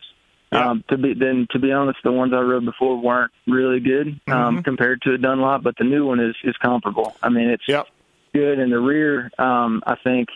Yeah. 0.53 0.71
Um, 0.71 0.85
to 0.89 0.97
be 0.97 1.13
then, 1.13 1.47
to 1.51 1.59
be 1.59 1.73
honest, 1.73 1.99
the 2.03 2.13
ones 2.13 2.33
I 2.33 2.41
rode 2.41 2.65
before 2.65 2.97
weren't 2.97 3.33
really 3.47 3.81
good 3.81 4.19
um, 4.29 4.59
Mhm. 4.59 4.65
compared 4.65 5.03
to 5.03 5.13
a 5.13 5.19
Dunlop, 5.19 5.63
but 5.63 5.77
the 5.77 5.85
new 5.85 6.07
one 6.07 6.21
is 6.21 6.35
is 6.45 6.57
comparable. 6.57 7.15
I 7.23 7.29
mean, 7.29 7.51
it's 7.51 7.69
Yep. 7.69 7.87
good. 8.33 8.59
And 8.61 8.73
the 8.73 8.79
rear, 8.81 9.31
um, 9.39 9.83
I 9.87 9.97
think, 9.97 10.29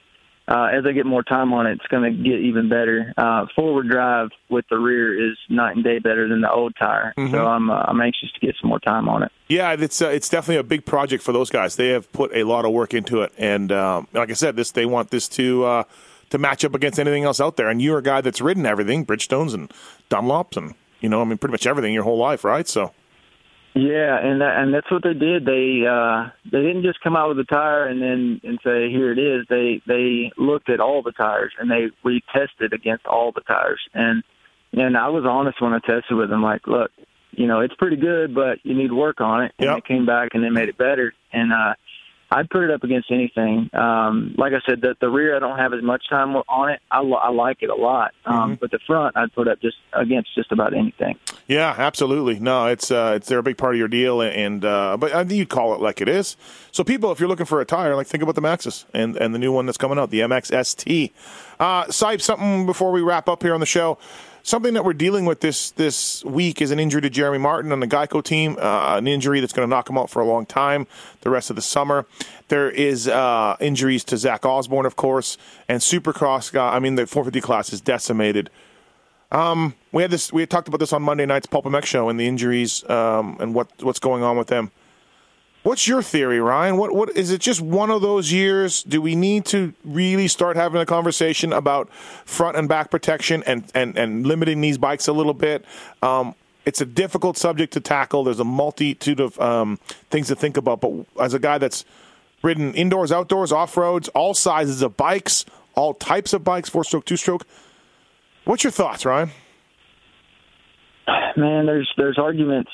uh, 0.51 0.65
as 0.73 0.85
I 0.85 0.93
get 0.93 1.07
more 1.07 1.23
time 1.23 1.53
on 1.53 1.67
it, 1.67 1.75
it's 1.75 1.87
going 1.87 2.03
to 2.03 2.11
get 2.11 2.41
even 2.41 2.69
better. 2.69 3.15
Uh, 3.17 3.47
forward 3.55 3.89
drive 3.89 4.31
with 4.49 4.65
the 4.69 4.79
rear 4.79 5.31
is 5.31 5.39
night 5.49 5.77
and 5.77 5.85
day 5.85 6.01
better 6.01 6.29
than 6.29 6.41
the 6.41 6.51
old 6.51 6.75
tire. 6.77 7.15
Mhm. 7.17 7.31
So 7.31 7.47
I'm 7.47 7.71
uh, 7.71 7.85
I'm 7.87 8.01
anxious 8.01 8.33
to 8.33 8.41
get 8.41 8.57
some 8.61 8.69
more 8.69 8.81
time 8.81 9.09
on 9.09 9.23
it. 9.23 9.31
Yeah, 9.49 9.73
it's 9.73 10.03
uh, 10.03 10.09
it's 10.09 10.29
definitely 10.29 10.57
a 10.57 10.65
big 10.65 10.85
project 10.85 11.23
for 11.23 11.33
those 11.33 11.51
guys. 11.51 11.77
They 11.77 11.89
have 11.89 12.11
put 12.13 12.35
a 12.35 12.43
lot 12.45 12.65
of 12.65 12.73
work 12.73 12.93
into 12.95 13.23
it, 13.23 13.33
and 13.39 13.71
um, 13.71 14.09
like 14.13 14.31
I 14.31 14.35
said, 14.35 14.57
this 14.57 14.73
they 14.73 14.87
want 14.87 15.11
this 15.11 15.29
to 15.29 15.65
uh, 15.65 15.85
to 16.31 16.39
match 16.39 16.65
up 16.65 16.75
against 16.75 16.99
anything 16.99 17.25
else 17.25 17.41
out 17.41 17.57
there. 17.57 17.69
And 17.69 17.81
you're 17.81 17.99
a 17.99 18.03
guy 18.03 18.21
that's 18.21 18.41
ridden 18.41 18.67
everything, 18.67 19.07
Bridgestones 19.07 19.55
and 19.55 19.73
Dunlops, 20.11 20.57
and 20.57 20.75
you 21.01 21.09
know, 21.09 21.21
I 21.21 21.25
mean, 21.25 21.39
pretty 21.39 21.53
much 21.53 21.67
everything 21.67 21.95
your 21.95 22.05
whole 22.05 22.19
life, 22.19 22.45
right? 22.45 22.67
So 22.67 22.93
Yeah, 23.75 24.19
and 24.19 24.41
that, 24.41 24.57
and 24.59 24.75
that's 24.75 24.91
what 24.91 25.05
they 25.05 25.15
did. 25.15 25.45
They 25.45 25.85
uh, 25.89 26.31
they 26.45 26.61
didn't 26.61 26.83
just 26.83 27.01
come 27.03 27.15
out 27.15 27.29
with 27.29 27.39
a 27.39 27.45
tire 27.45 27.87
and 27.87 28.03
then 28.03 28.41
and 28.43 28.59
say 28.65 28.91
here 28.91 29.13
it 29.13 29.19
is. 29.19 29.47
They 29.49 29.81
they 29.87 30.33
looked 30.37 30.69
at 30.69 30.81
all 30.81 31.03
the 31.03 31.13
tires 31.13 31.53
and 31.59 31.71
they 31.71 31.87
retested 32.05 32.73
against 32.73 33.07
all 33.07 33.31
the 33.33 33.43
tires. 33.43 33.81
And 33.95 34.25
and 34.73 34.97
I 34.97 35.09
was 35.09 35.25
honest 35.25 35.61
when 35.63 35.73
I 35.73 35.79
tested 35.79 36.17
with 36.17 36.31
them. 36.31 36.43
Like, 36.43 36.67
look, 36.67 36.91
you 37.31 37.47
know, 37.47 37.61
it's 37.61 37.75
pretty 37.75 37.97
good, 37.97 38.35
but 38.35 38.59
you 38.65 38.75
need 38.75 38.89
to 38.89 38.97
work 38.97 39.21
on 39.21 39.45
it. 39.45 39.53
And 39.59 39.67
Yep. 39.67 39.77
they 39.77 39.95
came 39.95 40.05
back 40.05 40.31
and 40.35 40.43
they 40.43 40.51
made 40.51 40.69
it 40.69 40.77
better. 40.77 41.13
And 41.33 41.53
uh, 41.53 41.75
I'd 42.33 42.49
put 42.49 42.63
it 42.63 42.71
up 42.71 42.85
against 42.85 43.11
anything. 43.11 43.71
Um, 43.73 44.35
like 44.39 44.53
I 44.53 44.61
said, 44.65 44.81
the, 44.81 44.95
the 45.01 45.09
rear 45.09 45.35
I 45.35 45.41
don't 45.41 45.59
have 45.59 45.73
as 45.75 45.83
much 45.83 46.09
time 46.09 46.37
on 46.37 46.71
it. 46.71 46.81
I, 46.91 47.01
I 47.01 47.31
like 47.31 47.59
it 47.63 47.71
a 47.71 47.75
lot, 47.75 48.13
um, 48.25 48.55
but 48.55 48.71
the 48.71 48.79
front 48.87 49.17
I'd 49.17 49.33
put 49.33 49.49
up 49.49 49.61
just 49.61 49.77
against 49.93 50.35
just 50.35 50.53
about 50.53 50.73
anything. 50.73 51.19
yeah, 51.49 51.75
absolutely. 51.77 52.39
No, 52.39 52.67
it's 52.67 52.91
uh, 52.91 53.15
it's 53.17 53.27
they're 53.29 53.41
a 53.41 53.43
big 53.43 53.59
part 53.59 53.75
of 53.75 53.79
your 53.79 53.89
deal, 53.89 54.21
and 54.23 54.65
uh, 54.65 54.97
but 54.97 55.13
I 55.13 55.25
think 55.25 55.39
you'd 55.39 55.49
call 55.49 55.75
it 55.75 55.81
like 55.81 56.01
it 56.01 56.09
is. 56.09 56.37
So 56.71 56.85
people, 56.85 57.11
if 57.11 57.19
you're 57.19 57.29
looking 57.29 57.47
for 57.47 57.61
a 57.61 57.65
tire, 57.65 57.97
like 57.97 58.07
think 58.07 58.23
about 58.23 58.37
the 58.37 58.43
Maxxis 58.43 58.85
and 58.95 59.17
and 59.17 59.35
the 59.35 59.39
new 59.39 59.53
one 59.53 59.67
that's 59.67 59.79
coming 59.79 59.99
out, 59.99 60.11
the 60.11 60.21
MXST. 60.21 61.11
Uh, 61.59 61.85
Sipe, 61.87 62.21
something 62.21 62.65
before 62.65 62.93
we 62.93 63.03
wrap 63.03 63.29
up 63.29 63.43
here 63.43 63.55
on 63.55 63.61
the 63.61 63.67
show. 63.67 63.99
Something 64.43 64.75
that 64.75 64.85
we're 64.85 64.95
dealing 64.95 65.27
with 65.27 65.41
this 65.41 65.71
this 65.73 66.25
week 66.25 66.63
is 66.63 66.71
an 66.71 66.79
injury 66.79 67.03
to 67.03 67.11
Jeremy 67.11 67.39
Martin 67.39 67.73
on 67.73 67.81
the 67.81 67.87
Geico 67.87 68.23
team, 68.25 68.57
uh, 68.59 68.97
an 68.97 69.07
injury 69.07 69.41
that's 69.41 69.53
going 69.53 69.69
to 69.69 69.71
knock 69.71 69.91
him 69.91 69.99
out 69.99 70.09
for 70.09 70.21
a 70.21 70.25
long 70.25 70.47
time, 70.47 70.87
the 71.21 71.31
rest 71.31 71.51
of 71.51 71.57
the 71.57 71.63
summer. 71.63 72.07
There 72.49 72.71
is 72.71 73.07
uh, 73.07 73.57
injuries 73.61 74.03
to 74.05 74.17
Zach 74.17 74.47
Osborne, 74.47 74.87
of 74.87 74.97
course, 74.97 75.37
and 75.69 75.81
Supercross 75.81 76.53
guy. 76.53 76.75
I 76.75 76.79
mean, 76.79 76.95
the 76.95 77.07
450 77.07 77.41
class 77.41 77.73
is 77.73 77.81
decimated. 77.81 78.51
Um, 79.31 79.75
we 79.93 80.03
had 80.03 80.11
this. 80.11 80.33
We 80.33 80.43
had 80.43 80.51
talked 80.51 80.69
about 80.69 80.81
this 80.81 80.93
on 80.93 81.03
Monday 81.03 81.27
night's 81.27 81.47
Pulp 81.47 81.65
MX 81.67 81.85
show 81.85 82.09
and 82.09 82.19
the 82.19 82.27
injuries 82.27 82.89
um, 82.89 83.37
and 83.41 83.55
what 83.55 83.69
what's 83.83 84.01
going 84.01 84.23
on 84.23 84.37
with 84.37 84.49
them. 84.49 84.73
What's 85.63 85.87
your 85.87 86.03
theory, 86.03 86.41
Ryan? 86.41 86.79
What 86.79 86.95
what 86.95 87.17
is 87.17 87.31
it? 87.31 87.41
Just 87.43 87.61
one 87.61 87.91
of 87.91 88.01
those 88.01 88.33
years? 88.33 88.83
Do 88.83 89.03
we 89.03 89.15
need 89.15 89.45
to 89.47 89.75
really 89.85 90.27
start 90.27 90.57
having 90.57 90.81
a 90.81 90.87
conversation 90.87 91.53
about 91.53 91.93
front 91.93 92.57
and 92.57 92.67
back 92.67 92.91
protection 92.91 93.43
and 93.47 93.71
and 93.75 93.97
and 93.99 94.27
limiting 94.27 94.63
these 94.63 94.79
bikes 94.79 95.07
a 95.07 95.13
little 95.13 95.35
bit? 95.35 95.67
Um, 96.03 96.35
it's 96.65 96.81
a 96.81 96.87
difficult 96.87 97.37
subject 97.37 97.75
to 97.75 97.81
tackle. 97.81 98.25
There's 98.25 98.41
a 98.41 98.45
multitude 98.45 99.21
of 99.21 99.39
um, 99.39 99.79
things 100.09 100.29
to 100.29 100.37
think 100.37 100.57
about. 100.57 100.81
But 100.81 100.93
as 101.21 101.35
a 101.35 101.39
guy 101.39 101.59
that's 101.59 101.85
ridden 102.43 102.73
indoors, 102.73 103.13
outdoors, 103.13 103.53
off 103.53 103.77
roads, 103.77 104.09
all 104.09 104.33
sizes 104.33 104.81
of 104.81 104.97
bikes, 104.97 105.45
all 105.75 105.93
types 105.93 106.33
of 106.33 106.43
bikes, 106.43 106.71
four 106.71 106.85
stroke, 106.85 107.05
two 107.05 107.17
stroke. 107.17 107.47
What's 108.45 108.65
your 108.65 108.71
thoughts, 108.71 109.05
Ryan? 109.05 109.31
Man, 111.37 111.67
there's 111.67 111.91
there's 111.99 112.19
arguments 112.19 112.71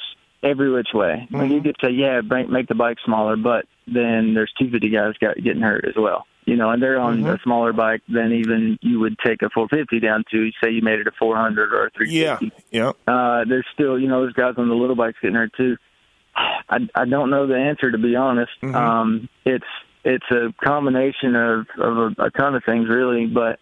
every 0.46 0.70
which 0.70 0.88
way. 0.94 1.28
Like 1.30 1.50
you 1.50 1.60
could 1.60 1.76
say, 1.82 1.90
yeah, 1.90 2.20
make, 2.22 2.48
make 2.48 2.68
the 2.68 2.74
bike 2.74 2.98
smaller, 3.04 3.36
but 3.36 3.66
then 3.86 4.34
there's 4.34 4.52
250 4.58 4.88
guys 4.90 5.14
got 5.20 5.36
getting 5.42 5.62
hurt 5.62 5.84
as 5.86 5.94
well. 5.96 6.26
You 6.44 6.54
know, 6.54 6.70
and 6.70 6.80
they're 6.80 7.00
on 7.00 7.26
a 7.26 7.38
smaller 7.42 7.72
bike 7.72 8.02
than 8.08 8.32
even 8.32 8.78
you 8.80 9.00
would 9.00 9.16
take 9.18 9.42
a 9.42 9.50
450 9.50 9.98
down 9.98 10.22
to. 10.30 10.50
Say 10.62 10.70
you 10.70 10.80
made 10.80 11.00
it 11.00 11.08
a 11.08 11.12
400 11.18 11.72
or 11.72 11.86
a 11.86 11.90
350. 11.90 12.52
Yeah, 12.70 12.92
yeah. 13.06 13.12
Uh, 13.12 13.44
there's 13.48 13.66
still, 13.74 13.98
you 13.98 14.06
know, 14.06 14.24
those 14.24 14.32
guys 14.32 14.54
on 14.56 14.68
the 14.68 14.74
little 14.74 14.94
bikes 14.94 15.18
getting 15.20 15.34
hurt 15.34 15.52
too. 15.56 15.76
I, 16.36 16.88
I 16.94 17.04
don't 17.04 17.30
know 17.30 17.48
the 17.48 17.56
answer 17.56 17.90
to 17.90 17.98
be 17.98 18.14
honest. 18.14 18.52
Um, 18.62 19.28
it's 19.44 19.66
it's 20.04 20.24
a 20.30 20.54
combination 20.64 21.34
of, 21.34 21.66
of 21.80 21.96
a, 21.96 22.26
a 22.26 22.30
ton 22.30 22.54
of 22.54 22.62
things 22.64 22.88
really, 22.88 23.26
but 23.26 23.58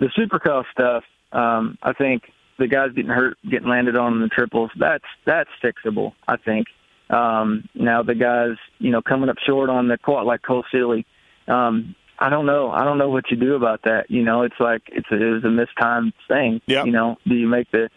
the 0.00 0.06
supercross 0.18 0.64
stuff, 0.72 1.04
um, 1.30 1.78
I 1.82 1.92
think 1.92 2.24
the 2.58 2.68
guys 2.68 2.90
getting 2.94 3.10
hurt, 3.10 3.36
getting 3.48 3.68
landed 3.68 3.96
on 3.96 4.14
in 4.14 4.20
the 4.20 4.28
triples, 4.28 4.70
that's 4.78 5.04
that's 5.26 5.50
fixable. 5.62 6.12
I 6.26 6.36
think. 6.36 6.66
Um, 7.10 7.68
now 7.74 8.02
the 8.02 8.14
guys, 8.14 8.56
you 8.78 8.90
know, 8.90 9.02
coming 9.02 9.28
up 9.28 9.36
short 9.46 9.68
on 9.68 9.88
the 9.88 9.98
quad 9.98 10.24
like 10.26 10.42
Cole 10.42 10.64
Seely, 10.72 11.06
um, 11.48 11.94
I 12.18 12.30
don't 12.30 12.46
know. 12.46 12.70
I 12.70 12.84
don't 12.84 12.98
know 12.98 13.10
what 13.10 13.24
you 13.30 13.36
do 13.36 13.54
about 13.54 13.82
that. 13.84 14.04
You 14.08 14.22
know, 14.22 14.42
it's 14.42 14.58
like 14.58 14.82
it's 14.88 15.06
a, 15.10 15.14
it 15.14 15.34
was 15.34 15.44
a 15.44 15.50
mistimed 15.50 16.12
thing. 16.28 16.60
Yep. 16.66 16.86
You 16.86 16.92
know, 16.92 17.16
do 17.26 17.34
you 17.34 17.48
make 17.48 17.70
the 17.70 17.90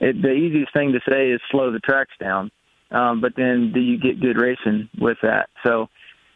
it, 0.00 0.20
the 0.20 0.32
easiest 0.32 0.72
thing 0.72 0.92
to 0.92 1.00
say 1.08 1.30
is 1.30 1.40
slow 1.50 1.72
the 1.72 1.78
tracks 1.78 2.12
down, 2.18 2.50
um, 2.90 3.20
but 3.20 3.32
then 3.36 3.72
do 3.72 3.80
you 3.80 3.98
get 3.98 4.20
good 4.20 4.40
racing 4.40 4.88
with 4.98 5.18
that? 5.22 5.48
So 5.64 5.88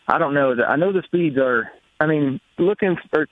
I 0.07 0.19
don't 0.19 0.35
know. 0.35 0.55
I 0.67 0.77
know 0.77 0.93
the 0.93 1.03
speeds 1.05 1.37
are. 1.39 1.71
I 2.01 2.07
mean, 2.07 2.41
looking 2.59 2.97
for, 3.11 3.27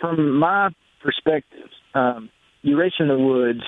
from 0.00 0.38
my 0.38 0.70
perspective, 1.02 1.68
um, 1.94 2.28
you 2.62 2.76
race 2.76 2.92
in 2.98 3.08
the 3.08 3.18
woods 3.18 3.62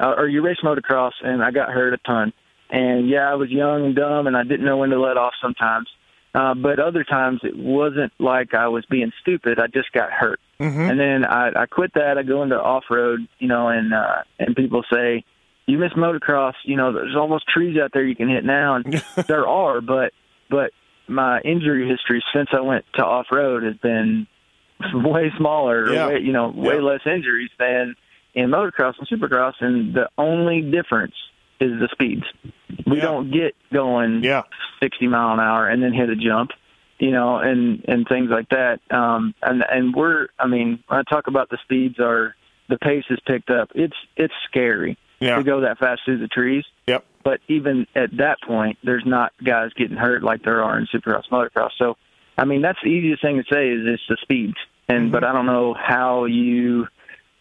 uh, 0.00 0.14
or 0.16 0.28
you 0.28 0.42
race 0.42 0.58
motocross, 0.62 1.12
and 1.22 1.42
I 1.42 1.50
got 1.50 1.70
hurt 1.70 1.94
a 1.94 1.98
ton. 1.98 2.32
And 2.70 3.08
yeah, 3.08 3.30
I 3.30 3.34
was 3.34 3.50
young 3.50 3.84
and 3.86 3.94
dumb, 3.94 4.26
and 4.26 4.36
I 4.36 4.42
didn't 4.42 4.64
know 4.64 4.78
when 4.78 4.90
to 4.90 5.00
let 5.00 5.16
off 5.16 5.34
sometimes. 5.40 5.88
Uh, 6.34 6.52
but 6.54 6.80
other 6.80 7.04
times 7.04 7.40
it 7.44 7.56
wasn't 7.56 8.12
like 8.18 8.54
I 8.54 8.66
was 8.66 8.84
being 8.90 9.12
stupid. 9.22 9.60
I 9.60 9.68
just 9.68 9.92
got 9.92 10.10
hurt. 10.10 10.40
And 10.58 10.98
then 10.98 11.24
I, 11.24 11.50
I 11.54 11.66
quit 11.66 11.92
that. 11.94 12.16
I 12.18 12.22
go 12.22 12.42
into 12.42 12.60
off 12.60 12.84
road, 12.90 13.20
you 13.38 13.46
know, 13.48 13.68
and 13.68 13.92
uh, 13.94 14.22
and 14.38 14.56
people 14.56 14.82
say, 14.92 15.24
"You 15.66 15.78
miss 15.78 15.92
motocross." 15.92 16.54
You 16.64 16.76
know, 16.76 16.92
there's 16.92 17.14
almost 17.16 17.44
trees 17.48 17.78
out 17.78 17.90
there 17.92 18.04
you 18.04 18.16
can 18.16 18.28
hit 18.28 18.44
now, 18.44 18.76
and 18.76 19.04
there 19.28 19.46
are. 19.46 19.80
But 19.80 20.12
but 20.50 20.70
my 21.06 21.40
injury 21.42 21.88
history 21.88 22.24
since 22.34 22.48
I 22.52 22.60
went 22.62 22.84
to 22.94 23.04
off 23.04 23.26
road 23.30 23.62
has 23.62 23.76
been 23.76 24.26
way 24.94 25.30
smaller. 25.36 25.92
Yeah. 25.92 26.08
Way, 26.08 26.20
you 26.20 26.32
know, 26.32 26.48
way 26.48 26.76
Yeah. 26.76 26.80
less 26.82 27.00
injuries 27.06 27.50
than 27.58 27.94
in 28.34 28.50
motocross 28.50 28.94
and 28.98 29.08
supercross. 29.08 29.54
And 29.60 29.94
the 29.94 30.08
only 30.18 30.60
difference 30.62 31.14
is 31.60 31.78
the 31.80 31.88
speeds. 31.92 32.24
We 32.86 32.96
Yeah. 32.96 33.02
don't 33.02 33.30
get 33.30 33.54
going 33.72 34.22
Yeah. 34.24 34.42
60 34.80 35.06
mile 35.08 35.34
an 35.34 35.40
hour 35.40 35.68
and 35.68 35.82
then 35.82 35.92
hit 35.92 36.10
a 36.10 36.16
jump, 36.16 36.50
you 36.98 37.10
know, 37.12 37.38
and 37.38 37.84
and 37.88 38.06
things 38.08 38.30
like 38.30 38.48
that. 38.50 38.80
Um, 38.90 39.34
and 39.42 39.64
and 39.70 39.94
we're, 39.94 40.28
I 40.38 40.46
mean, 40.46 40.80
when 40.88 41.00
I 41.00 41.02
talk 41.04 41.26
about 41.28 41.48
the 41.50 41.58
speeds 41.64 41.98
are 42.00 42.34
the 42.68 42.78
pace 42.78 43.04
is 43.10 43.18
picked 43.26 43.50
up. 43.50 43.70
It's 43.74 43.96
it's 44.16 44.34
scary 44.48 44.96
Yeah. 45.20 45.36
to 45.36 45.42
go 45.44 45.60
that 45.60 45.78
fast 45.78 46.02
through 46.04 46.18
the 46.18 46.28
trees. 46.28 46.64
Yep. 46.86 47.04
But 47.22 47.40
even 47.48 47.86
at 47.94 48.16
that 48.18 48.40
point, 48.42 48.78
there's 48.82 49.06
not 49.06 49.32
guys 49.42 49.72
getting 49.74 49.96
hurt 49.96 50.22
like 50.22 50.42
there 50.42 50.62
are 50.62 50.78
in 50.78 50.86
supercross, 50.86 51.28
motocross. 51.30 51.70
So, 51.78 51.96
I 52.36 52.44
mean, 52.44 52.60
that's 52.62 52.78
the 52.82 52.88
easiest 52.90 53.22
thing 53.22 53.36
to 53.36 53.44
say 53.54 53.68
is 53.70 53.86
it's 53.86 54.02
the 54.08 54.16
speeds. 54.20 54.56
And 54.88 55.10
but 55.12 55.24
I 55.24 55.32
don't 55.32 55.46
know 55.46 55.72
how 55.74 56.24
you 56.26 56.88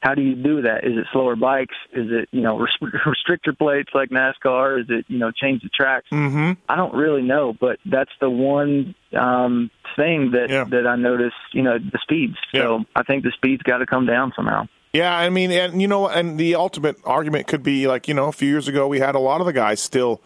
how 0.04 0.14
do 0.16 0.22
you 0.22 0.36
do 0.36 0.64
that? 0.64 0.84
Is 0.84 0.98
it 0.98 1.06
slower 1.14 1.36
bikes? 1.38 1.76
Is 1.94 2.08
it 2.12 2.28
you 2.32 2.42
know 2.42 2.58
res- 2.60 2.76
restrictor 3.06 3.58
plates 3.58 3.90
like 3.94 4.10
NASCAR? 4.10 4.82
Is 4.82 4.86
it 4.90 5.06
you 5.08 5.18
know 5.18 5.32
change 5.32 5.64
the 5.64 5.70
tracks? 5.70 6.08
Mm-hmm. 6.12 6.52
I 6.68 6.76
don't 6.76 6.94
really 6.94 7.22
know, 7.22 7.54
but 7.60 7.80
that's 7.86 8.12
the 8.20 8.30
one 8.30 8.96
um, 9.18 9.72
thing 9.96 10.32
that 10.32 10.50
Yeah. 10.50 10.66
that 10.66 10.86
I 10.86 10.98
noticed. 10.98 11.36
You 11.54 11.64
know, 11.64 11.78
the 11.80 12.00
speeds. 12.02 12.36
So 12.54 12.84
I 12.96 13.04
think 13.04 13.24
the 13.24 13.32
speeds 13.32 13.64
got 13.64 13.78
to 13.78 13.86
come 13.86 14.06
down 14.06 14.34
somehow. 14.36 14.68
Yeah, 14.92 15.16
I 15.18 15.30
mean, 15.30 15.52
and 15.52 15.82
you 15.82 15.88
know, 15.88 16.08
and 16.08 16.38
the 16.38 16.56
ultimate 16.56 16.98
argument 17.06 17.48
could 17.48 17.64
be 17.64 17.88
like, 17.88 18.08
you 18.08 18.14
know, 18.14 18.28
a 18.28 18.32
few 18.32 18.50
years 18.50 18.68
ago 18.68 18.88
we 18.88 19.00
had 19.00 19.16
a 19.16 19.20
lot 19.20 19.40
of 19.40 19.48
the 19.48 19.54
guys 19.54 19.80
still 19.80 20.22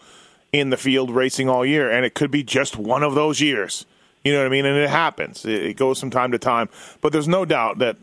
in 0.52 0.70
the 0.70 0.76
field 0.76 1.10
racing 1.10 1.48
all 1.48 1.64
year, 1.64 1.90
and 1.90 2.04
it 2.04 2.14
could 2.14 2.30
be 2.30 2.42
just 2.42 2.76
one 2.76 3.02
of 3.02 3.14
those 3.14 3.40
years. 3.40 3.86
You 4.24 4.32
know 4.32 4.40
what 4.40 4.46
I 4.46 4.50
mean? 4.50 4.66
And 4.66 4.76
it 4.76 4.90
happens. 4.90 5.44
It, 5.46 5.62
it 5.62 5.76
goes 5.76 6.00
from 6.00 6.10
time 6.10 6.32
to 6.32 6.38
time. 6.38 6.68
But 7.00 7.12
there's 7.12 7.28
no 7.28 7.44
doubt 7.44 7.78
that 7.78 7.96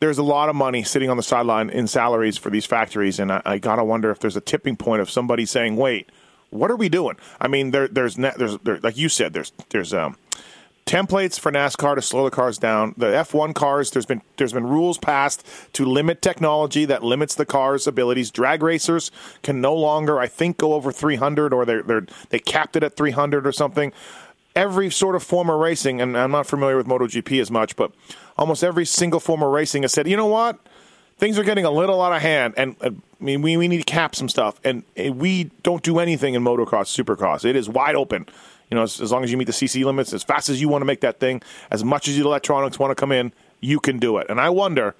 there's 0.00 0.18
a 0.18 0.22
lot 0.22 0.48
of 0.48 0.56
money 0.56 0.82
sitting 0.82 1.10
on 1.10 1.16
the 1.16 1.22
sideline 1.22 1.70
in 1.70 1.86
salaries 1.86 2.38
for 2.38 2.50
these 2.50 2.66
factories, 2.66 3.18
and 3.18 3.32
I, 3.32 3.42
I 3.44 3.58
gotta 3.58 3.84
wonder 3.84 4.10
if 4.10 4.20
there's 4.20 4.36
a 4.36 4.40
tipping 4.40 4.76
point 4.76 5.02
of 5.02 5.10
somebody 5.10 5.44
saying, 5.44 5.76
"Wait, 5.76 6.10
what 6.50 6.70
are 6.70 6.76
we 6.76 6.88
doing?" 6.88 7.16
I 7.40 7.48
mean, 7.48 7.70
there, 7.72 7.88
there's 7.88 8.16
there's 8.16 8.58
there, 8.58 8.78
like 8.82 8.96
you 8.96 9.08
said, 9.08 9.32
there's 9.32 9.52
there's 9.70 9.92
um, 9.92 10.16
templates 10.88 11.38
for 11.38 11.52
NASCAR 11.52 11.96
to 11.96 12.02
slow 12.02 12.24
the 12.24 12.30
cars 12.30 12.56
down. 12.56 12.94
The 12.96 13.06
F1 13.06 13.54
cars, 13.54 13.90
there's 13.90 14.06
been 14.06 14.22
there's 14.38 14.54
been 14.54 14.66
rules 14.66 14.98
passed 14.98 15.44
to 15.74 15.84
limit 15.84 16.22
technology 16.22 16.86
that 16.86 17.04
limits 17.04 17.34
the 17.34 17.44
car's 17.44 17.86
abilities. 17.86 18.30
Drag 18.30 18.62
racers 18.62 19.10
can 19.42 19.60
no 19.60 19.74
longer, 19.74 20.18
I 20.18 20.28
think, 20.28 20.56
go 20.56 20.72
over 20.72 20.90
300, 20.90 21.52
or 21.52 21.64
they're 21.66 22.06
they 22.30 22.38
capped 22.38 22.76
it 22.76 22.82
at 22.82 22.96
300 22.96 23.46
or 23.46 23.52
something. 23.52 23.92
Every 24.58 24.90
sort 24.90 25.14
of 25.14 25.22
form 25.22 25.48
of 25.50 25.60
racing, 25.60 26.00
and 26.00 26.18
I'm 26.18 26.32
not 26.32 26.48
familiar 26.48 26.76
with 26.76 26.88
MotoGP 26.88 27.40
as 27.40 27.48
much, 27.48 27.76
but 27.76 27.92
almost 28.36 28.64
every 28.64 28.84
single 28.84 29.20
form 29.20 29.40
of 29.40 29.52
racing 29.52 29.82
has 29.82 29.92
said, 29.92 30.08
you 30.08 30.16
know 30.16 30.26
what, 30.26 30.58
things 31.16 31.38
are 31.38 31.44
getting 31.44 31.64
a 31.64 31.70
little 31.70 32.02
out 32.02 32.12
of 32.12 32.20
hand, 32.20 32.54
and 32.56 32.74
uh, 32.80 32.90
I 33.20 33.24
mean, 33.24 33.40
we, 33.40 33.56
we 33.56 33.68
need 33.68 33.78
to 33.78 33.84
cap 33.84 34.16
some 34.16 34.28
stuff, 34.28 34.60
and 34.64 34.82
uh, 34.98 35.12
we 35.12 35.44
don't 35.62 35.84
do 35.84 36.00
anything 36.00 36.34
in 36.34 36.42
motocross, 36.42 36.90
supercross. 36.90 37.44
It 37.44 37.54
is 37.54 37.68
wide 37.68 37.94
open. 37.94 38.26
You 38.68 38.74
know, 38.74 38.82
as, 38.82 39.00
as 39.00 39.12
long 39.12 39.22
as 39.22 39.30
you 39.30 39.36
meet 39.36 39.44
the 39.44 39.52
CC 39.52 39.84
limits, 39.84 40.12
as 40.12 40.24
fast 40.24 40.48
as 40.48 40.60
you 40.60 40.68
want 40.68 40.82
to 40.82 40.86
make 40.86 41.02
that 41.02 41.20
thing, 41.20 41.40
as 41.70 41.84
much 41.84 42.08
as 42.08 42.16
the 42.16 42.24
electronics 42.24 42.80
want 42.80 42.90
to 42.90 42.96
come 42.96 43.12
in, 43.12 43.32
you 43.60 43.78
can 43.78 44.00
do 44.00 44.18
it. 44.18 44.26
And 44.28 44.40
I 44.40 44.50
wonder 44.50 44.96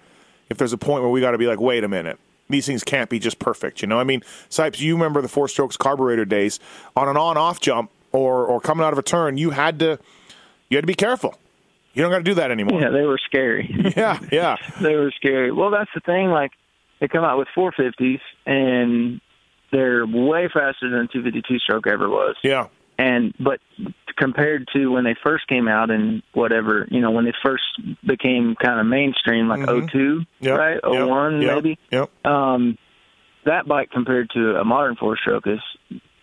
if 0.50 0.56
there's 0.56 0.72
a 0.72 0.78
point 0.78 1.02
where 1.02 1.11
we 1.11 1.20
got 1.20 1.32
to 1.32 1.38
be 1.38 1.48
like, 1.48 1.59
wait 1.59 1.82
a 1.82 1.88
minute. 1.88 2.20
These 2.48 2.66
things 2.66 2.84
can't 2.84 3.11
be 3.11 3.18
just 3.18 3.40
perfect, 3.40 3.82
you 3.82 3.88
know. 3.88 3.98
I 3.98 4.04
mean, 4.04 4.22
Sipes, 4.48 4.78
you 4.78 4.94
remember 4.94 5.20
the 5.20 5.28
four 5.28 5.48
strokes 5.48 5.76
carburetor 5.76 6.24
days 6.24 6.61
on 6.94 7.09
an 7.09 7.16
on-off 7.16 7.61
jump 7.61 7.90
or 8.12 8.44
or 8.46 8.61
coming 8.61 8.84
out 8.84 8.92
of 8.92 8.98
a 8.98 9.02
turn, 9.02 9.36
you 9.38 9.50
had 9.50 9.78
to 9.80 9.98
you 10.68 10.76
had 10.76 10.82
to 10.82 10.86
be 10.86 10.94
careful. 10.94 11.38
You 11.94 12.02
don't 12.02 12.11
got 12.12 12.18
to 12.18 12.24
do 12.24 12.34
that 12.34 12.50
anymore. 12.50 12.80
Yeah, 12.80 12.90
they 12.90 13.02
were 13.02 13.18
scary. 13.24 13.74
yeah, 13.96 14.18
yeah. 14.30 14.56
they 14.80 14.94
were 14.94 15.11
scary. 15.16 15.50
Well, 15.50 15.70
that's 15.70 15.90
the 15.94 16.00
thing. 16.00 16.28
Like 16.28 16.52
they 17.00 17.09
come 17.09 17.24
out 17.24 17.38
with 17.38 17.48
450s, 17.56 18.20
and 18.46 19.20
they're 19.72 20.06
way 20.06 20.48
faster 20.52 20.88
than 20.90 21.09
252 21.12 21.59
stroke 21.59 21.86
ever 21.86 22.09
was. 22.09 22.36
Yeah. 22.42 22.68
And 22.98 23.32
but 23.38 23.61
compared 24.16 24.66
to 24.74 24.88
when 24.88 25.04
they 25.04 25.14
first 25.22 25.46
came 25.46 25.68
out 25.68 25.90
and 25.90 26.22
whatever, 26.34 26.86
you 26.90 27.00
know, 27.00 27.12
when 27.12 27.24
they 27.24 27.32
first 27.44 27.62
became 28.04 28.56
kind 28.61 28.80
of 28.80 28.86
mainstream, 28.86 29.48
like 29.48 29.61
Mhm. 29.61 29.88
'02, 29.90 30.22
Yep, 30.40 30.59
right, 30.59 30.80
yep, 30.82 31.06
'01 31.09 31.40
yep, 31.42 31.54
maybe. 31.54 31.78
Yep. 31.92 32.26
Um, 32.26 32.76
that 33.44 33.66
bike 33.68 33.90
compared 33.92 34.30
to 34.30 34.56
a 34.56 34.64
modern 34.64 34.96
four 34.96 35.16
stroke 35.16 35.46
is 35.46 35.61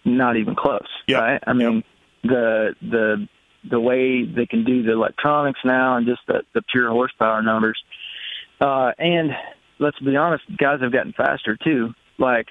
not 0.06 0.38
even 0.38 0.56
close. 0.56 0.88
Yep, 1.08 1.22
Right? 1.22 1.44
I 1.46 1.54
mean, 1.54 1.84
the 2.24 2.76
the 2.82 3.28
the 3.70 3.80
way 3.80 4.24
they 4.24 4.46
can 4.46 4.64
do 4.64 4.84
the 4.84 4.92
electronics 4.92 5.60
now 5.66 5.98
and 5.98 6.06
just 6.06 6.22
the 6.28 6.44
the 6.54 6.62
pure 6.62 6.90
horsepower 6.90 7.42
numbers. 7.42 7.82
Uh, 8.62 8.92
and 8.98 9.32
let's 9.80 10.00
be 10.00 10.16
honest, 10.16 10.44
guys 10.58 10.82
have 10.82 10.92
gotten 10.94 11.14
faster 11.14 11.58
too. 11.62 11.94
Like, 12.18 12.48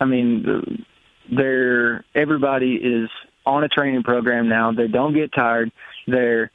I 0.00 0.04
mean, 0.04 0.84
they're 1.34 2.04
everybody 2.14 2.74
is 2.74 3.10
on 3.46 3.64
a 3.64 3.68
training 3.68 4.02
program 4.02 4.48
now. 4.48 4.72
They 4.72 4.88
don't 4.88 5.14
get 5.14 5.32
tired. 5.32 5.72
They're 6.06 6.50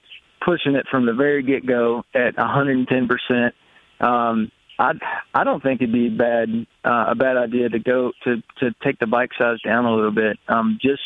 pushing 0.46 0.76
it 0.76 0.86
from 0.90 1.06
the 1.06 1.14
very 1.14 1.44
get 1.44 1.66
go 1.66 2.04
at 2.14 2.38
110 2.38 3.08
percent. 3.08 3.56
Um, 4.00 4.52
I 4.80 4.94
I 5.34 5.44
don't 5.44 5.62
think 5.62 5.82
it'd 5.82 5.94
be 5.94 6.08
a 6.08 6.12
bad 6.12 6.66
uh, 6.86 7.12
a 7.12 7.16
bad 7.16 7.38
idea 7.38 7.70
to 7.70 7.80
go 7.80 8.12
to 8.24 8.38
to 8.62 8.72
take 8.84 8.98
the 9.00 9.08
bike 9.08 9.32
size 9.38 9.62
down 9.62 9.86
a 9.86 9.94
little 9.94 10.12
bit, 10.12 10.40
um, 10.48 10.80
just 10.82 11.02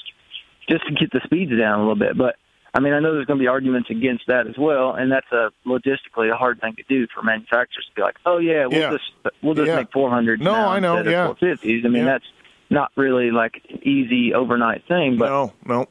just 0.70 0.86
to 0.88 0.94
get 0.94 1.12
the 1.12 1.22
speeds 1.26 1.52
down 1.58 1.80
a 1.80 1.82
little 1.82 1.96
bit. 1.96 2.18
But 2.18 2.36
I 2.76 2.80
mean, 2.80 2.94
I 2.94 3.00
know 3.00 3.14
there's 3.14 3.26
going 3.26 3.38
to 3.40 3.44
be 3.44 3.48
arguments 3.48 3.90
against 3.90 4.26
that 4.28 4.48
as 4.48 4.56
well, 4.58 4.94
and 4.94 5.12
that's 5.12 5.32
a 5.32 5.50
logistically 5.68 6.32
a 6.32 6.36
hard 6.38 6.62
thing 6.62 6.76
to 6.76 6.84
do 6.88 7.08
for 7.14 7.22
manufacturers 7.24 7.86
to 7.90 7.96
be 7.96 8.02
like, 8.02 8.16
oh 8.26 8.38
yeah, 8.38 8.68
we'll 8.68 8.80
Yeah. 8.80 8.92
just 8.92 9.36
we'll 9.44 9.56
just 9.56 9.68
Yeah. 9.68 9.76
make 9.78 9.92
400. 9.92 10.40
No, 10.40 10.54
I 10.56 10.80
know, 10.80 11.02
yeah. 11.04 11.28
450s. 11.34 11.86
I 11.86 11.90
mean, 11.90 12.04
Yeah. 12.06 12.06
that's 12.06 12.26
not 12.70 12.92
really 12.96 13.32
like 13.32 13.62
an 13.70 13.80
easy 13.88 14.34
overnight 14.34 14.84
thing, 14.88 15.18
but 15.18 15.30
no, 15.30 15.54
no. 15.66 15.88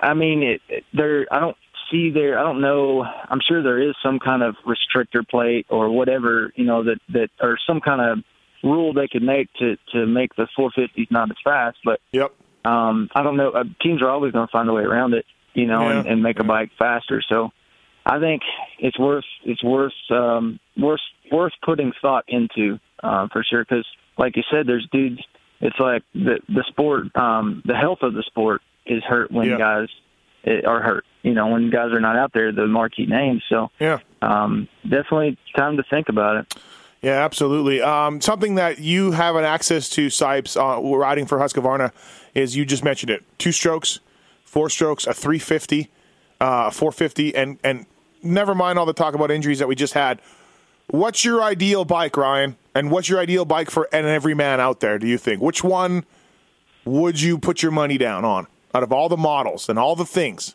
I 0.00 0.14
mean, 0.14 0.42
it, 0.42 0.60
it, 0.68 0.84
there. 0.92 1.26
I 1.30 1.40
don't 1.40 1.56
see 1.92 2.10
there. 2.10 2.38
I 2.38 2.42
don't 2.42 2.60
know. 2.60 3.02
I'm 3.04 3.40
sure 3.46 3.62
there 3.62 3.80
is 3.80 3.94
some 4.02 4.18
kind 4.18 4.42
of 4.42 4.56
restrictor 4.66 5.26
plate 5.28 5.66
or 5.68 5.90
whatever, 5.90 6.52
you 6.56 6.64
know, 6.64 6.82
that 6.84 6.98
that 7.10 7.28
or 7.40 7.58
some 7.66 7.80
kind 7.80 8.00
of 8.00 8.24
rule 8.64 8.92
they 8.92 9.06
could 9.06 9.22
make 9.22 9.52
to 9.60 9.76
to 9.92 10.06
make 10.06 10.34
the 10.34 10.48
450s 10.58 11.10
not 11.10 11.30
as 11.30 11.36
fast. 11.44 11.78
But 11.84 12.00
Yep. 12.12 12.32
um, 12.64 13.08
I 13.14 13.22
don't 13.22 13.36
know. 13.36 13.50
Uh, 13.50 13.64
teams 13.80 14.02
are 14.02 14.08
always 14.10 14.32
going 14.32 14.46
to 14.46 14.50
find 14.50 14.68
a 14.68 14.72
way 14.72 14.82
around 14.82 15.14
it, 15.14 15.26
you 15.54 15.66
know, 15.66 15.88
and, 15.88 16.04
Yeah. 16.06 16.12
and 16.12 16.22
make 16.22 16.40
a 16.40 16.44
bike 16.44 16.70
faster. 16.78 17.22
So 17.28 17.50
I 18.06 18.18
think 18.18 18.42
it's 18.78 18.98
worth 18.98 19.24
it's 19.44 19.62
worth 19.62 19.92
um, 20.10 20.58
worth 20.76 21.00
worth 21.30 21.52
putting 21.64 21.92
thought 22.00 22.24
into 22.28 22.80
uh, 23.02 23.28
for 23.32 23.44
sure. 23.44 23.64
Because 23.64 23.86
like 24.18 24.36
you 24.36 24.42
said, 24.50 24.66
there's 24.66 24.88
dudes. 24.90 25.20
It's 25.60 25.78
like 25.78 26.02
the 26.14 26.40
the 26.48 26.64
sport, 26.68 27.14
um, 27.16 27.62
the 27.64 27.76
health 27.76 27.98
of 28.02 28.14
the 28.14 28.22
sport 28.24 28.62
is 28.86 29.02
hurt 29.04 29.30
when 29.30 29.46
Yeah. 29.48 29.58
guys 29.58 29.88
are 30.46 30.80
hurt. 30.80 31.04
You 31.22 31.34
know, 31.34 31.48
when 31.48 31.70
guys 31.70 31.92
are 31.92 32.00
not 32.00 32.16
out 32.16 32.32
there, 32.32 32.52
the 32.52 32.66
marquee 32.66 33.06
names. 33.06 33.42
So 33.48 33.70
Yeah. 33.78 33.98
um, 34.20 34.68
definitely 34.82 35.38
time 35.56 35.76
to 35.76 35.82
think 35.84 36.08
about 36.08 36.36
it. 36.36 36.54
Yeah, 37.00 37.24
absolutely. 37.24 37.82
Um, 37.82 38.20
something 38.20 38.54
that 38.56 38.78
you 38.78 39.10
have 39.12 39.34
an 39.36 39.44
access 39.44 39.88
to, 39.90 40.06
Sipes, 40.06 40.56
uh, 40.56 40.80
riding 40.96 41.26
for 41.26 41.38
Husqvarna, 41.38 41.90
is 42.34 42.56
you 42.56 42.64
just 42.64 42.84
mentioned 42.84 43.10
it: 43.10 43.24
two 43.38 43.50
strokes, 43.52 43.98
four 44.44 44.70
strokes, 44.70 45.06
a 45.06 45.12
350, 45.12 45.90
uh, 46.40 46.64
a 46.68 46.70
450, 46.70 47.34
and 47.34 47.58
and 47.64 47.86
never 48.22 48.54
mind 48.54 48.78
all 48.78 48.86
the 48.86 48.92
talk 48.92 49.14
about 49.14 49.30
injuries 49.32 49.58
that 49.58 49.66
we 49.66 49.74
just 49.74 49.94
had. 49.94 50.20
What's 50.88 51.24
your 51.24 51.42
ideal 51.42 51.84
bike, 51.84 52.16
Ryan? 52.16 52.56
And 52.74 52.90
what's 52.90 53.08
your 53.08 53.18
ideal 53.18 53.44
bike 53.44 53.70
for 53.70 53.88
and 53.92 54.06
every 54.06 54.34
man 54.34 54.60
out 54.60 54.80
there? 54.80 54.98
Do 54.98 55.06
you 55.06 55.18
think 55.18 55.40
which 55.42 55.62
one 55.64 56.04
would 56.84 57.20
you 57.20 57.36
put 57.38 57.62
your 57.62 57.72
money 57.72 57.98
down 57.98 58.24
on 58.24 58.46
out 58.74 58.82
of 58.82 58.92
all 58.92 59.08
the 59.08 59.16
models 59.16 59.68
and 59.68 59.78
all 59.78 59.96
the 59.96 60.04
things? 60.04 60.54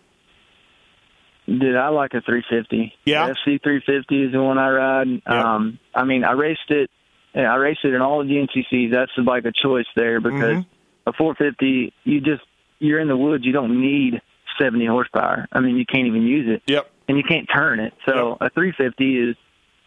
Dude, 1.48 1.76
I 1.78 1.90
like 1.90 2.14
a 2.14 2.22
350. 2.22 2.94
Yeah? 3.06 3.28
The 3.28 3.34
FC 3.34 3.64
350 3.64 4.24
is 4.26 4.32
the 4.34 4.44
one 4.44 4.58
I 4.58 4.70
ride. 4.70 5.08
Yeah. 5.26 5.56
Um, 5.56 5.80
I 5.96 6.04
mean, 6.04 6.24
I 6.26 6.34
raced 6.34 6.70
it. 6.70 6.90
yeah, 7.34 7.52
I 7.54 7.56
raced 7.56 7.86
it 7.86 7.94
in 7.94 8.02
all 8.02 8.20
of 8.22 8.28
the 8.28 8.34
GNCCs. 8.34 8.92
That's 8.92 9.12
the 9.16 9.24
bike 9.24 9.46
of 9.46 9.54
choice 9.56 9.86
there 9.96 10.20
because 10.20 10.58
Mm-hmm. 10.58 11.10
a 11.10 11.14
450, 11.14 11.94
you 12.04 12.20
just 12.20 12.44
you're 12.80 13.00
in 13.00 13.08
the 13.08 13.16
woods. 13.18 13.46
You 13.46 13.54
don't 13.54 13.80
need 13.82 14.22
70 14.60 14.86
horsepower. 14.88 15.48
I 15.54 15.62
mean, 15.62 15.78
you 15.78 15.86
can't 15.86 16.08
even 16.08 16.24
use 16.24 16.48
it, 16.54 16.64
Yep. 16.72 16.90
and 17.08 17.18
you 17.18 17.24
can't 17.24 17.48
turn 17.54 17.80
it. 17.80 17.94
So 18.06 18.38
a 18.42 18.50
350 18.50 19.18
is. 19.30 19.36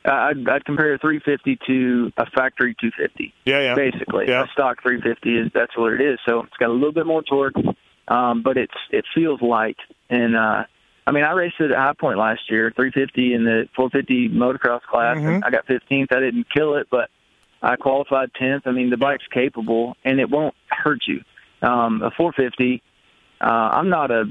I'd, 0.03 0.49
I'd 0.49 0.65
compare 0.65 0.95
a 0.95 0.99
350 0.99 1.59
to 1.67 2.11
a 2.17 2.25
factory 2.31 2.75
250 2.81 3.35
Yeah, 3.45 3.61
yeah. 3.61 3.75
basically. 3.75 4.29
Yeah. 4.29 4.45
A 4.45 4.47
stock 4.55 4.81
350 4.81 5.29
is 5.39 5.51
that's 5.53 5.77
what 5.77 5.93
it 5.93 6.01
is. 6.01 6.19
So 6.27 6.41
it's 6.41 6.57
got 6.59 6.71
a 6.71 6.73
little 6.73 6.91
bit 6.95 7.05
more 7.05 7.23
torque, 7.23 7.53
um, 8.11 8.43
but 8.43 8.57
it's 8.59 8.75
it 8.91 9.05
feels 9.15 9.41
light. 9.41 9.79
And 10.11 10.37
uh, 10.37 10.65
I 11.07 11.13
mean, 11.13 11.25
I 11.25 11.33
raced 11.33 11.57
it 11.61 11.71
at 11.71 11.77
High 11.79 11.95
Point 11.99 12.19
last 12.19 12.43
year, 12.51 12.71
350 12.75 13.33
in 13.35 13.45
the 13.45 13.69
450 13.75 14.29
motocross 14.31 14.83
class, 14.83 15.17
and 15.19 15.45
I 15.45 15.51
got 15.51 15.67
15th. 15.67 16.09
I 16.15 16.21
didn't 16.21 16.47
kill 16.55 16.75
it, 16.77 16.89
but 16.91 17.09
I 17.63 17.77
qualified 17.77 18.31
10th. 18.41 18.63
I 18.67 18.73
mean, 18.73 18.91
the 18.91 18.97
bike's 18.97 19.27
capable, 19.33 19.97
and 20.05 20.21
it 20.21 20.29
won't 20.29 20.55
hurt 20.69 21.01
you. 21.07 21.21
Um, 21.63 22.03
a 22.03 22.11
450. 22.11 22.83
Uh, 23.41 23.45
I'm 23.47 23.89
not 23.89 24.11
a 24.11 24.25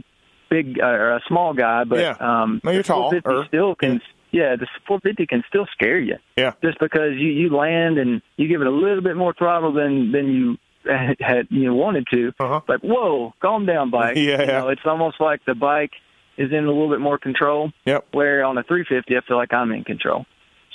big 0.49 0.79
uh, 0.81 0.85
or 0.85 1.15
a 1.15 1.21
small 1.27 1.53
guy, 1.53 1.83
but 1.83 1.99
Yeah. 1.99 2.15
um, 2.19 2.61
No, 2.63 2.71
you're 2.71 2.83
the 2.83 2.87
450 2.87 3.21
tall, 3.29 3.41
er. 3.41 3.45
still 3.47 3.75
can. 3.75 4.01
Yeah, 4.31 4.55
the 4.57 4.67
450 4.87 5.25
can 5.25 5.43
still 5.47 5.65
scare 5.71 5.97
you 5.99 6.17
Yeah. 6.37 6.51
just 6.63 6.77
because 6.79 7.13
you 7.17 7.29
you 7.29 7.49
land 7.49 7.97
and 7.97 8.21
you 8.37 8.47
give 8.47 8.61
it 8.61 8.67
a 8.67 8.71
little 8.71 9.01
bit 9.01 9.15
more 9.15 9.33
throttle 9.33 9.73
than 9.73 10.11
than 10.11 10.27
you 10.31 10.57
had, 10.85 11.17
had 11.19 11.47
you 11.49 11.65
know, 11.65 11.75
wanted 11.75 12.07
to. 12.13 12.31
Uh-huh. 12.39 12.61
Like, 12.67 12.81
whoa, 12.81 13.33
calm 13.41 13.65
down, 13.65 13.89
bike. 13.91 14.15
Yeah, 14.17 14.41
you 14.41 14.47
know, 14.47 14.69
it's 14.69 14.81
almost 14.85 15.19
like 15.19 15.43
the 15.45 15.55
bike 15.55 15.91
is 16.37 16.51
in 16.51 16.63
a 16.65 16.67
little 16.67 16.89
bit 16.89 16.99
more 17.01 17.17
control. 17.17 17.71
Yep. 17.85 18.07
Where 18.11 18.43
on 18.45 18.57
a 18.57 18.63
350, 18.63 19.15
I 19.17 19.21
feel 19.27 19.37
like 19.37 19.53
I'm 19.53 19.71
in 19.71 19.83
control. 19.83 20.25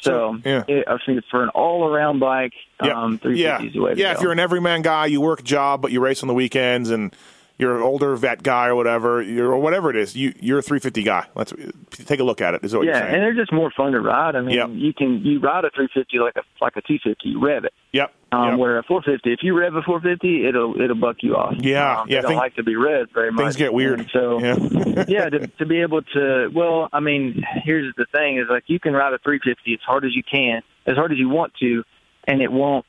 So, 0.00 0.36
yeah. 0.44 0.64
it, 0.68 0.86
I 0.86 0.98
think 1.06 1.24
for 1.30 1.42
an 1.42 1.48
all-around 1.50 2.18
bike, 2.20 2.52
Yeah. 2.82 2.92
um, 2.92 3.18
350 3.18 3.40
yeah. 3.40 3.62
is 3.66 3.72
the 3.72 3.80
way 3.80 3.94
to 3.94 4.00
yeah, 4.00 4.12
if 4.12 4.20
you're 4.20 4.32
an 4.32 4.38
everyman 4.40 4.82
guy, 4.82 5.06
you 5.06 5.20
work 5.22 5.40
a 5.40 5.42
job, 5.44 5.80
but 5.80 5.92
you 5.92 6.00
race 6.00 6.22
on 6.22 6.26
the 6.26 6.34
weekends, 6.34 6.90
and 6.90 7.16
you're 7.56 7.76
an 7.76 7.82
older 7.82 8.14
vet 8.16 8.42
guy 8.42 8.66
or 8.66 8.74
whatever, 8.74 9.22
you're, 9.22 9.52
or 9.52 9.58
whatever 9.58 9.88
it 9.88 9.96
is, 9.96 10.14
you 10.14 10.34
you're 10.40 10.58
a 10.58 10.62
350 10.62 11.02
guy. 11.04 11.24
Let's 11.34 11.54
take 11.92 12.20
a 12.20 12.24
look 12.24 12.42
at 12.42 12.52
it. 12.52 12.64
Is 12.64 12.74
what 12.74 12.84
yeah, 12.84 12.90
you're 12.90 13.00
saying? 13.00 13.14
and 13.14 13.22
they're 13.22 13.34
just 13.34 13.52
more 13.52 13.70
fun 13.74 13.92
to 13.92 14.00
ride. 14.00 14.36
I 14.36 14.42
mean, 14.42 14.56
Yep. 14.56 14.68
you 14.72 14.92
can 14.92 15.24
you 15.24 15.38
ride 15.40 15.64
a 15.64 15.70
350 15.70 16.18
like 16.18 16.36
a 16.36 16.42
like 16.60 16.76
a 16.76 16.82
250, 16.82 17.28
you 17.28 17.40
rev 17.40 17.64
it. 17.64 17.72
yep. 17.92 18.12
Um, 18.34 18.50
yep. 18.50 18.58
Where 18.58 18.78
a 18.78 18.82
450, 18.82 19.32
if 19.32 19.38
you 19.42 19.56
rev 19.56 19.74
a 19.74 19.82
450, 19.82 20.46
it'll 20.48 20.80
it'll 20.80 20.96
buck 20.96 21.16
you 21.20 21.36
off. 21.36 21.54
Yeah, 21.58 22.00
um, 22.00 22.08
yeah, 22.08 22.20
They 22.22 22.28
don't 22.28 22.36
like 22.36 22.56
to 22.56 22.62
be 22.62 22.74
revved 22.74 23.12
very 23.14 23.30
much. 23.30 23.44
Things 23.44 23.56
get 23.56 23.72
weird. 23.72 24.00
And 24.00 24.10
so 24.12 24.40
yeah. 24.40 25.04
yeah, 25.08 25.28
to, 25.28 25.46
to 25.58 25.66
be 25.66 25.80
able 25.82 26.02
to, 26.02 26.50
well, 26.54 26.88
I 26.92 27.00
mean, 27.00 27.44
here's 27.64 27.94
the 27.96 28.06
thing: 28.12 28.38
is 28.38 28.46
like 28.50 28.64
you 28.66 28.80
can 28.80 28.92
ride 28.92 29.12
a 29.12 29.18
350 29.18 29.74
as 29.74 29.80
hard 29.86 30.04
as 30.04 30.14
you 30.14 30.22
can, 30.22 30.62
as 30.86 30.96
hard 30.96 31.12
as 31.12 31.18
you 31.18 31.28
want 31.28 31.52
to, 31.60 31.84
and 32.24 32.42
it 32.42 32.50
won't 32.50 32.86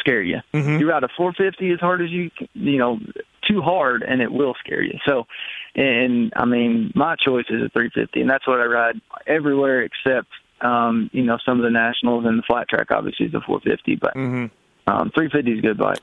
scare 0.00 0.22
you. 0.22 0.38
Mhm. 0.54 0.78
You 0.78 0.88
ride 0.88 1.02
a 1.02 1.08
450 1.16 1.72
as 1.72 1.80
hard 1.80 2.00
as 2.02 2.10
you, 2.10 2.30
you 2.54 2.78
know, 2.78 3.00
too 3.48 3.60
hard, 3.62 4.02
and 4.06 4.20
it 4.22 4.30
will 4.30 4.54
scare 4.64 4.82
you. 4.82 4.98
So, 5.08 5.26
and 5.74 6.32
I 6.36 6.44
mean, 6.44 6.92
my 6.94 7.16
choice 7.16 7.46
is 7.50 7.62
a 7.62 7.68
350, 7.70 8.20
and 8.20 8.30
that's 8.30 8.46
what 8.46 8.60
I 8.60 8.64
ride 8.66 9.00
everywhere 9.26 9.82
except, 9.82 10.28
um, 10.60 11.10
you 11.12 11.24
know, 11.24 11.38
some 11.44 11.58
of 11.58 11.64
the 11.64 11.70
nationals 11.70 12.26
and 12.26 12.38
the 12.38 12.42
flat 12.42 12.68
track. 12.68 12.90
Obviously, 12.90 13.26
is 13.26 13.34
a 13.34 13.40
450, 13.40 13.96
but 13.96 14.14
Mhm. 14.14 14.50
Um, 14.88 15.10
350 15.10 15.52
is 15.52 15.58
a 15.58 15.62
good 15.62 15.78
bike. 15.78 15.98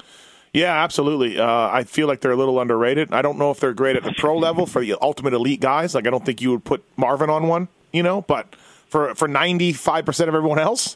Yeah, 0.53 0.81
absolutely. 0.83 1.37
Uh, 1.37 1.45
I 1.69 1.83
feel 1.83 2.07
like 2.07 2.21
they're 2.21 2.31
a 2.31 2.37
little 2.37 2.61
underrated. 2.61 3.13
I 3.13 3.21
don't 3.21 3.37
know 3.37 3.51
if 3.51 3.59
they're 3.59 3.73
great 3.73 3.97
at 3.97 4.03
the 4.03 4.13
pro 4.17 4.37
level 4.37 4.65
for 4.65 4.81
the 4.81 4.95
ultimate 5.01 5.33
elite 5.33 5.59
guys. 5.59 5.93
Like 5.93 6.07
I 6.07 6.09
don't 6.09 6.25
think 6.25 6.41
you 6.41 6.51
would 6.51 6.63
put 6.63 6.83
Marvin 6.95 7.29
on 7.29 7.47
one, 7.49 7.67
you 7.91 8.03
know. 8.03 8.21
But 8.21 8.55
for 8.87 9.13
for 9.15 9.27
ninety 9.27 9.73
five 9.73 10.05
percent 10.05 10.29
of 10.29 10.35
everyone 10.35 10.59
else, 10.59 10.95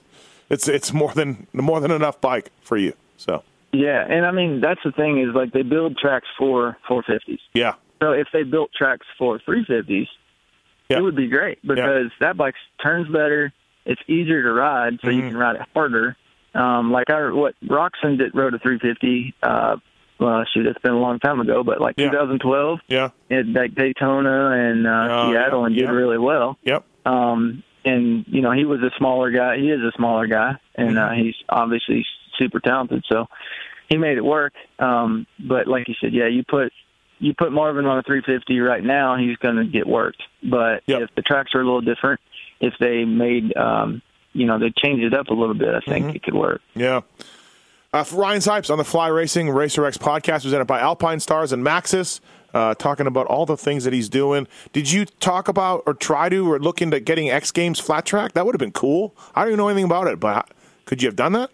it's 0.50 0.70
it's 0.70 0.94
more 0.94 1.12
than 1.14 1.48
more 1.54 1.82
than 1.82 1.92
enough 1.92 2.22
bike 2.22 2.52
for 2.62 2.78
you. 2.78 2.94
So 3.18 3.44
Yeah, 3.74 4.06
and 4.08 4.26
I 4.26 4.32
mean 4.32 4.62
that's 4.62 4.80
the 4.86 4.94
thing 4.94 5.20
is 5.20 5.36
like 5.36 5.52
they 5.52 5.64
build 5.64 5.98
tracks 5.98 6.28
for 6.38 6.78
450s. 6.90 7.40
yeah, 7.54 7.74
So 8.02 8.14
if 8.14 8.28
they 8.32 8.44
built 8.44 8.72
tracks 8.74 9.06
for 9.18 9.40
350s, 9.40 10.08
Yeah. 10.90 11.00
it 11.00 11.02
would 11.02 11.18
be 11.18 11.28
great 11.28 11.60
because 11.68 12.12
that 12.22 12.38
bike 12.38 12.56
turns 12.82 13.08
better. 13.10 13.52
It's 13.86 14.02
easier 14.08 14.42
to 14.44 14.54
ride, 14.54 15.00
so 15.02 15.10
you 15.10 15.22
Mhm. 15.24 15.28
can 15.32 15.38
ride 15.38 15.56
it 15.58 15.64
harder. 15.74 16.16
Um, 16.56 16.91
like 16.91 17.10
our 17.10 17.34
what 17.34 17.56
Roczen 17.64 18.18
did 18.18 18.34
rode 18.36 18.54
a 18.54 18.60
350. 18.60 19.34
Uh, 19.43 19.78
well, 20.20 20.43
shoot, 20.54 20.66
it's 20.66 20.80
been 20.80 20.91
a 20.91 21.00
long 21.00 21.20
time 21.20 21.39
ago, 21.39 21.64
but 21.64 21.80
like 21.80 21.95
Yeah. 21.97 22.10
2012 22.12 22.80
yeah, 22.88 23.10
at 23.32 23.47
like 23.47 23.74
Daytona 23.76 24.50
and 24.52 24.86
uh, 24.86 25.08
Oh, 25.10 25.32
Seattle, 25.32 25.62
yeah, 25.62 25.66
and 25.68 25.76
did 25.76 25.84
yeah. 25.86 25.89
really 25.91 26.18
well. 26.18 26.58
yep, 26.64 26.86
Um, 27.06 27.64
and 27.86 28.26
you 28.28 28.41
know 28.41 28.52
he 28.52 28.66
was 28.66 28.82
a 28.82 28.91
smaller 28.97 29.32
guy. 29.32 29.58
He 29.58 29.70
is 29.70 29.80
a 29.82 29.91
smaller 29.95 30.28
guy, 30.28 30.56
and 30.76 30.97
uh, 30.97 31.10
Mm-hmm. 31.10 31.22
he's 31.24 31.36
obviously 31.47 32.06
super 32.38 32.60
talented. 32.60 33.06
So 33.08 33.28
he 33.88 33.97
made 33.97 34.18
it 34.18 34.26
work. 34.26 34.54
Um, 34.80 35.26
but 35.39 35.68
like 35.68 35.88
you 35.88 35.95
said, 36.02 36.14
yeah, 36.14 36.28
you 36.28 36.43
put 36.43 36.74
you 37.20 37.34
put 37.34 37.52
Marvin 37.52 37.86
on 37.86 37.97
a 38.00 38.04
350 38.04 38.60
right 38.60 38.84
now, 38.84 39.18
he's 39.18 39.36
going 39.38 39.58
to 39.58 39.66
get 39.66 39.86
worked. 39.88 40.22
But 40.43 40.84
Yep. 40.88 41.02
if 41.02 41.16
the 41.16 41.22
tracks 41.22 41.52
are 41.54 41.60
a 41.62 41.66
little 41.66 41.82
different, 41.82 42.20
if 42.62 42.74
they 42.80 43.04
made 43.06 43.56
um, 43.58 44.02
you 44.34 44.45
know 44.45 44.59
they 44.59 44.71
changed 44.77 45.03
it 45.03 45.13
up 45.13 45.27
a 45.27 45.34
little 45.34 45.55
bit, 45.55 45.73
I 45.75 45.80
think 45.82 46.07
Mm-hmm. 46.07 46.15
it 46.15 46.23
could 46.23 46.36
work. 46.36 46.61
yeah. 46.75 47.01
Uh, 47.91 48.03
for 48.03 48.17
Ryan 48.17 48.39
Sipes 48.39 48.69
on 48.69 48.77
the 48.77 48.84
Fly 48.84 49.07
Racing 49.07 49.49
Racer 49.49 49.84
X 49.84 49.97
podcast 49.97 50.43
presented 50.43 50.65
by 50.65 50.80
Alpinestars 50.80 51.51
and 51.51 51.65
Maxxis, 51.65 52.19
uh, 52.53 52.75
talking 52.75 53.07
about 53.07 53.25
all 53.25 53.47
the 53.47 53.57
things 53.57 53.84
that 53.84 53.93
he's 53.93 54.07
doing. 54.09 54.47
Did 54.73 54.91
you 54.91 55.05
talk 55.05 55.47
about 55.47 55.82
or 55.88 55.95
try 55.95 56.30
to 56.30 56.51
or 56.53 56.59
look 56.59 56.84
into 56.84 56.99
getting 56.99 57.32
X 57.32 57.49
Games 57.51 57.80
flat 57.80 58.05
track? 58.05 58.34
That 58.34 58.45
would 58.45 58.53
have 58.53 58.59
been 58.59 58.71
cool. 58.73 59.15
I 59.34 59.41
don't 59.41 59.53
even 59.53 59.57
know 59.57 59.69
anything 59.69 59.86
about 59.86 60.05
it, 60.05 60.19
but 60.19 60.51
could 60.86 61.01
you 61.01 61.07
have 61.07 61.15
done 61.15 61.32
that? 61.34 61.49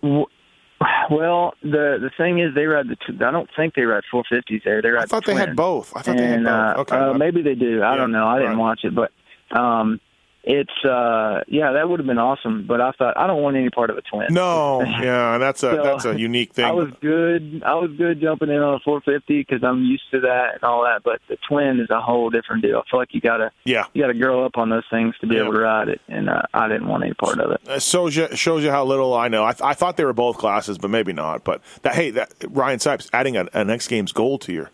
Well, 1.09 1.53
the 1.61 1.97
the 2.01 2.11
thing 2.17 2.39
is, 2.39 2.53
they 2.53 2.65
ride 2.65 2.89
the. 2.89 2.97
Two, 2.97 3.17
I 3.25 3.31
don't 3.31 3.49
think 3.55 3.75
they 3.75 3.83
ride 3.83 4.03
450s 4.13 4.63
there. 4.65 4.81
They 4.81 4.89
ride. 4.89 5.03
I 5.03 5.05
thought 5.05 5.23
the 5.25 5.31
they 5.33 5.37
had 5.39 5.55
both. 5.55 5.95
I 5.95 6.01
thought 6.01 6.17
they 6.17 6.23
had 6.27 6.35
and 6.39 6.45
both. 6.45 6.53
uh, 6.77 6.81
okay, 6.81 6.97
uh, 6.97 7.13
maybe 7.13 7.41
they 7.43 7.55
do. 7.55 7.81
I 7.81 7.91
Yeah, 7.91 7.97
don't 7.97 8.11
know. 8.11 8.27
I 8.27 8.39
didn't 8.39 8.57
right. 8.57 8.59
watch 8.59 8.81
it, 8.83 8.93
but 8.93 9.11
um, 9.57 10.01
it's 10.47 10.85
uh, 10.85 11.41
yeah, 11.47 11.71
that 11.71 11.89
would 11.89 11.99
have 11.99 12.05
been 12.05 12.19
awesome. 12.19 12.65
But 12.67 12.79
I 12.79 12.91
thought 12.91 13.17
I 13.17 13.25
don't 13.25 13.41
want 13.41 13.57
any 13.57 13.69
part 13.71 13.89
of 13.89 13.97
a 13.97 14.01
twin. 14.01 14.27
No, 14.29 14.81
yeah, 15.01 15.33
and 15.33 15.41
that's 15.41 15.63
a 15.63 15.71
So, 15.75 15.83
that's 15.83 16.05
a 16.05 16.19
unique 16.19 16.53
thing. 16.53 16.65
I 16.65 16.71
was 16.71 16.89
good. 17.01 17.63
I 17.65 17.73
was 17.73 17.89
good 17.97 18.21
jumping 18.21 18.49
in 18.49 18.57
on 18.59 18.75
a 18.75 18.79
450 18.79 19.41
because 19.41 19.63
I'm 19.63 19.83
used 19.83 20.03
to 20.11 20.19
that 20.21 20.53
and 20.55 20.63
all 20.63 20.83
that. 20.83 21.01
But 21.03 21.19
the 21.27 21.37
twin 21.49 21.79
is 21.79 21.89
a 21.89 21.99
whole 21.99 22.29
different 22.29 22.61
deal. 22.61 22.77
I 22.85 22.89
feel 22.89 22.99
like 22.99 23.13
you 23.13 23.21
gotta 23.21 23.51
yeah, 23.65 23.85
you 23.93 24.03
gotta 24.03 24.13
grow 24.13 24.45
up 24.45 24.57
on 24.57 24.69
those 24.69 24.85
things 24.91 25.15
to 25.21 25.27
be 25.27 25.35
Yeah. 25.35 25.41
able 25.43 25.53
to 25.53 25.59
ride 25.59 25.89
it, 25.89 25.99
and 26.07 26.29
uh, 26.29 26.43
I 26.53 26.67
didn't 26.67 26.87
want 26.87 27.03
any 27.03 27.13
part 27.15 27.39
of 27.39 27.51
it. 27.51 27.61
uh, 27.67 27.79
shows 27.79 28.15
you 28.15 28.27
shows 28.35 28.63
you 28.63 28.69
how 28.69 28.85
little 28.85 29.13
I 29.15 29.27
know. 29.27 29.43
I, 29.43 29.55
I 29.63 29.73
thought 29.73 29.97
they 29.97 30.05
were 30.05 30.13
both 30.13 30.37
classes, 30.37 30.77
but 30.77 30.89
maybe 30.91 31.11
not. 31.11 31.43
But 31.43 31.61
that 31.81 31.95
hey, 31.95 32.11
that 32.11 32.31
Ryan 32.47 32.77
Sipes 32.79 33.09
adding 33.11 33.35
an, 33.35 33.49
an 33.53 33.69
X 33.71 33.87
Games 33.87 34.11
gold 34.11 34.41
to 34.41 34.53
your 34.53 34.65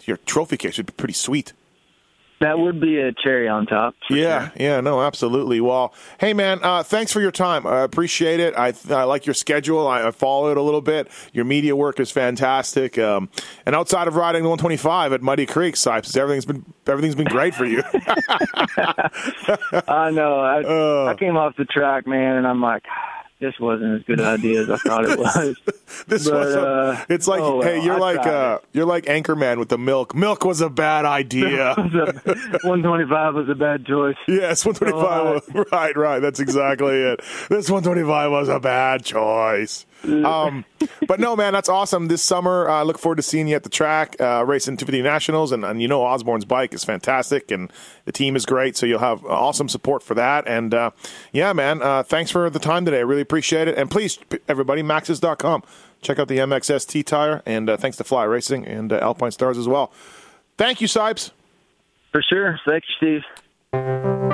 to 0.00 0.04
your 0.06 0.18
trophy 0.18 0.58
case 0.58 0.76
would 0.76 0.86
be 0.86 0.92
pretty 0.92 1.14
sweet. 1.14 1.54
That 2.40 2.58
would 2.58 2.80
be 2.80 2.98
a 3.00 3.12
cherry 3.12 3.48
on 3.48 3.64
top. 3.66 3.94
Yeah, 4.10 4.48
sure. 4.48 4.52
yeah, 4.60 4.80
no, 4.80 5.00
absolutely. 5.00 5.60
Well, 5.60 5.94
hey, 6.18 6.34
man, 6.34 6.58
uh, 6.62 6.82
thanks 6.82 7.10
for 7.12 7.20
your 7.20 7.30
time. 7.30 7.66
I 7.66 7.80
appreciate 7.82 8.38
it. 8.40 8.54
I, 8.54 8.74
I 8.90 9.04
like 9.04 9.24
your 9.24 9.34
schedule. 9.34 9.86
I, 9.86 10.08
I 10.08 10.10
follow 10.10 10.50
it 10.50 10.56
a 10.58 10.62
little 10.62 10.80
bit. 10.82 11.08
Your 11.32 11.44
media 11.46 11.74
work 11.74 12.00
is 12.00 12.10
fantastic. 12.10 12.98
Um, 12.98 13.30
and 13.64 13.74
outside 13.74 14.08
of 14.08 14.16
riding 14.16 14.42
the 14.42 14.48
125 14.50 15.12
at 15.14 15.22
Muddy 15.22 15.46
Creek, 15.46 15.74
Sipes, 15.76 16.16
everything's 16.16 16.44
been 16.44 16.64
everything's 16.86 17.14
been 17.14 17.26
great 17.28 17.54
for 17.54 17.64
you. 17.64 17.82
I 19.88 20.10
know. 20.10 20.38
I, 20.38 20.62
Uh. 20.62 21.06
I 21.06 21.14
came 21.18 21.36
off 21.36 21.56
the 21.56 21.64
track, 21.64 22.06
man, 22.06 22.36
and 22.36 22.46
I'm 22.46 22.60
like, 22.60 22.84
this 23.40 23.54
wasn't 23.60 24.00
as 24.00 24.02
good 24.04 24.20
an 24.20 24.26
idea 24.26 24.62
as 24.62 24.70
I 24.70 24.76
thought 24.76 25.04
it 25.04 25.18
was. 25.18 25.56
this 26.06 26.28
But, 26.28 26.34
was 26.34 26.54
a, 26.54 26.60
uh, 26.66 27.04
it's 27.08 27.26
like 27.28 27.40
oh, 27.40 27.60
hey, 27.62 27.82
you're 27.82 27.96
I 27.96 27.98
like 27.98 28.26
uh, 28.26 28.58
you're 28.72 28.86
like 28.86 29.04
Anchorman 29.06 29.58
with 29.58 29.68
the 29.68 29.78
milk. 29.78 30.14
Milk 30.14 30.44
was 30.44 30.60
a 30.60 30.70
bad 30.70 31.04
idea. 31.04 31.74
125 31.76 33.34
was 33.34 33.48
a 33.48 33.54
bad 33.54 33.84
choice. 33.86 34.16
Yes, 34.28 34.64
125. 34.64 35.54
was- 35.54 35.66
right, 35.72 35.96
right. 35.96 36.20
That's 36.20 36.40
exactly 36.40 36.94
it. 36.94 37.20
This 37.48 37.70
125 37.70 38.30
was 38.30 38.48
a 38.48 38.60
bad 38.60 39.04
choice. 39.04 39.84
Um, 40.24 40.64
but 41.06 41.20
no, 41.20 41.36
man, 41.36 41.52
that's 41.52 41.68
awesome. 41.68 42.08
This 42.08 42.22
summer, 42.22 42.68
I 42.68 42.82
look 42.82 42.98
forward 42.98 43.16
to 43.16 43.22
seeing 43.22 43.46
you 43.46 43.56
at 43.56 43.62
the 43.62 43.68
track, 43.68 44.16
uh, 44.20 44.44
racing 44.46 44.76
250 44.76 45.02
Nationals. 45.02 45.52
And, 45.52 45.64
and 45.64 45.82
you 45.82 45.88
know, 45.88 46.02
Osborne's 46.02 46.44
bike 46.44 46.72
is 46.72 46.84
fantastic 46.84 47.50
and 47.50 47.72
the 48.04 48.12
team 48.12 48.36
is 48.36 48.46
great. 48.46 48.76
So 48.76 48.86
you'll 48.86 49.00
have 49.00 49.24
awesome 49.24 49.68
support 49.68 50.02
for 50.02 50.14
that. 50.14 50.46
And 50.46 50.72
uh, 50.72 50.90
yeah, 51.32 51.52
man, 51.52 51.82
uh, 51.82 52.02
thanks 52.02 52.30
for 52.30 52.48
the 52.48 52.58
time 52.58 52.84
today. 52.84 52.98
I 52.98 53.02
really 53.02 53.22
appreciate 53.22 53.68
it. 53.68 53.76
And 53.76 53.90
please, 53.90 54.18
everybody, 54.48 54.82
maxxis.com. 54.82 55.62
Check 56.00 56.18
out 56.18 56.28
the 56.28 56.38
MXST 56.38 57.04
tire. 57.04 57.42
And 57.44 57.68
uh, 57.68 57.76
thanks 57.76 57.96
to 57.98 58.04
Fly 58.04 58.24
Racing 58.24 58.66
and 58.66 58.92
uh, 58.92 59.00
Alpinestars 59.00 59.58
as 59.58 59.68
well. 59.68 59.92
Thank 60.56 60.80
you, 60.80 60.88
Sipes. 60.88 61.32
For 62.12 62.22
sure. 62.22 62.60
Thank 62.64 62.84
you, 63.00 63.20
Steve. 63.72 64.33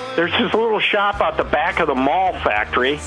There's 0.15 0.31
this 0.31 0.53
little 0.53 0.79
shop 0.79 1.21
out 1.21 1.37
the 1.37 1.43
back 1.43 1.79
of 1.79 1.87
the 1.87 1.95
Mahle 1.95 2.33
factory. 2.43 2.99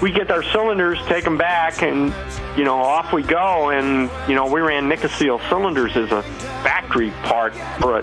We 0.00 0.12
get 0.12 0.30
our 0.30 0.42
cylinders, 0.42 0.98
take 1.06 1.24
them 1.24 1.38
back, 1.38 1.82
and 1.82 2.14
you 2.56 2.64
know 2.64 2.76
off 2.76 3.12
we 3.12 3.22
go. 3.22 3.70
And 3.70 4.10
you 4.28 4.34
know 4.34 4.46
we 4.46 4.60
ran 4.60 4.88
Nikasil 4.88 5.40
cylinders 5.48 5.96
as 5.96 6.12
a 6.12 6.22
factory 6.62 7.10
part 7.24 7.54
for 7.80 7.98
a 7.98 8.02